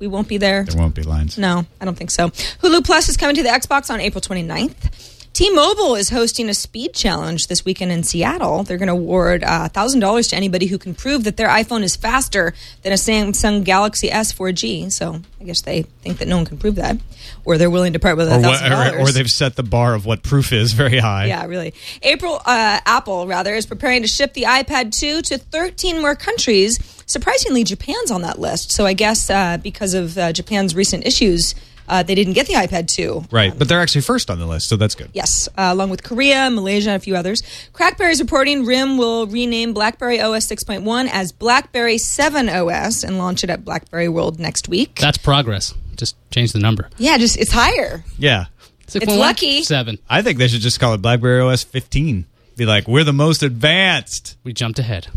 We 0.00 0.08
won't 0.08 0.26
be 0.26 0.36
there. 0.36 0.64
There 0.64 0.80
won't 0.80 0.96
be 0.96 1.04
lines. 1.04 1.38
No, 1.38 1.64
I 1.80 1.84
don't 1.84 1.96
think 1.96 2.10
so. 2.10 2.30
Hulu 2.30 2.84
Plus 2.84 3.08
is 3.08 3.16
coming 3.16 3.36
to 3.36 3.42
the 3.44 3.50
Xbox 3.50 3.88
on 3.88 4.00
April 4.00 4.20
29th. 4.20 5.21
T-Mobile 5.42 5.96
is 5.96 6.10
hosting 6.10 6.48
a 6.48 6.54
speed 6.54 6.94
challenge 6.94 7.48
this 7.48 7.64
weekend 7.64 7.90
in 7.90 8.04
Seattle. 8.04 8.62
They're 8.62 8.78
going 8.78 8.86
to 8.86 8.92
award 8.92 9.42
uh, 9.42 9.68
$1,000 9.70 10.30
to 10.30 10.36
anybody 10.36 10.66
who 10.66 10.78
can 10.78 10.94
prove 10.94 11.24
that 11.24 11.36
their 11.36 11.48
iPhone 11.48 11.82
is 11.82 11.96
faster 11.96 12.54
than 12.82 12.92
a 12.92 12.94
Samsung 12.94 13.64
Galaxy 13.64 14.08
S 14.08 14.32
4G. 14.32 14.92
So 14.92 15.20
I 15.40 15.44
guess 15.44 15.62
they 15.62 15.82
think 15.82 16.18
that 16.18 16.28
no 16.28 16.36
one 16.36 16.46
can 16.46 16.58
prove 16.58 16.76
that, 16.76 16.96
or 17.44 17.58
they're 17.58 17.70
willing 17.70 17.94
to 17.94 17.98
part 17.98 18.16
with 18.16 18.28
Or, 18.28 18.38
$1,000. 18.38 18.92
or, 18.92 19.00
or 19.00 19.10
they've 19.10 19.26
set 19.26 19.56
the 19.56 19.64
bar 19.64 19.96
of 19.96 20.06
what 20.06 20.22
proof 20.22 20.52
is 20.52 20.74
very 20.74 20.98
high. 21.00 21.24
Yeah, 21.24 21.44
really. 21.46 21.74
April 22.04 22.40
uh, 22.46 22.78
Apple 22.86 23.26
rather 23.26 23.52
is 23.52 23.66
preparing 23.66 24.02
to 24.02 24.08
ship 24.08 24.34
the 24.34 24.42
iPad 24.42 24.96
2 24.96 25.22
to 25.22 25.38
13 25.38 26.00
more 26.00 26.14
countries. 26.14 26.78
Surprisingly, 27.06 27.64
Japan's 27.64 28.12
on 28.12 28.22
that 28.22 28.38
list. 28.38 28.70
So 28.70 28.86
I 28.86 28.92
guess 28.92 29.28
uh, 29.28 29.56
because 29.56 29.94
of 29.94 30.16
uh, 30.16 30.32
Japan's 30.32 30.76
recent 30.76 31.04
issues, 31.04 31.56
uh, 31.92 32.02
they 32.02 32.14
didn't 32.14 32.32
get 32.32 32.46
the 32.46 32.54
iPad 32.54 32.88
2. 32.88 33.26
Right, 33.30 33.52
but 33.56 33.68
they're 33.68 33.80
actually 33.80 34.00
first 34.00 34.30
on 34.30 34.38
the 34.38 34.46
list, 34.46 34.68
so 34.68 34.76
that's 34.76 34.94
good. 34.94 35.10
Yes, 35.12 35.48
uh, 35.58 35.68
along 35.72 35.90
with 35.90 36.02
Korea, 36.02 36.50
Malaysia, 36.50 36.90
and 36.90 36.96
a 36.96 37.04
few 37.04 37.14
others. 37.14 37.42
Crackberry 37.72 38.10
is 38.12 38.20
reporting 38.20 38.64
RIM 38.64 38.96
will 38.98 39.26
rename 39.26 39.72
BlackBerry 39.74 40.20
OS 40.20 40.46
6.1 40.48 41.08
as 41.12 41.32
BlackBerry 41.32 41.98
7 41.98 42.48
OS 42.48 43.04
and 43.04 43.18
launch 43.18 43.44
it 43.44 43.50
at 43.50 43.64
BlackBerry 43.64 44.08
World 44.08 44.40
next 44.40 44.68
week. 44.68 44.98
That's 44.98 45.18
progress. 45.18 45.74
Just 45.96 46.16
change 46.30 46.52
the 46.52 46.58
number. 46.58 46.88
yeah, 46.98 47.18
just 47.18 47.36
it's 47.36 47.52
higher. 47.52 48.02
Yeah. 48.18 48.46
Six 48.88 49.04
It's 49.04 49.06
point 49.06 49.18
one? 49.20 49.28
lucky. 49.28 49.62
Seven. 49.62 49.98
I 50.10 50.22
think 50.22 50.38
they 50.38 50.48
should 50.48 50.60
just 50.62 50.80
call 50.80 50.94
it 50.94 51.02
BlackBerry 51.02 51.40
OS 51.42 51.62
15. 51.62 52.26
Be 52.56 52.66
like, 52.66 52.86
we're 52.88 53.04
the 53.04 53.12
most 53.12 53.42
advanced. 53.42 54.36
We 54.44 54.52
jumped 54.52 54.78
ahead. 54.78 55.08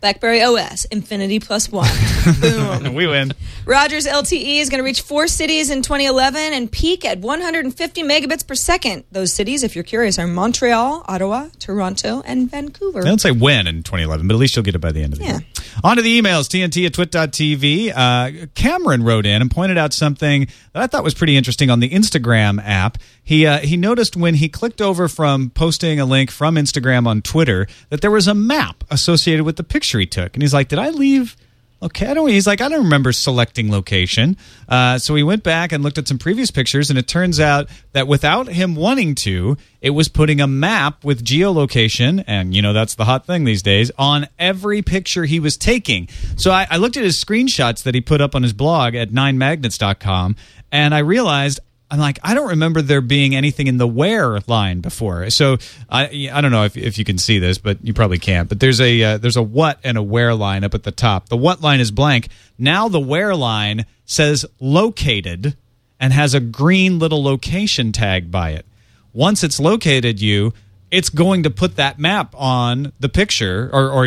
BlackBerry 0.00 0.42
OS 0.42 0.84
Infinity 0.86 1.40
Plus 1.40 1.70
One. 1.70 1.88
Boom. 2.40 2.94
we 2.94 3.06
win. 3.06 3.32
Rogers 3.66 4.06
LTE 4.06 4.60
is 4.60 4.68
going 4.70 4.78
to 4.78 4.84
reach 4.84 5.02
four 5.02 5.26
cities 5.28 5.70
in 5.70 5.82
2011 5.82 6.52
and 6.52 6.70
peak 6.70 7.04
at 7.04 7.18
150 7.18 8.02
megabits 8.02 8.46
per 8.46 8.54
second. 8.54 9.04
Those 9.12 9.32
cities, 9.32 9.62
if 9.62 9.74
you're 9.74 9.84
curious, 9.84 10.18
are 10.18 10.26
Montreal, 10.26 11.04
Ottawa, 11.08 11.48
Toronto, 11.58 12.22
and 12.24 12.50
Vancouver. 12.50 13.02
They 13.02 13.08
don't 13.08 13.20
say 13.20 13.30
when 13.32 13.66
in 13.66 13.82
2011, 13.82 14.26
but 14.28 14.34
at 14.34 14.38
least 14.40 14.56
you'll 14.56 14.64
get 14.64 14.74
it 14.74 14.80
by 14.80 14.92
the 14.92 15.02
end 15.02 15.12
of 15.14 15.18
the 15.18 15.24
Yeah. 15.24 15.32
year. 15.38 15.46
On 15.84 15.96
to 15.96 16.02
the 16.02 16.20
emails, 16.20 16.48
TNT 16.48 16.86
at 16.86 16.94
twit.tv. 16.94 17.92
Uh, 17.94 18.46
Cameron 18.54 19.02
wrote 19.04 19.26
in 19.26 19.40
and 19.42 19.50
pointed 19.50 19.78
out 19.78 19.92
something 19.92 20.46
that 20.72 20.82
I 20.82 20.86
thought 20.86 21.04
was 21.04 21.14
pretty 21.14 21.36
interesting 21.36 21.70
on 21.70 21.80
the 21.80 21.90
Instagram 21.90 22.60
app. 22.64 22.98
He, 23.22 23.46
uh, 23.46 23.58
he 23.58 23.76
noticed 23.76 24.16
when 24.16 24.34
he 24.34 24.48
clicked 24.48 24.80
over 24.80 25.06
from 25.08 25.50
posting 25.50 26.00
a 26.00 26.04
link 26.06 26.30
from 26.30 26.56
Instagram 26.56 27.06
on 27.06 27.22
Twitter 27.22 27.66
that 27.90 28.00
there 28.00 28.10
was 28.10 28.26
a 28.26 28.34
map 28.34 28.82
associated 28.90 29.44
with 29.44 29.56
the 29.56 29.62
picture 29.62 29.87
he 29.96 30.06
took. 30.06 30.34
And 30.34 30.42
he's 30.42 30.52
like, 30.52 30.68
did 30.68 30.78
I 30.78 30.90
leave... 30.90 31.34
Okay, 31.80 32.08
I 32.08 32.14
don't. 32.14 32.28
He's 32.28 32.44
like, 32.44 32.60
I 32.60 32.68
don't 32.68 32.82
remember 32.82 33.12
selecting 33.12 33.70
location. 33.70 34.36
Uh, 34.68 34.98
so 34.98 35.14
he 35.14 35.22
went 35.22 35.44
back 35.44 35.70
and 35.70 35.84
looked 35.84 35.96
at 35.96 36.08
some 36.08 36.18
previous 36.18 36.50
pictures, 36.50 36.90
and 36.90 36.98
it 36.98 37.06
turns 37.06 37.38
out 37.38 37.68
that 37.92 38.08
without 38.08 38.48
him 38.48 38.74
wanting 38.74 39.14
to, 39.14 39.56
it 39.80 39.90
was 39.90 40.08
putting 40.08 40.40
a 40.40 40.48
map 40.48 41.04
with 41.04 41.24
geolocation, 41.24 42.24
and 42.26 42.52
you 42.52 42.62
know 42.62 42.72
that's 42.72 42.96
the 42.96 43.04
hot 43.04 43.26
thing 43.26 43.44
these 43.44 43.62
days, 43.62 43.92
on 43.96 44.26
every 44.40 44.82
picture 44.82 45.24
he 45.24 45.38
was 45.38 45.56
taking. 45.56 46.08
So 46.36 46.50
I, 46.50 46.66
I 46.68 46.78
looked 46.78 46.96
at 46.96 47.04
his 47.04 47.22
screenshots 47.22 47.84
that 47.84 47.94
he 47.94 48.00
put 48.00 48.20
up 48.20 48.34
on 48.34 48.42
his 48.42 48.52
blog 48.52 48.96
at 48.96 49.10
ninemagnets.com, 49.10 50.34
and 50.72 50.92
I 50.92 50.98
realized 50.98 51.60
I'm 51.90 51.98
like, 51.98 52.18
I 52.22 52.34
don't 52.34 52.50
remember 52.50 52.82
there 52.82 53.00
being 53.00 53.34
anything 53.34 53.66
in 53.66 53.78
the 53.78 53.86
where 53.86 54.40
line 54.46 54.80
before. 54.80 55.30
So 55.30 55.56
I, 55.88 56.28
I 56.30 56.40
don't 56.40 56.50
know 56.50 56.64
if, 56.64 56.76
if 56.76 56.98
you 56.98 57.04
can 57.04 57.16
see 57.16 57.38
this, 57.38 57.56
but 57.56 57.82
you 57.82 57.94
probably 57.94 58.18
can't. 58.18 58.48
But 58.48 58.60
there's 58.60 58.80
a 58.80 59.02
uh, 59.02 59.18
there's 59.18 59.36
a 59.36 59.42
what 59.42 59.78
and 59.84 59.96
a 59.96 60.02
where 60.02 60.34
line 60.34 60.64
up 60.64 60.74
at 60.74 60.82
the 60.82 60.92
top. 60.92 61.30
The 61.30 61.36
what 61.36 61.62
line 61.62 61.80
is 61.80 61.90
blank. 61.90 62.28
Now 62.58 62.88
the 62.88 63.00
where 63.00 63.34
line 63.34 63.86
says 64.04 64.44
located 64.60 65.56
and 65.98 66.12
has 66.12 66.34
a 66.34 66.40
green 66.40 66.98
little 66.98 67.22
location 67.22 67.92
tag 67.92 68.30
by 68.30 68.50
it. 68.50 68.66
Once 69.12 69.42
it's 69.42 69.58
located 69.58 70.20
you, 70.20 70.52
it's 70.90 71.08
going 71.08 71.42
to 71.42 71.50
put 71.50 71.76
that 71.76 71.98
map 71.98 72.34
on 72.36 72.92
the 73.00 73.08
picture 73.08 73.70
or, 73.72 73.90
or 73.90 74.06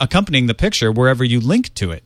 accompanying 0.00 0.46
the 0.46 0.54
picture 0.54 0.90
wherever 0.90 1.22
you 1.24 1.40
link 1.40 1.72
to 1.74 1.90
it. 1.90 2.02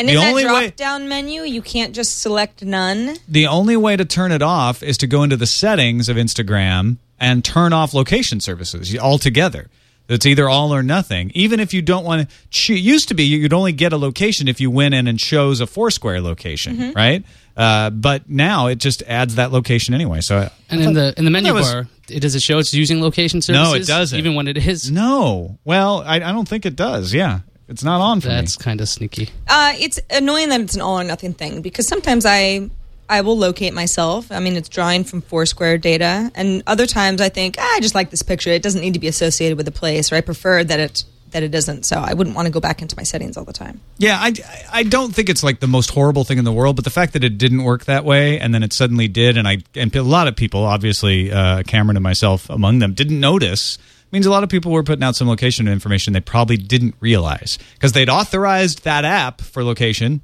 And 0.00 0.08
the 0.08 0.12
in 0.14 0.18
that 0.18 0.28
only 0.30 0.42
drop 0.42 0.54
way- 0.54 0.70
down 0.76 1.08
menu, 1.08 1.42
you 1.42 1.62
can't 1.62 1.94
just 1.94 2.20
select 2.20 2.62
none. 2.64 3.16
the 3.28 3.46
only 3.46 3.76
way 3.76 3.96
to 3.96 4.04
turn 4.04 4.32
it 4.32 4.42
off 4.42 4.82
is 4.82 4.96
to 4.98 5.06
go 5.06 5.22
into 5.22 5.36
the 5.36 5.46
settings 5.46 6.08
of 6.08 6.16
Instagram 6.16 6.96
and 7.20 7.44
turn 7.44 7.72
off 7.72 7.94
location 7.94 8.40
services 8.40 8.96
altogether. 8.98 9.68
It's 10.08 10.26
either 10.26 10.48
all 10.48 10.74
or 10.74 10.82
nothing. 10.82 11.30
Even 11.34 11.60
if 11.60 11.72
you 11.72 11.82
don't 11.82 12.04
want 12.04 12.28
to, 12.28 12.36
cho- 12.50 12.72
it 12.72 12.80
used 12.80 13.06
to 13.08 13.14
be 13.14 13.22
you'd 13.22 13.52
only 13.52 13.70
get 13.72 13.92
a 13.92 13.96
location 13.96 14.48
if 14.48 14.60
you 14.60 14.68
went 14.68 14.92
in 14.92 15.06
and 15.06 15.16
chose 15.20 15.60
a 15.60 15.68
Foursquare 15.68 16.20
location, 16.20 16.76
Mhm. 16.76 16.96
right? 16.96 17.24
Uh, 17.56 17.90
but 17.90 18.28
now 18.28 18.66
it 18.66 18.78
just 18.78 19.04
adds 19.06 19.36
that 19.36 19.52
location 19.52 19.94
anyway. 19.94 20.20
So, 20.20 20.38
I- 20.38 20.50
And 20.68 20.80
in 20.80 20.94
the 20.94 21.14
in 21.16 21.24
the 21.26 21.30
menu 21.30 21.54
was- 21.54 21.70
bar, 21.70 21.86
it, 22.08 22.20
does 22.20 22.34
it 22.34 22.42
show 22.42 22.58
it's 22.58 22.74
using 22.74 23.00
location 23.00 23.40
services? 23.40 23.68
No, 23.68 23.74
it 23.74 23.86
doesn't. 23.86 24.18
Even 24.18 24.34
when 24.34 24.48
it 24.48 24.56
is. 24.56 24.90
No. 24.90 25.58
Well, 25.64 26.02
I, 26.04 26.16
I 26.16 26.32
don't 26.32 26.48
think 26.48 26.66
it 26.66 26.74
does. 26.74 27.14
Yeah, 27.14 27.40
it's 27.70 27.84
not 27.84 28.00
on 28.00 28.20
for 28.20 28.28
me. 28.28 28.34
That's 28.34 28.58
me. 28.58 28.64
kind 28.64 28.80
of 28.80 28.88
sneaky. 28.88 29.30
Uh, 29.48 29.72
it's 29.78 30.00
annoying 30.10 30.48
that 30.50 30.60
it's 30.60 30.74
an 30.74 30.80
all 30.80 31.00
or 31.00 31.04
nothing 31.04 31.32
thing 31.32 31.62
because 31.62 31.86
sometimes 31.86 32.26
I 32.26 32.68
I 33.08 33.22
will 33.22 33.38
locate 33.38 33.72
myself. 33.72 34.30
I 34.30 34.40
mean, 34.40 34.56
it's 34.56 34.68
drawing 34.68 35.04
from 35.04 35.22
Foursquare 35.22 35.78
data, 35.78 36.30
and 36.34 36.62
other 36.66 36.86
times 36.86 37.20
I 37.20 37.28
think 37.28 37.56
ah, 37.58 37.76
I 37.76 37.80
just 37.80 37.94
like 37.94 38.10
this 38.10 38.22
picture. 38.22 38.50
It 38.50 38.62
doesn't 38.62 38.80
need 38.80 38.94
to 38.94 39.00
be 39.00 39.08
associated 39.08 39.56
with 39.56 39.66
the 39.66 39.72
place, 39.72 40.12
or 40.12 40.16
I 40.16 40.20
prefer 40.20 40.62
that 40.64 40.80
it 40.80 41.04
that 41.30 41.42
it 41.42 41.54
isn't. 41.54 41.86
So 41.86 41.96
I 41.96 42.14
wouldn't 42.14 42.36
want 42.36 42.46
to 42.46 42.52
go 42.52 42.60
back 42.60 42.82
into 42.82 42.96
my 42.96 43.02
settings 43.02 43.36
all 43.36 43.44
the 43.44 43.52
time. 43.52 43.80
Yeah, 43.98 44.18
I, 44.20 44.34
I 44.72 44.82
don't 44.82 45.14
think 45.14 45.28
it's 45.28 45.42
like 45.42 45.60
the 45.60 45.68
most 45.68 45.90
horrible 45.90 46.24
thing 46.24 46.38
in 46.38 46.44
the 46.44 46.52
world, 46.52 46.76
but 46.76 46.84
the 46.84 46.90
fact 46.90 47.12
that 47.12 47.24
it 47.24 47.38
didn't 47.38 47.62
work 47.62 47.84
that 47.84 48.04
way 48.04 48.38
and 48.40 48.52
then 48.52 48.62
it 48.64 48.72
suddenly 48.72 49.08
did, 49.08 49.36
and 49.36 49.46
I 49.46 49.58
and 49.74 49.94
a 49.94 50.02
lot 50.02 50.28
of 50.28 50.36
people, 50.36 50.64
obviously 50.64 51.32
uh, 51.32 51.62
Cameron 51.62 51.96
and 51.96 52.02
myself 52.02 52.50
among 52.50 52.80
them, 52.80 52.94
didn't 52.94 53.20
notice. 53.20 53.78
Means 54.12 54.26
a 54.26 54.30
lot 54.30 54.42
of 54.42 54.48
people 54.48 54.72
were 54.72 54.82
putting 54.82 55.04
out 55.04 55.14
some 55.14 55.28
location 55.28 55.68
information 55.68 56.12
they 56.12 56.20
probably 56.20 56.56
didn't 56.56 56.96
realize 56.98 57.58
because 57.74 57.92
they'd 57.92 58.08
authorized 58.08 58.82
that 58.84 59.04
app 59.04 59.40
for 59.40 59.62
location, 59.62 60.20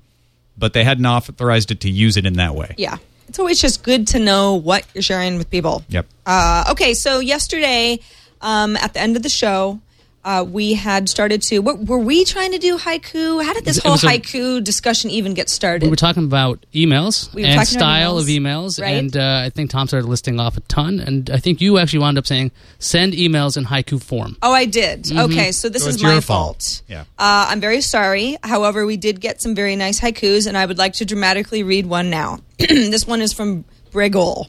but 0.58 0.72
they 0.72 0.82
hadn't 0.82 1.06
authorized 1.06 1.70
it 1.70 1.80
to 1.80 1.90
use 1.90 2.16
it 2.16 2.26
in 2.26 2.34
that 2.34 2.54
way. 2.54 2.74
Yeah, 2.78 2.98
it's 3.28 3.38
always 3.38 3.60
just 3.60 3.84
good 3.84 4.08
to 4.08 4.18
know 4.18 4.54
what 4.54 4.84
you're 4.92 5.02
sharing 5.02 5.38
with 5.38 5.50
people. 5.50 5.84
Yep. 5.88 6.06
Uh, 6.24 6.64
okay, 6.72 6.94
so 6.94 7.20
yesterday, 7.20 8.00
um, 8.40 8.76
at 8.76 8.92
the 8.92 9.00
end 9.00 9.16
of 9.16 9.22
the 9.22 9.28
show, 9.28 9.80
uh, 10.26 10.42
we 10.42 10.74
had 10.74 11.08
started 11.08 11.40
to. 11.40 11.60
What, 11.60 11.78
were 11.86 11.98
we 12.00 12.24
trying 12.24 12.50
to 12.50 12.58
do 12.58 12.76
haiku? 12.76 13.44
How 13.44 13.54
did 13.54 13.64
this 13.64 13.78
whole 13.78 13.92
was 13.92 14.02
a- 14.04 14.08
haiku 14.08 14.62
discussion 14.62 15.08
even 15.10 15.34
get 15.34 15.48
started? 15.48 15.84
We 15.86 15.90
were 15.90 15.94
talking 15.96 16.24
about 16.24 16.66
emails 16.74 17.32
We 17.32 17.42
were 17.42 17.48
and 17.48 17.58
talking 17.60 17.76
about 17.76 17.80
style 17.86 18.18
of 18.18 18.26
emails, 18.26 18.78
emails, 18.78 18.82
right? 18.82 18.96
and 18.96 19.16
uh, 19.16 19.42
I 19.46 19.50
think 19.50 19.70
Tom 19.70 19.86
started 19.86 20.08
listing 20.08 20.40
off 20.40 20.56
a 20.56 20.60
ton, 20.62 20.98
and 20.98 21.30
I 21.30 21.36
think 21.38 21.60
you 21.60 21.78
actually 21.78 22.00
wound 22.00 22.18
up 22.18 22.26
saying 22.26 22.50
send 22.80 23.12
emails 23.12 23.56
in 23.56 23.64
haiku 23.66 24.02
form. 24.02 24.36
Oh, 24.42 24.52
I 24.52 24.64
did. 24.64 25.04
Mhm. 25.04 25.30
Okay, 25.30 25.52
so 25.52 25.68
this 25.68 25.84
So 25.84 25.90
is 25.90 26.02
your 26.02 26.14
my 26.14 26.20
fault. 26.20 26.62
fault. 26.62 26.82
Yeah. 26.88 27.02
Uh, 27.18 27.46
I'm 27.50 27.60
very 27.60 27.80
sorry. 27.80 28.36
However, 28.42 28.84
we 28.84 28.96
did 28.96 29.20
get 29.20 29.40
some 29.40 29.54
very 29.54 29.76
nice 29.76 30.00
haikus, 30.00 30.46
and 30.48 30.58
I 30.58 30.66
would 30.66 30.76
like 30.78 30.94
to 30.94 31.04
dramatically 31.04 31.62
read 31.62 31.86
one 31.86 32.10
now. 32.10 32.40
this 32.58 33.06
one 33.06 33.22
is 33.22 33.32
from 33.32 33.64
Bregol. 33.92 34.48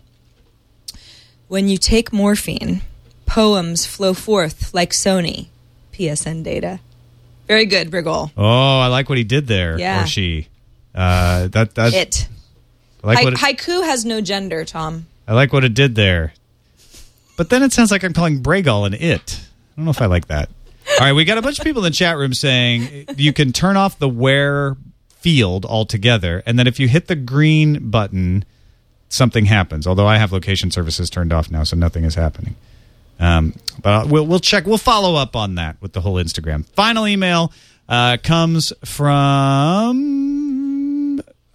When 1.48 1.68
you 1.70 1.78
take 1.78 2.12
morphine, 2.12 2.82
poems 3.28 3.86
flow 3.86 4.14
forth 4.16 4.74
like 4.74 4.92
Sony. 4.92 5.48
PSN 5.98 6.44
data. 6.44 6.80
Very 7.48 7.66
good, 7.66 7.90
Bregol. 7.90 8.32
Oh, 8.38 8.80
I 8.80 8.88
like 8.88 9.10
what 9.10 9.18
he 9.18 9.24
did 9.24 9.48
there, 9.48 9.80
Yeah. 9.80 10.04
or 10.04 10.08
she. 10.08 10.48
Uh, 10.94 11.48
that 11.48 11.76
that's 11.76 11.96
it. 11.96 12.28
I 13.04 13.08
like 13.08 13.24
what 13.24 13.34
it, 13.34 13.40
haiku 13.40 13.84
has 13.84 14.04
no 14.06 14.20
gender, 14.22 14.66
Tom. 14.66 15.08
I 15.28 15.34
like 15.34 15.54
what 15.54 15.64
it 15.64 15.74
did 15.74 15.96
there. 15.96 16.34
But 17.38 17.50
then 17.50 17.62
it 17.64 17.72
sounds 17.72 17.92
like 17.92 18.04
I'm 18.04 18.14
calling 18.14 18.42
Bragal 18.42 18.86
an 18.88 18.94
it. 18.96 19.40
I 19.42 19.76
don't 19.78 19.86
know 19.86 19.92
if 19.92 20.02
I 20.02 20.08
like 20.08 20.28
that. 20.28 20.50
All 21.00 21.06
right, 21.06 21.14
we 21.14 21.24
got 21.26 21.38
a 21.38 21.42
bunch 21.42 21.60
of 21.60 21.66
people 21.66 21.86
in 21.86 21.92
the 21.92 21.96
chat 21.96 22.18
room 22.18 22.34
saying 22.34 23.06
you 23.18 23.32
can 23.34 23.54
turn 23.54 23.78
off 23.78 24.00
the 24.00 24.10
where 24.10 24.76
field 25.20 25.66
altogether, 25.66 26.42
and 26.46 26.58
then 26.58 26.66
if 26.68 26.80
you 26.80 26.88
hit 26.88 27.08
the 27.08 27.16
green 27.16 27.90
button, 27.90 28.44
something 29.10 29.46
happens. 29.46 29.86
Although 29.86 30.08
I 30.08 30.18
have 30.18 30.32
location 30.32 30.72
services 30.72 31.10
turned 31.10 31.32
off 31.32 31.52
now, 31.52 31.64
so 31.64 31.76
nothing 31.78 32.04
is 32.06 32.16
happening. 32.16 32.56
Um, 33.20 33.54
but 33.82 34.08
we'll 34.08 34.26
we'll 34.26 34.40
check. 34.40 34.66
We'll 34.66 34.78
follow 34.78 35.16
up 35.16 35.36
on 35.36 35.56
that 35.56 35.82
with 35.82 35.94
the 35.94 36.02
whole 36.02 36.16
Instagram. 36.16 36.66
Final 36.70 37.08
email 37.08 37.52
uh, 37.90 38.18
comes 38.22 38.72
from. 38.86 39.98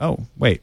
Oh 0.01 0.19
wait, 0.39 0.63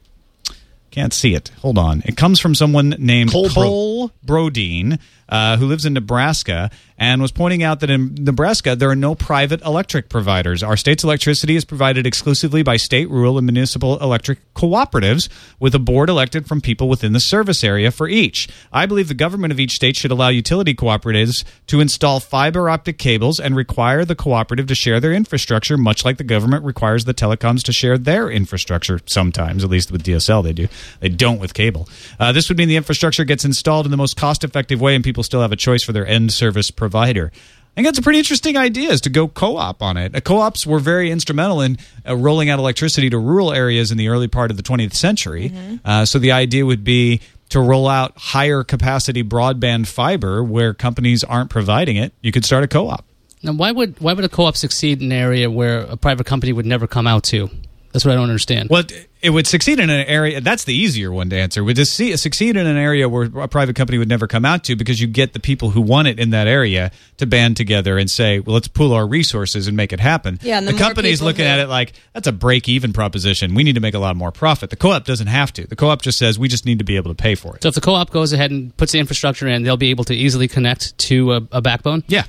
can't 0.90 1.12
see 1.12 1.34
it. 1.34 1.50
Hold 1.60 1.78
on. 1.78 2.02
It 2.04 2.16
comes 2.16 2.40
from 2.40 2.54
someone 2.54 2.94
named 2.98 3.30
Cole 3.30 3.48
Cole, 3.48 4.12
Bro- 4.22 4.50
Brodeen, 4.50 4.98
uh, 5.28 5.56
who 5.56 5.66
lives 5.66 5.86
in 5.86 5.92
Nebraska, 5.92 6.70
and 6.98 7.22
was 7.22 7.30
pointing 7.30 7.62
out 7.62 7.80
that 7.80 7.88
in 7.88 8.14
Nebraska 8.18 8.74
there 8.74 8.90
are 8.90 8.96
no 8.96 9.14
private 9.14 9.62
electric 9.62 10.08
providers. 10.08 10.62
Our 10.62 10.76
state's 10.76 11.04
electricity 11.04 11.54
is 11.56 11.64
provided 11.64 12.06
exclusively 12.06 12.62
by 12.62 12.76
state, 12.76 13.08
rural, 13.08 13.38
and 13.38 13.46
municipal 13.46 13.98
electric 14.00 14.40
cooperatives, 14.54 15.28
with 15.60 15.74
a 15.74 15.78
board 15.78 16.08
elected 16.08 16.46
from 16.46 16.60
people 16.60 16.88
within 16.88 17.12
the 17.12 17.20
service 17.20 17.62
area 17.62 17.90
for 17.92 18.08
each. 18.08 18.48
I 18.72 18.86
believe 18.86 19.08
the 19.08 19.14
government 19.14 19.52
of 19.52 19.60
each 19.60 19.72
state 19.72 19.96
should 19.96 20.10
allow 20.10 20.28
utility 20.28 20.74
cooperatives 20.74 21.44
to 21.68 21.80
install 21.80 22.18
fiber 22.18 22.68
optic 22.68 22.98
cables 22.98 23.38
and 23.38 23.54
require 23.54 24.04
the 24.04 24.16
cooperative 24.16 24.66
to 24.66 24.74
share 24.74 24.98
their 24.98 25.12
infrastructure, 25.12 25.78
much 25.78 26.04
like 26.04 26.18
the 26.18 26.24
government 26.24 26.64
requires 26.64 27.04
the 27.04 27.14
telecoms 27.14 27.62
to 27.62 27.72
share 27.72 27.96
their 27.96 28.28
infrastructure. 28.28 29.00
Sometimes, 29.06 29.62
at 29.62 29.70
least 29.70 29.92
with 29.92 30.02
DSL, 30.02 30.42
they 30.42 30.52
do. 30.52 30.66
They 31.00 31.08
don't 31.08 31.38
with 31.38 31.54
cable. 31.54 31.88
Uh, 32.18 32.32
this 32.32 32.48
would 32.48 32.58
mean 32.58 32.68
the 32.68 32.76
infrastructure 32.76 33.24
gets 33.24 33.44
installed 33.44 33.86
in 33.86 33.90
the 33.90 33.96
most 33.96 34.16
cost-effective 34.16 34.80
way, 34.80 34.94
and 34.94 35.04
people 35.04 35.22
still 35.22 35.40
have 35.40 35.52
a 35.52 35.56
choice 35.56 35.82
for 35.82 35.92
their 35.92 36.06
end 36.06 36.32
service 36.32 36.70
provider. 36.70 37.32
I 37.32 37.74
think 37.76 37.86
that's 37.86 37.98
a 37.98 38.02
pretty 38.02 38.18
interesting 38.18 38.56
idea 38.56 38.90
is 38.90 39.00
to 39.02 39.10
go 39.10 39.28
co-op 39.28 39.80
on 39.80 39.96
it. 39.96 40.14
Uh, 40.14 40.20
co-ops 40.20 40.66
were 40.66 40.80
very 40.80 41.10
instrumental 41.10 41.60
in 41.60 41.78
uh, 42.06 42.16
rolling 42.16 42.50
out 42.50 42.58
electricity 42.58 43.08
to 43.10 43.18
rural 43.18 43.52
areas 43.52 43.92
in 43.92 43.98
the 43.98 44.08
early 44.08 44.26
part 44.26 44.50
of 44.50 44.56
the 44.56 44.62
20th 44.62 44.94
century. 44.94 45.52
Uh, 45.84 46.04
so 46.04 46.18
the 46.18 46.32
idea 46.32 46.66
would 46.66 46.82
be 46.82 47.20
to 47.50 47.60
roll 47.60 47.88
out 47.88 48.12
higher 48.16 48.64
capacity 48.64 49.22
broadband 49.22 49.86
fiber 49.86 50.42
where 50.42 50.74
companies 50.74 51.22
aren't 51.22 51.50
providing 51.50 51.96
it. 51.96 52.12
You 52.22 52.32
could 52.32 52.44
start 52.44 52.64
a 52.64 52.68
co-op. 52.68 53.04
Now, 53.42 53.52
why 53.52 53.72
would 53.72 53.98
why 54.00 54.12
would 54.12 54.24
a 54.24 54.28
co-op 54.28 54.56
succeed 54.56 55.00
in 55.00 55.12
an 55.12 55.18
area 55.18 55.50
where 55.50 55.80
a 55.80 55.96
private 55.96 56.26
company 56.26 56.52
would 56.52 56.66
never 56.66 56.86
come 56.86 57.06
out 57.06 57.24
to? 57.24 57.48
That's 57.92 58.04
what 58.04 58.12
I 58.12 58.14
don't 58.14 58.24
understand. 58.24 58.68
Well, 58.70 58.80
it- 58.82 59.06
it 59.22 59.28
would 59.30 59.46
succeed 59.46 59.78
in 59.78 59.90
an 59.90 60.06
area. 60.06 60.40
That's 60.40 60.64
the 60.64 60.74
easier 60.74 61.12
one 61.12 61.28
to 61.28 61.36
answer. 61.38 61.62
Would 61.62 61.76
this 61.76 61.92
see- 61.92 62.16
succeed 62.16 62.56
in 62.56 62.66
an 62.66 62.78
area 62.78 63.06
where 63.06 63.24
a 63.36 63.48
private 63.48 63.76
company 63.76 63.98
would 63.98 64.08
never 64.08 64.26
come 64.26 64.46
out 64.46 64.64
to 64.64 64.76
because 64.76 64.98
you 64.98 65.06
get 65.06 65.34
the 65.34 65.40
people 65.40 65.70
who 65.72 65.82
want 65.82 66.08
it 66.08 66.18
in 66.18 66.30
that 66.30 66.46
area 66.46 66.90
to 67.18 67.26
band 67.26 67.58
together 67.58 67.98
and 67.98 68.10
say, 68.10 68.38
"Well, 68.38 68.54
let's 68.54 68.68
pool 68.68 68.94
our 68.94 69.06
resources 69.06 69.66
and 69.68 69.76
make 69.76 69.92
it 69.92 70.00
happen." 70.00 70.38
Yeah, 70.42 70.56
and 70.56 70.66
the, 70.66 70.72
the 70.72 70.78
company's 70.78 71.20
looking 71.20 71.44
who- 71.44 71.50
at 71.50 71.58
it 71.58 71.68
like 71.68 71.92
that's 72.14 72.28
a 72.28 72.32
break-even 72.32 72.94
proposition. 72.94 73.54
We 73.54 73.62
need 73.62 73.74
to 73.74 73.80
make 73.82 73.92
a 73.92 73.98
lot 73.98 74.16
more 74.16 74.32
profit. 74.32 74.70
The 74.70 74.76
co-op 74.76 75.04
doesn't 75.04 75.26
have 75.26 75.52
to. 75.52 75.66
The 75.66 75.76
co-op 75.76 76.00
just 76.00 76.16
says 76.16 76.38
we 76.38 76.48
just 76.48 76.64
need 76.64 76.78
to 76.78 76.84
be 76.84 76.96
able 76.96 77.10
to 77.10 77.14
pay 77.22 77.34
for 77.34 77.56
it. 77.56 77.62
So 77.62 77.68
if 77.68 77.74
the 77.74 77.82
co-op 77.82 78.08
goes 78.10 78.32
ahead 78.32 78.50
and 78.50 78.74
puts 78.78 78.92
the 78.92 79.00
infrastructure 79.00 79.46
in, 79.48 79.64
they'll 79.64 79.76
be 79.76 79.90
able 79.90 80.04
to 80.04 80.14
easily 80.14 80.48
connect 80.48 80.96
to 80.96 81.32
a, 81.34 81.42
a 81.52 81.60
backbone. 81.60 82.04
Yeah. 82.08 82.24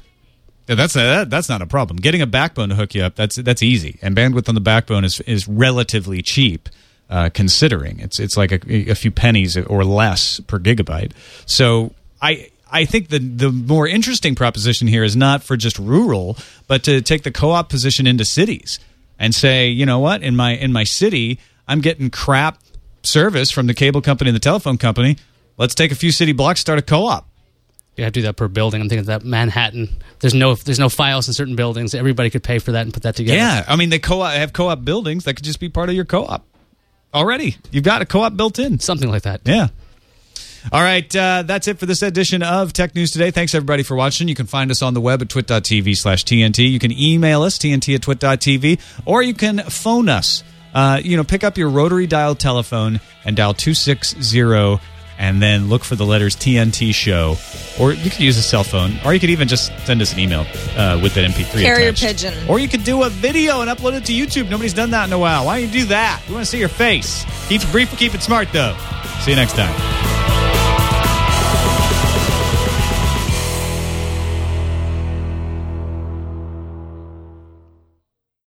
Yeah, 0.68 0.76
that's 0.76 0.94
that, 0.94 1.30
that's 1.30 1.50
not 1.50 1.62
a 1.62 1.66
problem. 1.66 1.98
Getting 1.98 2.22
a 2.22 2.28
backbone 2.28 2.70
to 2.70 2.76
hook 2.76 2.96
you 2.96 3.04
up 3.04 3.16
that's 3.16 3.36
that's 3.38 3.64
easy, 3.64 4.00
and 4.02 4.16
bandwidth 4.16 4.48
on 4.48 4.56
the 4.56 4.62
backbone 4.62 5.04
is 5.04 5.20
is 5.22 5.48
relatively 5.48 6.22
cheap. 6.22 6.70
Uh, 7.10 7.30
considering 7.34 8.00
it's 8.00 8.22
it's 8.22 8.38
like 8.38 8.54
a, 8.54 8.90
a 8.90 8.96
few 8.96 9.12
pennies 9.12 9.58
or 9.58 9.84
less 9.84 10.40
per 10.40 10.58
gigabyte. 10.58 11.12
So 11.46 11.94
I 12.22 12.50
I 12.72 12.86
think 12.86 13.10
the 13.10 13.20
the 13.20 13.52
more 13.52 13.86
interesting 13.86 14.34
proposition 14.34 14.88
here 14.88 15.04
is 15.04 15.16
not 15.16 15.44
for 15.44 15.58
just 15.58 15.78
rural, 15.78 16.38
but 16.68 16.84
to 16.86 17.02
take 17.02 17.24
the 17.24 17.32
co-op 17.32 17.68
position 17.70 18.08
into 18.08 18.24
cities 18.24 18.80
and 19.20 19.36
say, 19.36 19.68
you 19.68 19.86
know 19.86 20.00
what, 20.00 20.24
in 20.24 20.38
my 20.38 20.52
in 20.56 20.72
my 20.72 20.86
city, 20.86 21.38
I'm 21.68 21.82
getting 21.82 22.10
crap 22.10 22.60
service 23.04 23.52
from 23.52 23.68
the 23.68 23.74
cable 23.74 24.02
company 24.02 24.30
and 24.30 24.36
the 24.36 24.40
telephone 24.40 24.78
company. 24.78 25.18
Let's 25.58 25.76
take 25.76 25.92
a 25.92 25.96
few 25.96 26.14
city 26.14 26.32
blocks, 26.32 26.62
start 26.62 26.80
a 26.80 26.82
co-op. 26.82 27.28
You 27.98 28.06
have 28.06 28.14
to 28.14 28.20
do 28.20 28.24
that 28.24 28.36
per 28.36 28.48
building. 28.48 28.82
I'm 28.82 28.88
thinking 28.88 29.02
of 29.02 29.06
that 29.08 29.24
Manhattan. 29.24 29.90
There's 30.20 30.34
no 30.34 30.56
there's 30.56 30.80
no 30.80 30.90
files 30.90 31.28
in 31.28 31.34
certain 31.34 31.56
buildings. 31.56 31.94
Everybody 31.94 32.30
could 32.30 32.44
pay 32.44 32.60
for 32.60 32.72
that 32.72 32.84
and 32.84 32.94
put 32.94 33.04
that 33.04 33.16
together. 33.16 33.38
Yeah, 33.38 33.66
I 33.68 33.76
mean 33.76 33.90
they 33.90 34.00
co-op 34.00 34.34
have 34.34 34.54
co-op 34.54 34.86
buildings 34.86 35.26
that 35.26 35.36
could 35.36 35.46
just 35.46 35.60
be 35.60 35.70
part 35.70 35.90
of 35.90 35.96
your 35.96 36.06
co-op 36.06 36.46
already. 37.14 37.58
You've 37.72 37.84
got 37.84 38.02
a 38.02 38.06
co-op 38.06 38.38
built 38.38 38.60
in, 38.60 38.80
something 38.80 39.10
like 39.10 39.24
that. 39.24 39.42
Yeah. 39.46 39.68
All 40.72 40.82
right, 40.82 41.16
uh, 41.16 41.42
that's 41.44 41.68
it 41.68 41.80
for 41.80 41.88
this 41.88 42.04
edition 42.04 42.44
of 42.44 42.72
Tech 42.72 42.94
News 42.94 43.12
Today. 43.12 43.32
Thanks 43.32 43.56
everybody 43.56 43.82
for 43.82 43.96
watching. 43.96 44.28
You 44.28 44.36
can 44.36 44.46
find 44.46 44.70
us 44.70 44.84
on 44.84 44.94
the 44.94 45.02
web 45.02 45.22
at 45.24 45.30
twit.tv 45.30 45.98
slash 45.98 46.24
TNT. 46.24 46.70
You 46.70 46.78
can 46.78 46.92
email 46.92 47.42
us, 47.42 47.58
TNT 47.58 47.96
at 47.96 48.04
twit.tv, 48.04 48.80
or 49.06 49.24
you 49.24 49.34
can 49.34 49.58
phone 49.58 50.08
us. 50.08 50.44
Uh, 50.74 51.02
you 51.04 51.18
know, 51.18 51.24
pick 51.24 51.44
up 51.44 51.58
your 51.58 51.70
rotary 51.70 52.06
dial 52.06 52.36
telephone 52.36 53.00
and 53.26 53.36
dial 53.36 53.56
260 53.56 54.80
and 55.22 55.40
then 55.40 55.70
look 55.70 55.84
for 55.84 55.96
the 55.96 56.06
letters 56.06 56.36
TNT 56.36 56.94
show. 56.94 57.38
Or 57.80 57.94
you 57.94 58.10
could 58.10 58.20
use 58.20 58.38
a 58.38 58.42
cell 58.42 58.64
phone, 58.64 59.00
or 59.06 59.14
you 59.14 59.20
could 59.20 59.30
even 59.30 59.48
just 59.48 59.72
send 59.86 60.02
us 60.02 60.12
an 60.14 60.20
email 60.20 60.42
uh, 60.76 61.00
with 61.02 61.14
that 61.14 61.30
MP3 61.30 61.62
Carrier 61.62 61.90
attached. 61.90 62.24
pigeon. 62.24 62.50
Or 62.50 62.60
you 62.60 62.68
could 62.68 62.84
do 62.84 63.04
a 63.04 63.10
video 63.10 63.62
and 63.62 63.70
upload 63.70 63.94
it 63.94 64.06
to 64.06 64.14
YouTube. 64.14 64.50
Nobody's 64.50 64.74
done 64.74 64.90
that 64.90 65.06
in 65.08 65.14
a 65.14 65.20
while. 65.20 65.46
Why 65.46 65.62
don't 65.62 65.72
you 65.72 65.82
do 65.82 65.86
that? 65.86 66.24
We 66.28 66.34
want 66.34 66.46
to 66.46 66.52
see 66.52 66.60
your 66.60 66.70
face. 66.70 67.24
Keep 67.48 67.62
it 67.62 67.72
brief, 67.72 67.92
but 67.92 68.00
keep 68.00 68.16
it 68.16 68.24
smart, 68.24 68.52
though. 68.52 68.76
See 69.22 69.30
you 69.30 69.38
next 69.38 69.54
time. 69.54 70.41